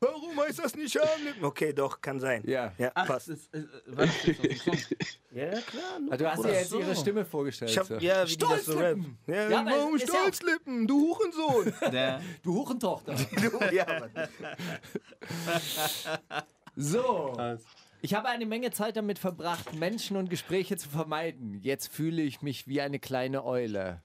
[0.04, 1.44] Warum heißt das nicht Schamlippen?
[1.44, 2.42] Okay, doch, kann sein.
[2.46, 2.72] Ja.
[2.78, 3.28] Ja, Ach, passt.
[3.28, 4.76] ist, äh, dem Song?
[5.34, 5.98] Ja, klar.
[6.10, 6.78] Ah, Du hast dir jetzt so.
[6.78, 7.70] ihre Stimme vorgestellt.
[7.72, 7.94] Ich hab, so.
[7.96, 8.72] ja, wie die das so.
[8.72, 9.18] Stolzlippen.
[9.26, 10.86] Ja, Ja, warum ist ja Stolzlippen?
[10.86, 11.74] Du Hurensohn.
[11.92, 13.14] Der, Du Hurentochter.
[13.36, 13.86] du, ja.
[16.76, 17.36] So.
[18.02, 21.58] Ich habe eine Menge Zeit damit verbracht, Menschen und Gespräche zu vermeiden.
[21.62, 24.02] Jetzt fühle ich mich wie eine kleine Eule.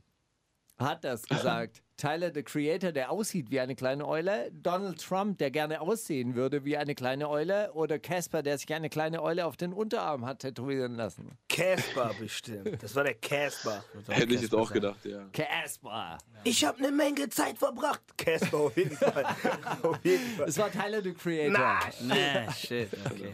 [0.77, 1.83] Hat das gesagt.
[1.99, 4.49] Tyler, the Creator, der aussieht wie eine kleine Eule.
[4.53, 7.73] Donald Trump, der gerne aussehen würde wie eine kleine Eule.
[7.73, 11.37] Oder Casper, der sich eine kleine Eule auf den Unterarm hat tätowieren lassen.
[11.49, 12.81] Casper bestimmt.
[12.81, 13.83] Das war der Casper.
[14.07, 15.25] Hätte ich jetzt auch gedacht, ja.
[15.33, 16.17] Casper.
[16.45, 18.01] Ich habe eine Menge Zeit verbracht.
[18.17, 19.25] Casper auf jeden Fall.
[19.83, 20.47] auf jeden Fall.
[20.47, 21.59] Es war Tyler, the Creator.
[21.59, 22.45] Nein.
[22.47, 23.33] nee, shit, okay.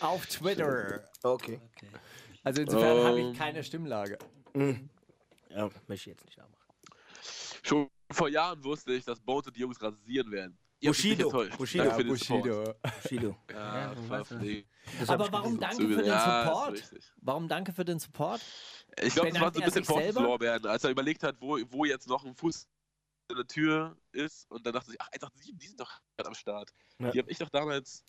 [0.00, 1.00] Auf Twitter.
[1.22, 1.58] Okay.
[2.44, 3.32] Also insofern habe Ähm.
[3.32, 4.18] ich keine Stimmlage.
[4.54, 6.57] Ja, möchte ich jetzt nicht nachmachen.
[7.62, 10.58] Schon vor Jahren wusste ich, dass Bones und die Jungs rasieren werden.
[10.80, 11.24] Ihr Bushido.
[11.26, 11.58] enttäuscht.
[11.58, 11.84] Bushido.
[11.84, 12.42] Danke für Ja, den Support.
[12.44, 12.74] Bushido.
[13.02, 13.36] Bushido.
[13.52, 16.72] Ja, Aber warum danke für den Ja, Support?
[16.72, 17.12] richtig.
[17.20, 18.40] Warum danke für den Support?
[19.02, 19.84] Ich glaube, das war so ein bisschen?
[19.84, 22.66] Vorschusslorbeeren, als er überlegt hat, wo, wo jetzt noch ein Fuß
[23.30, 24.50] in der Tür ist.
[24.50, 26.72] Und dann dachte ich, ach, 187, die sind doch gerade am Start.
[27.00, 27.10] Ja.
[27.10, 28.02] Die habe ich doch damals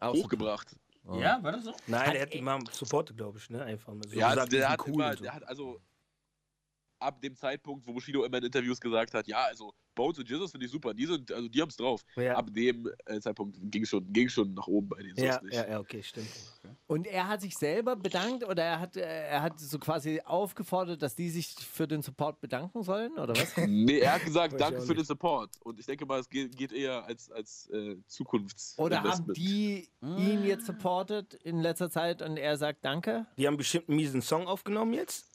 [0.00, 0.74] Auch hochgebracht.
[1.14, 1.74] Ja, war das so?
[1.88, 3.64] Nein, er hat die mal supportet, glaube ich, ne?
[3.64, 4.14] Einfach mal so.
[4.16, 5.24] ja, gesagt, der hat cool immer, so.
[5.24, 5.80] der hat also
[7.02, 10.50] ab dem Zeitpunkt, wo Bushido immer in Interviews gesagt hat, ja, also Bones und Jesus
[10.50, 12.02] finde ich super, die sind, also die haben es drauf.
[12.16, 12.36] Ja.
[12.36, 15.16] Ab dem äh, Zeitpunkt ging schon, ging schon nach oben bei denen.
[15.16, 15.54] so ja, ist nicht.
[15.54, 16.28] ja, ja, okay, stimmt.
[16.86, 21.02] Und er hat sich selber bedankt oder er hat, äh, er hat so quasi aufgefordert,
[21.02, 23.52] dass die sich für den Support bedanken sollen oder was?
[23.66, 25.02] Nee, er hat gesagt, danke für den.
[25.04, 25.50] Support.
[25.60, 28.78] Und ich denke mal, es geht, geht eher als, als äh, Zukunfts.
[28.78, 33.26] Oder haben die ihn jetzt supportet in letzter Zeit und er sagt Danke?
[33.36, 35.31] Die haben bestimmt einen miesen Song aufgenommen jetzt.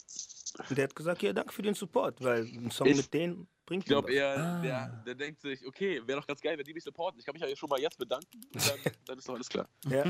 [0.69, 3.47] Und der hat gesagt, ja, danke für den Support, weil ein Song Ich- mit denen
[3.65, 4.61] bringt Ich glaube eher, Ah.
[4.61, 7.19] der, der denkt sich, okay, wäre doch ganz geil, wenn die mich supporten.
[7.19, 8.39] Ich kann mich ja schon mal jetzt bedanken.
[8.53, 8.53] Und
[8.85, 9.67] dann, dann ist doch alles klar.
[9.89, 10.03] Ja.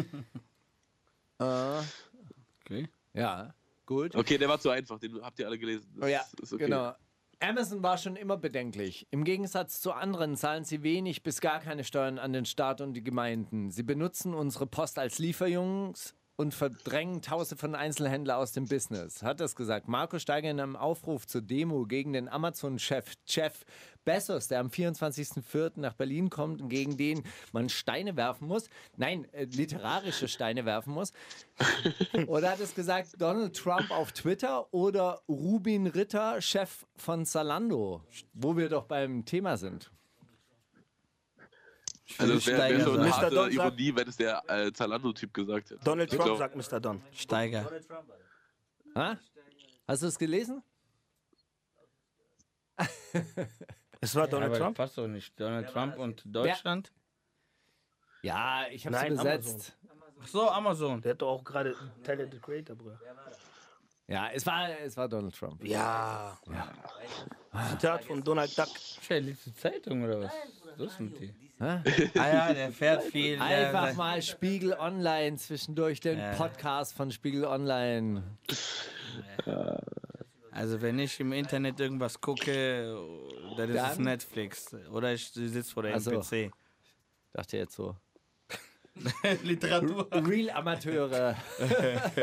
[1.40, 1.84] Äh,
[2.66, 2.90] Okay.
[3.14, 3.54] ja,
[3.86, 4.14] gut.
[4.16, 5.90] Okay, der war zu einfach, den habt ihr alle gelesen.
[5.96, 6.66] Das Oh ja, ist okay.
[6.66, 6.94] genau.
[7.40, 9.08] Amazon war schon immer bedenklich.
[9.12, 12.94] Im Gegensatz zu anderen zahlen sie wenig bis gar keine Steuern an den Staat und
[12.94, 13.72] die Gemeinden.
[13.72, 19.24] Sie benutzen unsere Post als Lieferjungs und verdrängen Tausende von Einzelhändlern aus dem Business.
[19.24, 19.88] Hat das gesagt.
[19.88, 23.66] Marco Steiger in einem Aufruf zur Demo gegen den Amazon-Chef Jeff
[24.06, 25.74] Bezos, der am 24.04.
[25.76, 28.70] nach Berlin kommt und gegen den man Steine werfen muss.
[28.96, 31.12] Nein, äh, literarische Steine werfen muss.
[32.28, 38.04] Oder hat es gesagt, Donald Trump auf Twitter oder Rubin Ritter, Chef von Zalando,
[38.34, 39.92] wo wir doch beim Thema sind.
[42.18, 43.30] Also es wäre wär Steiger schon eine harte Mr.
[43.36, 45.84] Don sagt- Ironie, wenn es der äh, Zalando-Typ gesagt hätte.
[45.84, 46.80] Donald Trump glaub- sagt Mr.
[46.80, 47.02] Don.
[47.14, 47.70] Steiger.
[48.96, 49.18] Ha?
[49.88, 50.64] Hast du es gelesen?
[54.00, 54.78] Es war Donald Aber Trump?
[54.78, 55.40] passt doch nicht.
[55.40, 56.94] Donald Trump und Deutschland?
[58.22, 59.76] Ja, ich habe es Nein, übersetzt.
[60.22, 61.02] Ach so, Amazon.
[61.02, 63.00] Der hat doch auch gerade Tyler the Creator, Bruder.
[64.06, 65.64] Ja, es war, es war Donald Trump.
[65.64, 66.38] Ja.
[67.72, 68.68] Zitat von Donald Duck.
[69.10, 70.32] Du Zeitung oder was?
[70.78, 71.34] Was ist mit dir?
[71.60, 71.82] Ah
[72.16, 73.38] ja, der fährt viel.
[73.38, 76.34] der- Einfach mal Spiegel Online zwischendurch, den Ja.
[76.34, 78.24] Podcast von Spiegel Online.
[80.52, 82.96] Also wenn ich im Internet irgendwas gucke,
[83.58, 84.04] dann ist es Dann?
[84.04, 84.76] Netflix.
[84.92, 86.20] Oder ich sitze vor dem Ach so.
[86.20, 86.52] PC.
[87.34, 87.96] Dachte jetzt so.
[89.44, 90.08] Literatur.
[90.12, 91.36] Real Amateure.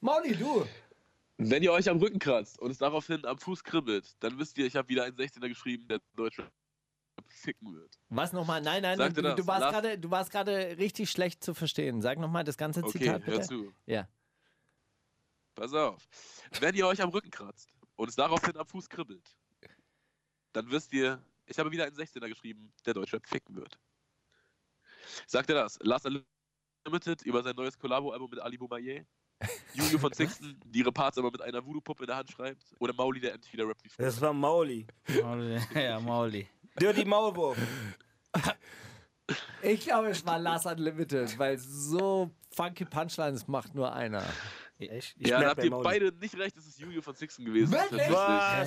[0.00, 0.66] Mauli, du.
[1.42, 4.66] Wenn ihr euch am Rücken kratzt und es daraufhin am Fuß kribbelt, dann wisst ihr,
[4.66, 6.50] ich habe wieder einen 16er geschrieben, der Deutsche
[7.28, 7.98] ficken wird.
[8.10, 8.60] Was nochmal?
[8.60, 12.02] Nein, nein, Sag du, du, warst du warst gerade richtig schlecht zu verstehen.
[12.02, 13.38] Sag nochmal das ganze Okay, Zitat bitte.
[13.38, 13.72] hör zu.
[13.86, 14.08] Ja.
[15.54, 16.06] Pass auf.
[16.60, 19.34] Wenn ihr euch am Rücken kratzt und es daraufhin am Fuß kribbelt,
[20.52, 23.78] dann wisst ihr, ich habe wieder einen 16er geschrieben, der Deutschrap ficken wird.
[25.26, 25.78] Sagt ihr das?
[25.80, 29.06] Last Unlimited über sein neues Collabo-Album mit Ali Boumaier?
[29.74, 32.62] Julio von Sixten, die ihre Parts aber mit einer Voodoo-Puppe in der Hand schreibt?
[32.78, 34.06] Oder Mauli, der endlich wieder rappt wie früher?
[34.06, 34.86] Das war Mauli.
[35.22, 35.58] Mauli.
[35.74, 36.46] Ja, Mauli.
[36.80, 37.58] Dirty Maulwurf.
[39.62, 44.24] Ich glaube, es war Last Unlimited, weil so funky Punchlines macht nur einer.
[44.78, 45.84] Ich, Ja, bleib da habt ihr Mauli.
[45.84, 47.70] beide nicht recht, es ist Julio von Sixten gewesen.
[47.70, 48.08] Wirklich?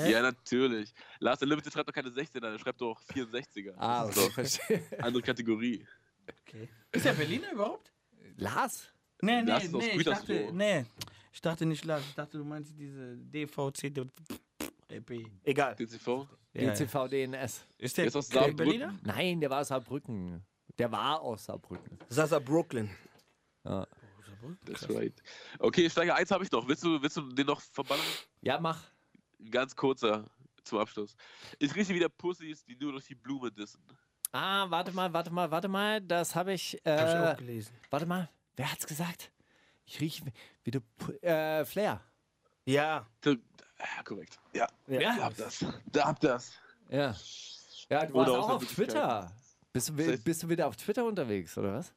[0.09, 0.93] Ja, natürlich.
[1.19, 3.73] Last Unlimited schreibt doch keine 16er, der schreibt doch 64er.
[3.77, 5.85] Ah, okay, andere Kategorie.
[6.93, 7.91] Ist der Berliner überhaupt?
[8.37, 8.87] Lars?
[9.23, 10.85] Nee, nee, aus nee, ich dachte, nee.
[11.31, 13.91] Ich dachte nicht Lars, ich dachte, du meinst diese DVC
[14.89, 15.11] EP.
[15.43, 15.75] Egal.
[15.75, 16.27] DCV?
[16.53, 16.71] Ja.
[16.73, 17.65] DCV DNS.
[17.77, 18.55] Ist Der der, ist aus der Saarbrücken.
[18.57, 18.99] Berliner?
[19.01, 20.43] Nein, der war aus Saarbrücken.
[20.77, 21.97] Der war aus Saarbrücken.
[22.09, 22.89] Sasa Brooklyn.
[24.65, 25.13] That's right.
[25.59, 26.67] Okay, Steiger 1 habe ich noch.
[26.67, 28.03] Willst du, willst du den noch verbannen?
[28.41, 28.83] Ja, mach.
[29.39, 30.29] Ein ganz kurzer
[30.63, 31.15] zum Abschluss.
[31.59, 33.81] Ich rieche wieder Pussys, die nur durch die Blume dissen.
[34.31, 36.01] Ah, warte mal, warte mal, warte mal.
[36.01, 36.73] Das habe ich.
[36.85, 37.73] Hab ich Äh, auch gelesen.
[37.89, 38.29] warte mal.
[38.55, 39.31] Wer hat's gesagt?
[39.85, 40.23] Ich rieche
[40.63, 40.81] wieder.
[41.21, 42.01] Äh, Flair.
[42.65, 43.05] Ja.
[43.25, 44.39] Ja, korrekt.
[44.53, 45.15] Ja, ja.
[45.17, 45.65] da habt das.
[45.91, 46.53] Da habt das.
[46.89, 47.15] Ja.
[47.89, 48.65] Ja, du Oder warst auch auf.
[48.65, 49.31] Twitter.
[49.73, 51.93] Bist du, bist du wieder auf Twitter unterwegs, oder was?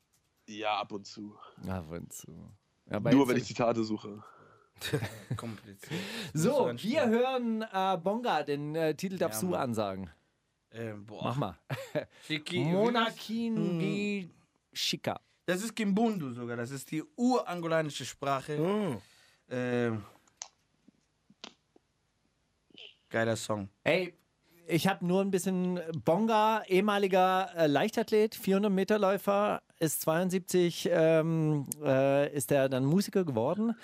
[0.47, 1.37] Ja, ab und zu.
[1.69, 2.33] Ab und zu.
[2.91, 4.23] Ja, bei Nur wenn ich Zitate suche.
[5.37, 6.01] Kompliziert.
[6.35, 10.11] So, du wir hören äh, Bonga, den äh, Titel darfst Ja, du ansagen.
[10.71, 11.25] Ähm, boah.
[11.25, 11.59] Mach mal.
[12.53, 14.31] Monakin wie
[14.73, 15.21] Shika.
[15.47, 18.59] Das ist Kimbundu sogar, das ist die urangolanische Sprache.
[18.59, 18.99] Mm.
[19.49, 20.05] Ähm,
[23.09, 23.69] geiler Song.
[23.85, 24.13] Ey,
[24.67, 31.67] ich habe nur ein bisschen Bonga, ehemaliger äh, Leichtathlet, 400 Meter Läufer, ist 72, ähm,
[31.81, 33.77] äh, ist er dann Musiker geworden.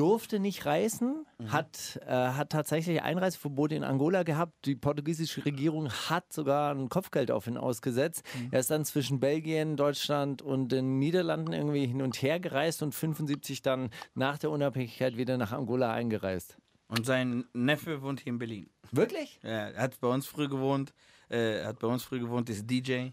[0.00, 4.64] Durfte nicht reisen, hat, äh, hat tatsächlich Einreiseverbot in Angola gehabt.
[4.64, 8.22] Die portugiesische Regierung hat sogar ein Kopfgeld auf ihn ausgesetzt.
[8.50, 12.94] Er ist dann zwischen Belgien, Deutschland und den Niederlanden irgendwie hin und her gereist und
[12.94, 16.56] 75 dann nach der Unabhängigkeit wieder nach Angola eingereist.
[16.88, 18.70] Und sein Neffe wohnt hier in Berlin.
[18.92, 19.38] Wirklich?
[19.42, 20.94] Ja, er hat bei uns früh gewohnt.
[21.28, 23.10] Äh, er hat bei uns früh gewohnt, ist DJ.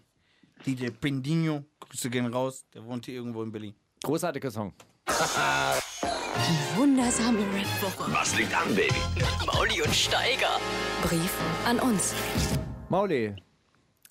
[0.65, 1.65] DJ Pendinho.
[1.81, 2.65] Grüße gehen raus.
[2.73, 3.75] Der wohnt hier irgendwo in Berlin.
[4.03, 4.73] Großartiger Song.
[6.75, 8.11] Wundersame Red Woche.
[8.13, 8.93] Was liegt an, Baby?
[9.45, 10.59] Mauli und Steiger.
[11.01, 11.33] Brief
[11.65, 12.13] an uns.
[12.89, 13.35] Mauli,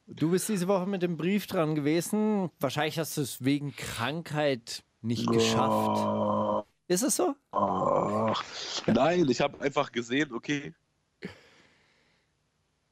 [0.06, 2.50] du bist diese Woche mit dem Brief dran gewesen.
[2.60, 6.66] Wahrscheinlich hast du es wegen Krankheit nicht geschafft.
[6.88, 7.34] Ist es so?
[7.52, 8.42] Ach,
[8.86, 10.74] nein, ich habe einfach gesehen, okay.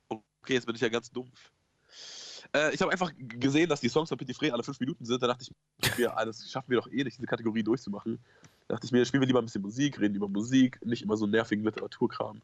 [0.08, 1.50] Okay, jetzt bin ich ja ganz dumpf.
[2.54, 5.22] Äh, ich habe einfach gesehen, dass die Songs von Petit Frey alle fünf Minuten sind.
[5.22, 8.18] Da dachte ich mir, ah, das schaffen wir doch eh nicht, diese Kategorie durchzumachen.
[8.68, 11.16] Da dachte ich mir, spielen wir lieber ein bisschen Musik, reden über Musik, nicht immer
[11.16, 12.40] so nervigen Literaturkram.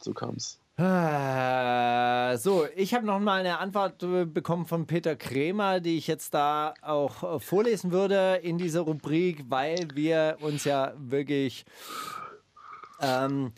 [0.00, 0.60] So kam's.
[0.76, 6.08] Äh, so, ich habe noch mal eine Antwort äh, bekommen von Peter Kremer, die ich
[6.08, 11.64] jetzt da auch äh, vorlesen würde in dieser Rubrik, weil wir uns ja wirklich,
[13.00, 13.52] ähm,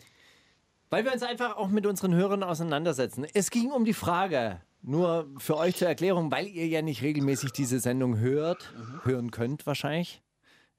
[0.91, 3.25] weil wir uns einfach auch mit unseren Hörern auseinandersetzen.
[3.33, 7.51] Es ging um die Frage, nur für euch zur Erklärung, weil ihr ja nicht regelmäßig
[7.51, 8.73] diese Sendung hört,
[9.03, 10.21] hören könnt wahrscheinlich.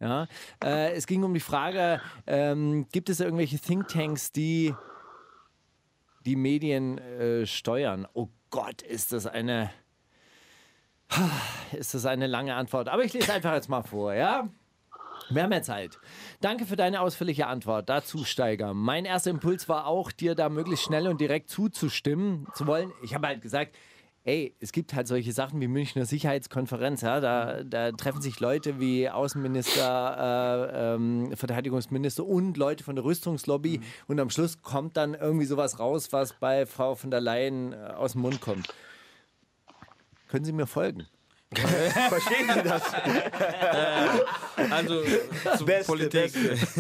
[0.00, 0.28] Ja,
[0.62, 4.74] äh, es ging um die Frage, ähm, gibt es irgendwelche Thinktanks, die
[6.24, 8.06] die Medien äh, steuern.
[8.12, 9.70] Oh Gott, ist das eine
[11.72, 12.88] ist das eine lange Antwort.
[12.88, 14.48] Aber ich lese einfach jetzt mal vor, ja?
[15.30, 15.98] Wir haben ja Zeit.
[16.40, 17.88] Danke für deine ausführliche Antwort.
[17.88, 18.72] Dazu, Steiger.
[18.72, 22.92] Mein erster Impuls war auch, dir da möglichst schnell und direkt zuzustimmen zu wollen.
[23.02, 23.76] Ich habe halt gesagt,
[24.24, 27.02] ey, es gibt halt solche Sachen wie Münchner Sicherheitskonferenz.
[27.02, 27.20] Ja?
[27.20, 33.80] Da, da treffen sich Leute wie Außenminister, äh, ähm, Verteidigungsminister und Leute von der Rüstungslobby.
[34.06, 37.76] Und am Schluss kommt dann irgendwie sowas raus, was bei Frau von der Leyen äh,
[37.76, 38.68] aus dem Mund kommt.
[40.28, 41.06] Können Sie mir folgen?
[42.08, 42.82] Verstehen Sie das?
[44.70, 45.02] Also,
[45.56, 46.30] zu Beste, Politik.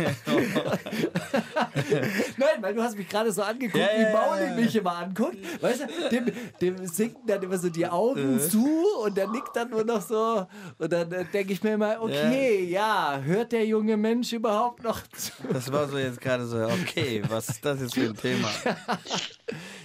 [2.36, 4.54] Nein, weil du hast mich gerade so angeguckt, Ja, wie Mauli ja, ja.
[4.54, 5.38] mich immer anguckt.
[5.62, 6.26] Weißt du, dem,
[6.60, 8.40] dem sinken dann immer so die Augen Äh.
[8.48, 10.46] zu und der nickt dann nur noch so.
[10.78, 13.18] Und dann äh, denke ich mir immer, okay, ja.
[13.24, 15.32] hört der junge Mensch überhaupt noch zu?
[15.50, 18.48] Das war so jetzt gerade so, okay, was ist das jetzt für ein Thema?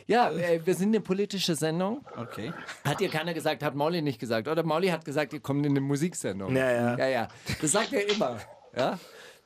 [0.07, 2.05] Ja, äh, wir sind eine politische Sendung.
[2.17, 2.51] Okay.
[2.85, 4.47] Hat dir keiner gesagt, hat Mauli nicht gesagt.
[4.47, 6.55] Oder Mauli hat gesagt, ihr kommt in eine Musiksendung.
[6.55, 6.97] Ja, ja.
[6.97, 7.27] Ja, ja.
[7.61, 8.39] Das sagt er immer.
[8.75, 8.99] Ja.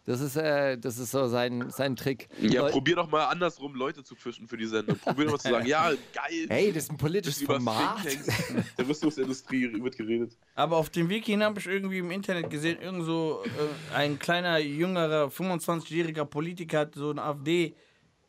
[0.06, 2.30] Das ist, äh, das ist so sein, sein Trick.
[2.39, 4.98] Ja, Leu- probier doch mal andersrum Leute zu fischen für die Sendung.
[4.98, 6.45] Probier doch mal zu sagen, ja, geil.
[6.48, 7.98] Hey, das ist ein politisches Format.
[8.77, 10.31] Der Rüstungsindustrie wird geredet.
[10.56, 14.18] Aber auf dem Weg hin habe ich irgendwie im Internet gesehen, irgend so äh, ein
[14.18, 17.76] kleiner, jüngerer, 25-jähriger Politiker hat so einen AfD-Kollegen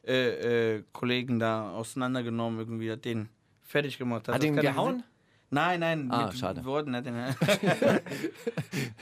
[0.09, 0.83] äh,
[1.39, 3.29] da auseinandergenommen, irgendwie hat den
[3.63, 4.29] fertig gemacht.
[4.29, 5.03] Hat das ihn keiner gehauen?
[5.51, 6.65] Nein, nein, Ah, mit schade.
[6.65, 7.35] Worten hat er.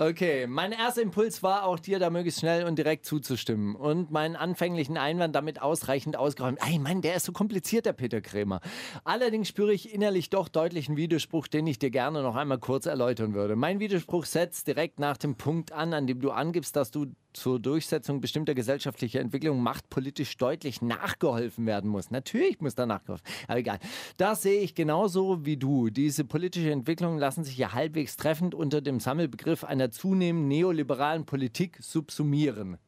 [0.00, 4.34] Okay, mein erster Impuls war auch dir da möglichst schnell und direkt zuzustimmen und meinen
[4.34, 6.58] anfänglichen Einwand damit ausreichend ausgeräumt.
[6.66, 8.60] Ey, Mann, der ist so kompliziert, der Peter Krämer.
[9.04, 13.34] Allerdings spüre ich innerlich doch deutlichen Widerspruch, den ich dir gerne noch einmal kurz erläutern
[13.34, 13.56] würde.
[13.56, 17.60] Mein Widerspruch setzt direkt nach dem Punkt an, an dem du angibst, dass du zur
[17.60, 22.10] Durchsetzung bestimmter gesellschaftlicher Entwicklungen machtpolitisch deutlich nachgeholfen werden muss.
[22.10, 23.26] Natürlich muss da nachgeholfen.
[23.48, 23.78] Aber egal.
[24.16, 25.90] Das sehe ich genauso wie du.
[25.90, 31.78] Diese politische Entwicklungen lassen sich ja halbwegs treffend unter dem Sammelbegriff einer zunehmend neoliberalen Politik
[31.80, 32.78] subsumieren.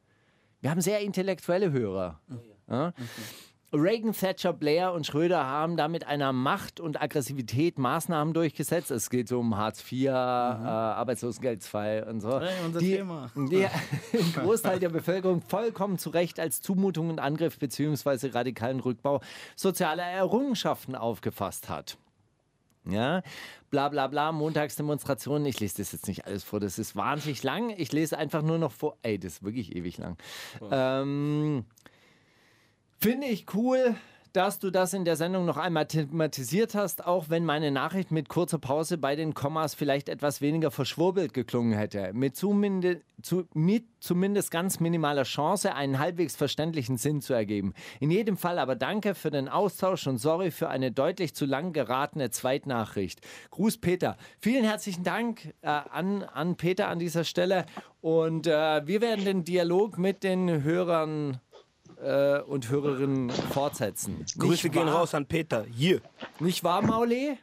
[0.61, 2.21] Wir haben sehr intellektuelle Hörer.
[2.69, 2.93] Ja?
[3.73, 8.91] Reagan, Thatcher, Blair und Schröder haben da mit einer Macht und Aggressivität Maßnahmen durchgesetzt.
[8.91, 12.39] Es geht so um Hartz IV, äh, Arbeitslosengeld 2 und so.
[12.39, 13.31] Hey, unser die, Thema.
[13.35, 13.49] ein
[14.35, 18.29] Großteil der Bevölkerung vollkommen zu Recht als Zumutung und Angriff bzw.
[18.29, 19.23] radikalen Rückbau
[19.57, 21.97] sozialer Errungenschaften aufgefasst hat.
[22.85, 23.23] Ja,
[23.71, 25.47] bla bla bla, Montagsdemonstrationen.
[25.47, 27.71] Ich lese das jetzt nicht alles vor, das ist wahnsinnig lang.
[27.71, 28.99] Ich lese einfach nur noch vor.
[29.03, 30.19] Ey, das ist wirklich ewig lang.
[30.71, 31.65] Ähm,
[33.03, 33.97] Finde ich cool,
[34.33, 38.29] dass du das in der Sendung noch einmal thematisiert hast, auch wenn meine Nachricht mit
[38.29, 42.13] kurzer Pause bei den Kommas vielleicht etwas weniger verschwurbelt geklungen hätte.
[42.13, 47.75] Mit zumindest, zu, mit zumindest ganz minimaler Chance, einen halbwegs verständlichen Sinn zu ergeben.
[47.99, 51.73] In jedem Fall aber danke für den Austausch und sorry für eine deutlich zu lang
[51.73, 53.21] geratene Zweitnachricht.
[53.51, 54.17] Gruß Peter.
[54.39, 57.67] Vielen herzlichen Dank äh, an, an Peter an dieser Stelle
[58.01, 61.41] und äh, wir werden den Dialog mit den Hörern
[62.03, 64.25] äh, und Hörerinnen fortsetzen.
[64.39, 65.65] Grüße gehen raus an Peter.
[65.65, 66.01] Hier.
[66.41, 67.39] Nicht wahr, Mauli?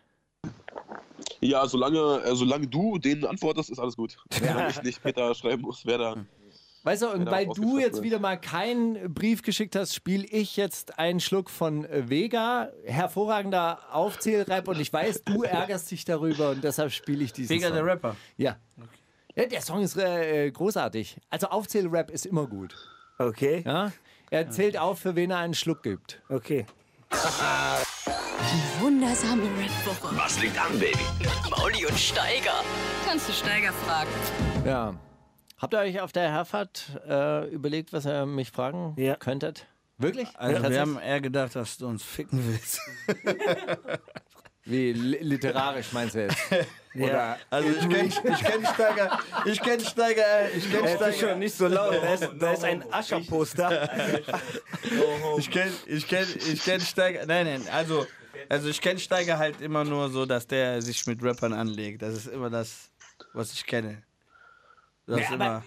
[1.42, 4.18] Ja, solange, äh, solange du denen antwortest, ist alles gut.
[4.32, 6.16] Solange ich nicht Peter schreiben muss, wer da.
[6.84, 8.04] Weißt du, und weil du jetzt wird.
[8.04, 12.72] wieder mal keinen Brief geschickt hast, spiele ich jetzt einen Schluck von äh, Vega.
[12.86, 17.68] Hervorragender Aufzählrap und ich weiß, du ärgerst dich darüber und deshalb spiele ich diesen Vega
[17.68, 17.76] Song.
[17.76, 18.16] der Rapper.
[18.38, 18.58] Ja.
[19.36, 19.46] ja.
[19.46, 21.18] Der Song ist äh, großartig.
[21.30, 22.76] Also Aufzählrap ist immer gut.
[23.18, 23.64] Okay.
[23.66, 23.92] Ja?
[24.32, 26.22] Er zählt auf, für wen er einen Schluck gibt.
[26.30, 26.66] Okay.
[28.80, 30.16] Wundersame Red Woche.
[30.16, 31.00] Was liegt an, Baby?
[31.50, 32.64] Mauli und Steiger.
[33.08, 34.10] Kannst du Steiger fragen?
[34.66, 34.94] Ja.
[35.58, 39.16] Habt ihr euch auf der Herfahrt äh, überlegt, was ihr mich fragen Ja.
[39.16, 39.66] könntet?
[39.98, 40.30] Wirklich?
[40.36, 40.80] Also wir Tatsächlich?
[40.96, 42.80] haben eher gedacht, dass du uns ficken willst.
[44.64, 46.38] Wie li literarisch meinst du jetzt?
[46.96, 51.14] Ja, also ich kenne ich kenn Steiger, ich kenne Steiger, ich kenne Es ist schon
[51.14, 51.94] Steiger, nicht so laut.
[51.94, 53.90] Da ist, da ist ein Ascherposter.
[55.38, 58.08] ich kenne ich kenn, ich kenn Steiger, nein, nein, also,
[58.50, 62.02] also ich kenne Steiger halt immer nur so, dass der sich mit Rappern anlegt.
[62.02, 62.90] Das ist immer das,
[63.34, 64.02] was ich kenne.
[65.06, 65.64] Das ist Ja, immer, aber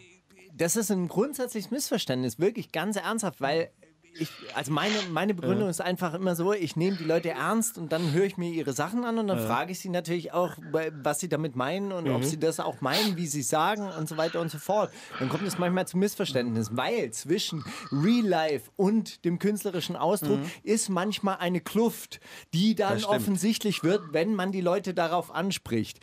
[0.55, 3.71] das ist ein grundsätzliches Missverständnis, wirklich ganz ernsthaft, weil
[4.19, 7.93] ich, also meine, meine Begründung ist einfach immer so, ich nehme die Leute ernst und
[7.93, 10.57] dann höre ich mir ihre Sachen an und dann frage ich sie natürlich auch,
[11.03, 14.17] was sie damit meinen und ob sie das auch meinen, wie sie sagen und so
[14.17, 14.93] weiter und so fort.
[15.19, 20.89] Dann kommt es manchmal zu Missverständnissen, weil zwischen Real Life und dem künstlerischen Ausdruck ist
[20.89, 22.21] manchmal eine Kluft,
[22.53, 26.01] die dann offensichtlich wird, wenn man die Leute darauf anspricht.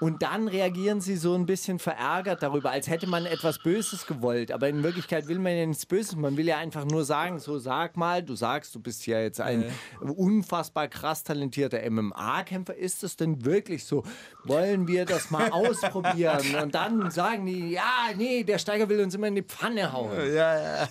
[0.00, 4.52] Und dann reagieren sie so ein bisschen verärgert darüber, als hätte man etwas Böses gewollt.
[4.52, 6.16] Aber in Wirklichkeit will man ja nichts Böses.
[6.16, 9.40] Man will ja einfach nur sagen, so sag mal, du sagst, du bist ja jetzt
[9.40, 9.70] ein
[10.00, 12.74] unfassbar krass talentierter MMA-Kämpfer.
[12.74, 14.04] Ist es denn wirklich so?
[14.44, 16.54] Wollen wir das mal ausprobieren?
[16.62, 20.16] Und dann sagen die, ja, nee, der Steiger will uns immer in die Pfanne hauen.
[20.34, 20.88] ja, ja.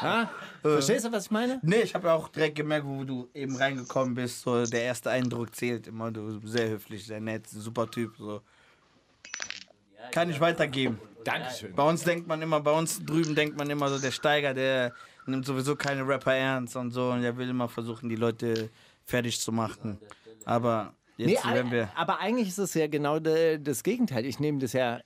[0.00, 0.30] Ha?
[0.62, 1.60] Verstehst du, was ich meine?
[1.62, 5.54] Nee, ich habe auch direkt gemerkt, wo du eben reingekommen bist, so der erste Eindruck
[5.54, 8.40] zählt immer, du bist sehr höflich, sehr nett, super Typ, so.
[10.10, 10.98] Kann ich weitergeben.
[11.24, 11.74] Dankeschön.
[11.74, 14.92] Bei uns denkt man immer, bei uns drüben denkt man immer so, der Steiger, der
[15.26, 18.70] nimmt sowieso keine Rapper ernst und so und der will immer versuchen, die Leute
[19.04, 19.98] fertig zu machen.
[20.44, 21.88] Aber Jetzt Nee, werden wir.
[21.96, 24.26] aber eigentlich ist es ja genau das Gegenteil.
[24.26, 25.00] Ich nehme das ja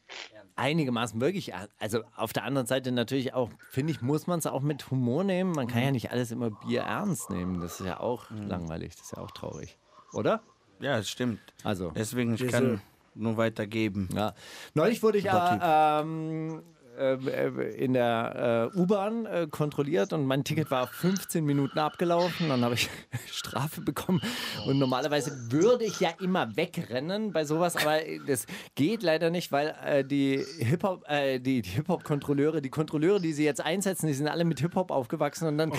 [0.56, 1.52] einigermaßen wirklich.
[1.52, 1.70] ernst.
[1.78, 5.22] Also auf der anderen Seite natürlich auch, finde ich, muss man es auch mit Humor
[5.24, 5.52] nehmen.
[5.52, 7.60] Man kann ja nicht alles immer Bier ernst nehmen.
[7.60, 9.78] Das ist ja auch langweilig, das ist ja auch traurig.
[10.12, 10.42] Oder?
[10.80, 11.38] Ja, das stimmt.
[11.62, 11.92] Also.
[11.94, 12.80] Deswegen, ich kann
[13.14, 14.08] nur weitergeben.
[14.14, 14.34] Ja.
[14.74, 16.62] Neulich wurde ich ja ähm,
[17.00, 22.50] äh, äh, in der äh, U-Bahn äh, kontrolliert und mein Ticket war 15 Minuten abgelaufen.
[22.50, 22.90] Dann habe ich
[23.32, 24.20] Strafe bekommen.
[24.66, 29.74] Und normalerweise würde ich ja immer wegrennen bei sowas, aber das geht leider nicht, weil
[29.82, 34.28] äh, die Hip-Hop, äh, die, die Hip-Hop-Kontrolleure, die Kontrolleure, die sie jetzt einsetzen, die sind
[34.28, 35.72] alle mit Hip-Hop aufgewachsen und dann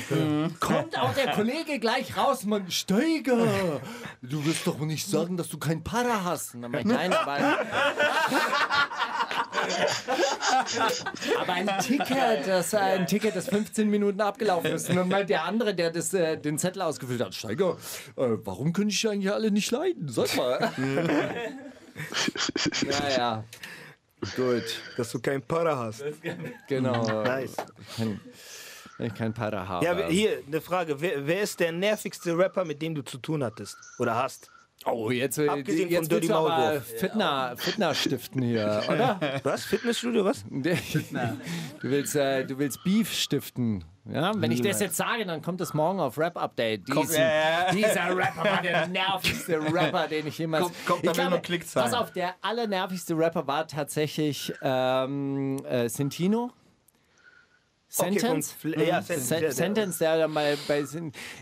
[0.60, 3.45] kommt auch der Kollege gleich raus, man Steiger,
[4.22, 6.56] du wirst doch nicht sagen, dass du kein Para hast.
[6.56, 7.38] Und dann ich, nein, aber
[11.39, 14.89] Aber ein Ticket, das, äh, ein Ticket, das 15 Minuten abgelaufen ist.
[14.89, 17.77] Und dann meint der andere, der das, äh, den Zettel ausgefüllt hat, Steiger,
[18.15, 20.09] äh, warum können ich eigentlich alle nicht leiden?
[20.09, 20.71] Sag mal.
[22.89, 23.43] ja, ja.
[24.35, 24.63] Gut,
[24.97, 26.03] Dass du kein Para hast.
[26.67, 27.23] genau.
[27.23, 27.55] Nice.
[27.97, 28.21] Kein,
[28.99, 29.85] ich kein Para habe.
[29.85, 31.01] Ja, hier, eine Frage.
[31.01, 33.77] Wer, wer ist der nervigste Rapper, mit dem du zu tun hattest?
[33.97, 34.51] Oder hast?
[34.85, 36.85] Oh, jetzt, äh, Abgesehen von jetzt Dirty willst du aber Maulwurf.
[36.99, 39.19] Fitner, Fitner stiften hier, oder?
[39.43, 39.65] Was?
[39.65, 40.43] Fitnessstudio, was?
[40.49, 40.63] du,
[41.81, 43.83] willst, äh, du willst Beef stiften.
[44.11, 46.87] Ja, wenn ich das jetzt sage, dann kommt es morgen auf Rap Update.
[46.87, 47.71] Diesen, ja, ja.
[47.71, 50.63] Dieser Rapper war der nervigste Rapper, den ich jemals.
[50.63, 51.91] Kommt- kommt ich nur Klickzahlen.
[51.91, 56.51] Pass auf, der allernervigste Rapper war tatsächlich ähm, äh, Sentino.
[57.93, 58.55] Sentence?
[58.63, 60.84] Fl- ja, Sen Sentence, Sentence, der dann bei, bei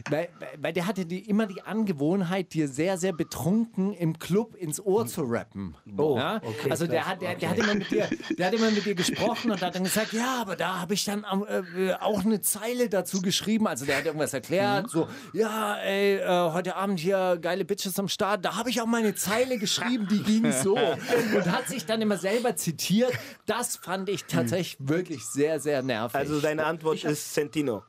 [0.10, 4.80] weil, weil der hatte die, immer die Angewohnheit, dir sehr, sehr betrunken im Club ins
[4.84, 5.76] Ohr zu rappen.
[5.96, 6.38] Oh, ja?
[6.44, 8.96] okay, also der hat, der, der, hat immer mit dir, der hat immer mit dir
[8.96, 12.90] gesprochen und hat dann gesagt, ja, aber da habe ich dann äh, auch eine Zeile
[12.90, 13.68] dazu geschrieben.
[13.68, 14.90] Also der hat irgendwas erklärt, Mhm.
[14.90, 18.44] so, ja, ey, äh, heute Abend hier geile Bitches am Start.
[18.44, 20.76] Da habe ich auch meine Zeile geschrieben, die ging so.
[20.76, 23.12] Und hat sich dann immer selber zitiert.
[23.46, 26.16] Das fand ich tatsächlich wirklich sehr, sehr nervig.
[26.16, 27.84] Also deine Antwort ist Sentino.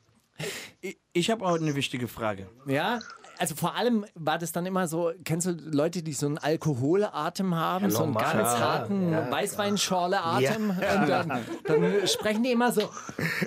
[0.81, 2.47] Ich, ich habe auch eine wichtige Frage.
[2.65, 2.99] Ja,
[3.37, 7.55] also vor allem war das dann immer so, kennst du Leute, die so einen Alkoholatem
[7.55, 8.33] haben, so einen normal.
[8.33, 12.89] ganz Ja, harten Weißweinschorle-Atem und dann, dann sprechen die immer so,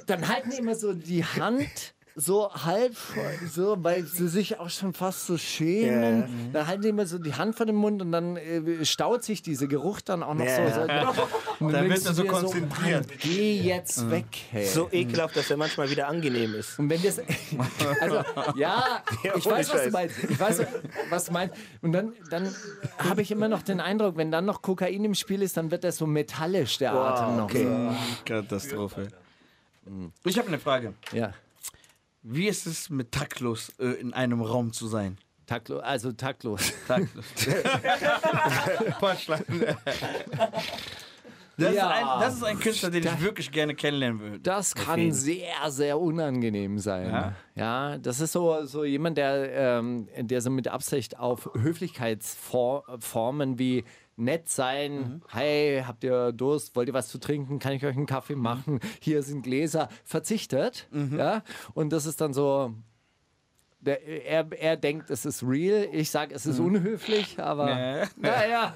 [0.06, 2.94] dann halten die immer so die Hand so halb,
[3.50, 6.50] so, weil sie sich auch schon fast so schämen.
[6.52, 9.42] Dann halten die immer so die Hand vor den Mund und dann äh, staut sich
[9.42, 10.72] dieser Geruch dann auch noch Ja.
[10.72, 11.12] so.
[11.14, 11.28] so
[11.64, 13.06] und Da denkst wird er du so konzentriert.
[13.08, 14.64] Mann, geh jetzt weg, hey.
[14.64, 16.78] So ekelhaft, dass er manchmal wieder angenehm ist.
[16.78, 17.20] Und wenn das.
[18.00, 18.16] Also,
[18.56, 20.16] ja, Ja, ich weiß, was du meinst.
[20.28, 20.62] Ich weiß,
[21.10, 21.54] was du meinst.
[21.82, 22.54] Und dann, dann
[22.98, 25.84] habe ich immer noch den Eindruck, wenn dann noch Kokain im Spiel ist, dann wird
[25.84, 27.44] das so metallisch, der Atem noch.
[27.44, 27.66] okay.
[28.24, 29.08] Katastrophe.
[30.24, 30.94] Ich habe eine Frage.
[31.10, 31.16] So.
[31.16, 31.32] Ja.
[32.26, 35.18] Wie ist es mit taktlos äh, in einem Raum zu sein?
[35.46, 36.72] Taktlo also taktlos.
[36.88, 37.24] Taktlos.
[41.56, 41.88] Das, Ja.
[41.88, 44.40] ist ein, das ist ein Künstler, den ich wirklich gerne kennenlernen würde.
[44.40, 47.06] Das kann sehr, sehr unangenehm sein.
[47.08, 47.96] Ja, Ja?
[47.98, 53.84] das ist so, so jemand, der, ähm, der so mit Absicht auf Höflichkeitsformen wie
[54.16, 58.06] nett sein, hey, habt ihr Durst, wollt ihr was zu trinken, kann ich euch einen
[58.06, 60.88] Kaffee machen, hier sind Gläser, verzichtet.
[61.16, 61.42] Ja?
[61.74, 62.74] Und das ist dann so,
[63.80, 68.04] der, er, er denkt, es ist real, ich sage, es ist unhöflich, aber Ja.
[68.16, 68.74] naja.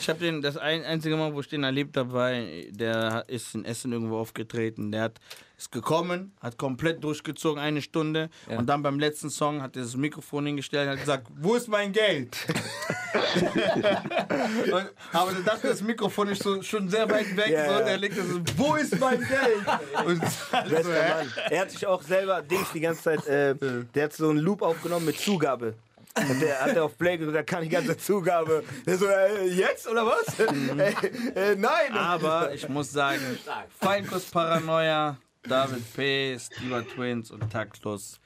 [0.00, 2.30] Ich habe den, das ein, einzige Mal, wo ich den erlebt habe, war,
[2.70, 4.90] der ist in Essen irgendwo aufgetreten.
[4.90, 5.20] Der hat,
[5.58, 8.30] ist gekommen, hat komplett durchgezogen, eine Stunde.
[8.48, 8.58] Ja.
[8.58, 11.66] Und dann beim letzten Song hat er das Mikrofon hingestellt und hat gesagt, wo ist
[11.68, 12.36] mein Geld?
[14.72, 17.50] und, aber da dachte das Mikrofon ist so, schon sehr weit weg.
[17.50, 17.82] Ja, so, ja.
[17.82, 20.06] der legt das so, wo ist mein Geld?
[20.06, 21.32] Und Bester Mann.
[21.50, 23.56] Er hat sich auch selber Dings die ganze Zeit, äh,
[23.94, 25.74] der hat so einen Loop aufgenommen mit Zugabe.
[26.16, 28.64] Und der hat er auf Play da kann die ganze Zugabe.
[28.86, 30.38] Der so, äh, jetzt oder was?
[30.40, 31.92] äh, äh, nein!
[31.92, 33.20] Aber ich muss sagen,
[33.80, 35.16] Feinkost Paranoia,
[35.48, 38.20] David P., Steeler Twins und Taktlos.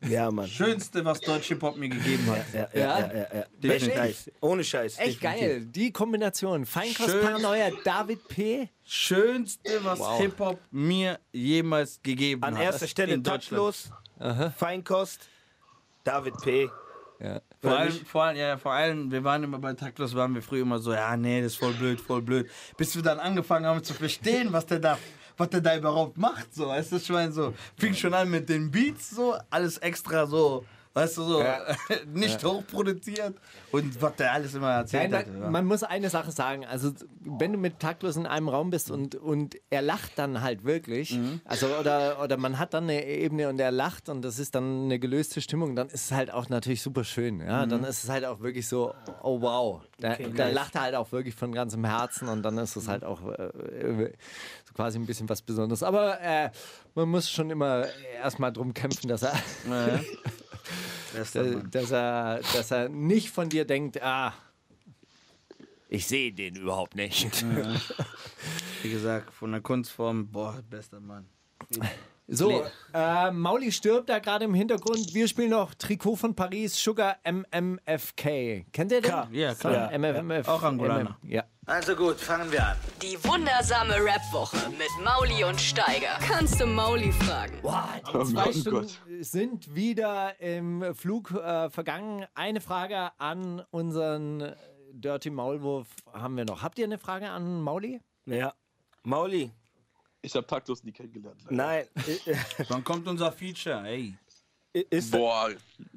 [0.00, 0.46] Ja, Mann.
[0.48, 2.44] Schönste, was Deutsch Hip-Hop mir gegeben hat.
[2.52, 2.98] Ja, Ja?
[3.00, 3.26] ja, ja,
[3.62, 3.96] ja, ja.
[3.96, 4.30] Nice.
[4.40, 4.98] Ohne Scheiß.
[4.98, 5.40] Echt definitiv.
[5.48, 6.66] geil, die Kombination.
[6.66, 7.22] Feinkost Schön.
[7.24, 8.68] Paranoia, David P.
[8.84, 10.20] Schönste, was Wow.
[10.20, 12.64] Hip-Hop mir jemals gegeben An hat.
[12.64, 13.90] erster Stelle taktlos,
[14.56, 15.28] Feinkost,
[16.04, 16.68] David P.
[17.20, 17.40] Ja.
[17.62, 20.62] Vor allem, vor allem, ja, vor allem, wir waren immer bei Taktlos, waren wir früher
[20.62, 22.50] immer so, ja, nee, das ist voll blöd, voll blöd.
[22.76, 24.98] Bis wir dann angefangen haben zu verstehen, was der da,
[25.36, 27.54] was der da überhaupt macht, so, weißt du, Schwein, so.
[27.76, 31.58] Fing schon an mit den Beats, so, alles extra so, Weißt du, so Ja.
[32.14, 33.34] nicht hochproduziert
[33.72, 35.32] und was der alles immer erzählt Nein, hat.
[35.32, 35.50] man, ja.
[35.50, 36.64] man muss eine Sache sagen.
[36.64, 40.64] Also, wenn du mit Taktlos in einem Raum bist und, und er lacht dann halt
[40.64, 41.40] wirklich, Mhm.
[41.44, 44.84] also oder, oder man hat dann eine Ebene und er lacht und das ist dann
[44.84, 47.40] eine gelöste Stimmung, dann ist es halt auch natürlich super schön.
[47.40, 47.66] Ja?
[47.66, 47.70] Mhm.
[47.70, 49.82] Dann ist es halt auch wirklich so, oh wow.
[49.98, 53.02] Da, da lacht er halt auch wirklich von ganzem Herzen und dann ist es halt
[53.04, 54.12] auch äh,
[54.64, 55.82] so quasi ein bisschen was Besonderes.
[55.82, 56.50] Aber äh,
[56.94, 57.86] man muss schon immer
[58.22, 59.34] erstmal drum kämpfen, dass er.
[61.14, 61.20] Ja.
[61.70, 64.34] Dass, er, dass er nicht von dir denkt, ah,
[65.88, 67.44] ich sehe den überhaupt nicht.
[68.82, 71.26] Wie gesagt, von der Kunstform, boah, bester Mann.
[72.26, 72.64] So,
[72.94, 75.12] äh, Mauli stirbt da gerade im Hintergrund.
[75.12, 78.64] Wir spielen noch Trikot von Paris, Sugar MMFK.
[78.72, 79.10] Kennt ihr den?
[79.10, 79.28] Klar.
[79.30, 79.90] Ja, klar.
[79.90, 81.18] So, MMF, Auch Angolaner.
[81.22, 81.44] Ja.
[81.66, 82.76] Also gut, fangen wir an.
[83.02, 86.18] Die wundersame Rap-Woche mit Mauli und Steiger.
[86.26, 87.58] Kannst du Mauli fragen?
[87.62, 88.98] Boah, die Oh zwei Stunden Gott.
[89.20, 92.24] sind wieder im Flug äh, vergangen.
[92.34, 94.54] Eine Frage an unseren
[94.92, 96.62] Dirty Maulwurf haben wir noch.
[96.62, 98.00] Habt ihr eine Frage an Mauli?
[98.26, 98.54] Ja.
[99.02, 99.50] Mauli,
[100.24, 101.40] Ich habe Taktlos nie kennengelernt.
[101.50, 101.86] leider.
[101.96, 102.38] nein.
[102.68, 103.86] Wann kommt unser Feature?
[103.86, 104.16] Ey.
[104.90, 105.52] Ist, Boah,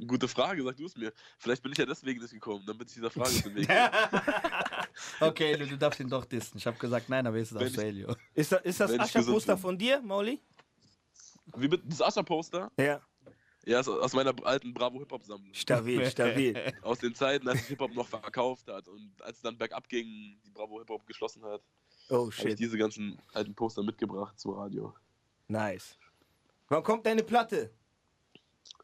[0.06, 1.12] gute Frage, sag du es mir.
[1.40, 3.68] Vielleicht bin ich ja deswegen nicht gekommen, damit ich dieser Frage dem Weg
[5.20, 6.58] Okay, du, darfst ihn doch dissen.
[6.58, 8.16] Ich habe gesagt, nein, aber ist es ich- Australio.
[8.36, 10.40] ist, das- ist das Ascha-Poster von dir, Mauli?
[11.56, 12.72] Wie mit das Ascher-Poster?
[12.78, 13.02] Ja.
[13.66, 15.54] Ja, ist aus meiner alten Bravo Hip-Hop-Sammlung.
[15.54, 16.74] Stabil, stabil.
[16.84, 20.50] Aus den Zeiten, als Hip-Hop noch verkauft hat und als es dann bergab ging, die
[20.52, 21.62] Bravo Hip-Hop geschlossen hat,
[22.10, 22.60] Oh habe ich shit.
[22.60, 24.94] diese ganzen alten Poster mitgebracht zum Radio.
[25.48, 25.98] Nice.
[26.70, 27.72] Wann kommt deine Platte?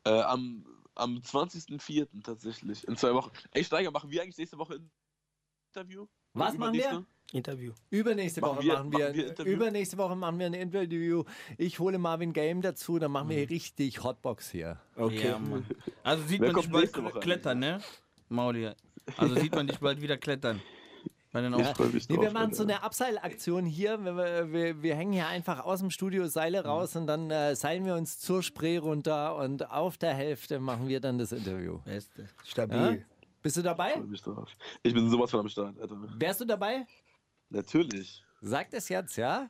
[0.06, 2.24] Äh, am, am 20.04.
[2.24, 3.32] tatsächlich, in zwei Wochen.
[3.52, 4.90] Ey, Steiger, machen wir eigentlich nächste Woche ein
[5.74, 6.06] Interview?
[6.34, 7.06] Was machen wir?
[7.32, 7.74] Interview.
[7.90, 9.54] Übernächste Machen Woche wir- machen wir, machen wir Interview?
[9.54, 11.24] übernächste Woche machen wir ein Interview.
[11.58, 13.32] Ich hole Marvin Game dazu, dann machen Mhm.
[13.32, 14.80] wir richtig Hotbox hier.
[14.96, 15.30] Okay.
[15.30, 15.66] Ja, Mann.
[16.04, 17.82] Also sieht Wer man dich bald klettern, ne?
[18.30, 18.72] Mauli.
[19.18, 20.62] Also sieht man dich bald wieder klettern.
[21.34, 21.74] Bei den Ja.
[21.80, 23.98] Nee, wir machen so eine Abseilaktion hier.
[24.06, 27.86] Wir, wir- wir, hängen hier einfach aus dem Studio Seile raus und dann äh, seilen
[27.86, 31.80] wir uns zur Spree runter und auf der Hälfte machen wir dann das Interview.
[31.80, 32.30] Beste.
[32.46, 32.78] Stabil.
[32.78, 33.06] Ja?
[33.42, 33.96] Bist du dabei?
[34.84, 35.98] Ich bin sowas von am Start, Alter.
[36.18, 36.86] Wärst du dabei?
[37.50, 38.24] Natürlich.
[38.42, 39.50] Sag es jetzt, ja?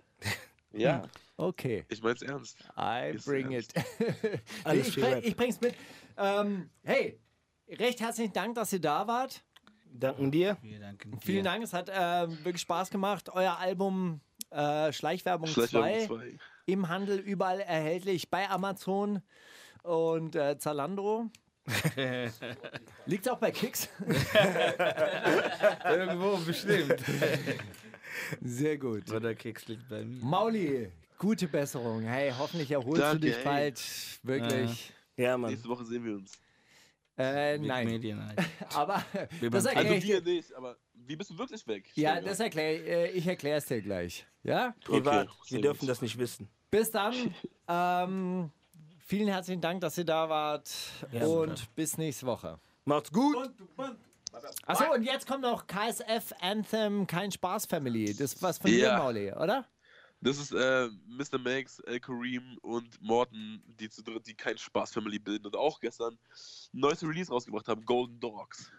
[0.71, 1.03] Ja,
[1.35, 1.83] Okay.
[1.89, 2.57] ich mein's ernst.
[2.77, 3.67] I bring it.
[3.75, 3.89] ernst.
[4.23, 5.75] nee, Alles ich, bring, ich bring's mit.
[6.15, 7.19] Ähm, hey,
[7.69, 9.43] recht herzlichen Dank, dass ihr da wart.
[9.93, 10.57] Danken dir.
[10.61, 11.51] Wir danken Vielen dir.
[11.51, 13.29] Dank, es hat äh, wirklich Spaß gemacht.
[13.33, 16.37] Euer Album äh, Schleichwerbung, Schleichwerbung 2 2.
[16.65, 19.21] im Handel überall erhältlich bei Amazon
[19.83, 21.29] und äh, Zalando.
[23.05, 23.87] Liegt auch bei Kicks.
[25.85, 26.95] Irgendwo bestimmt.
[28.41, 29.11] Sehr gut.
[29.11, 30.23] Oder Keks liegt bei mir.
[30.23, 32.01] Mauli, gute Besserung.
[32.01, 33.43] Hey, hoffentlich erholst Danke, du dich ey.
[33.43, 33.81] bald.
[34.23, 34.91] Wirklich.
[35.15, 35.51] Ja, Mann.
[35.51, 36.37] Nächste Woche sehen wir uns.
[37.17, 38.39] Äh, nein, Medien halt.
[38.73, 39.03] aber
[39.39, 40.33] das erkläre Also ich wir dir.
[40.35, 41.91] nicht, aber wie bist du wirklich weg?
[41.95, 44.25] Ja, das erkläre äh, ich erkläre es dir gleich.
[44.43, 44.73] Ja?
[44.83, 45.27] Privat.
[45.27, 45.89] Okay, Wir dürfen gut.
[45.89, 46.49] das nicht wissen.
[46.71, 47.13] Bis dann.
[47.67, 48.49] ähm,
[49.05, 50.71] vielen herzlichen Dank, dass ihr da wart
[51.11, 52.59] Ja, und bis nächste Woche.
[52.85, 53.37] Macht's gut.
[54.65, 58.05] Achso, und jetzt kommt noch KSF Anthem Kein Spaß Family.
[58.07, 58.97] Das ist was von dir, Ja.
[58.97, 59.65] Mauli, oder?
[60.23, 61.37] Das ist äh, Mr.
[61.37, 65.81] Max, El Kareem und Morton, die zu dritt, die kein Spaß Family bilden und auch
[65.81, 68.71] gestern ein neues Release rausgebracht haben, Golden Dogs.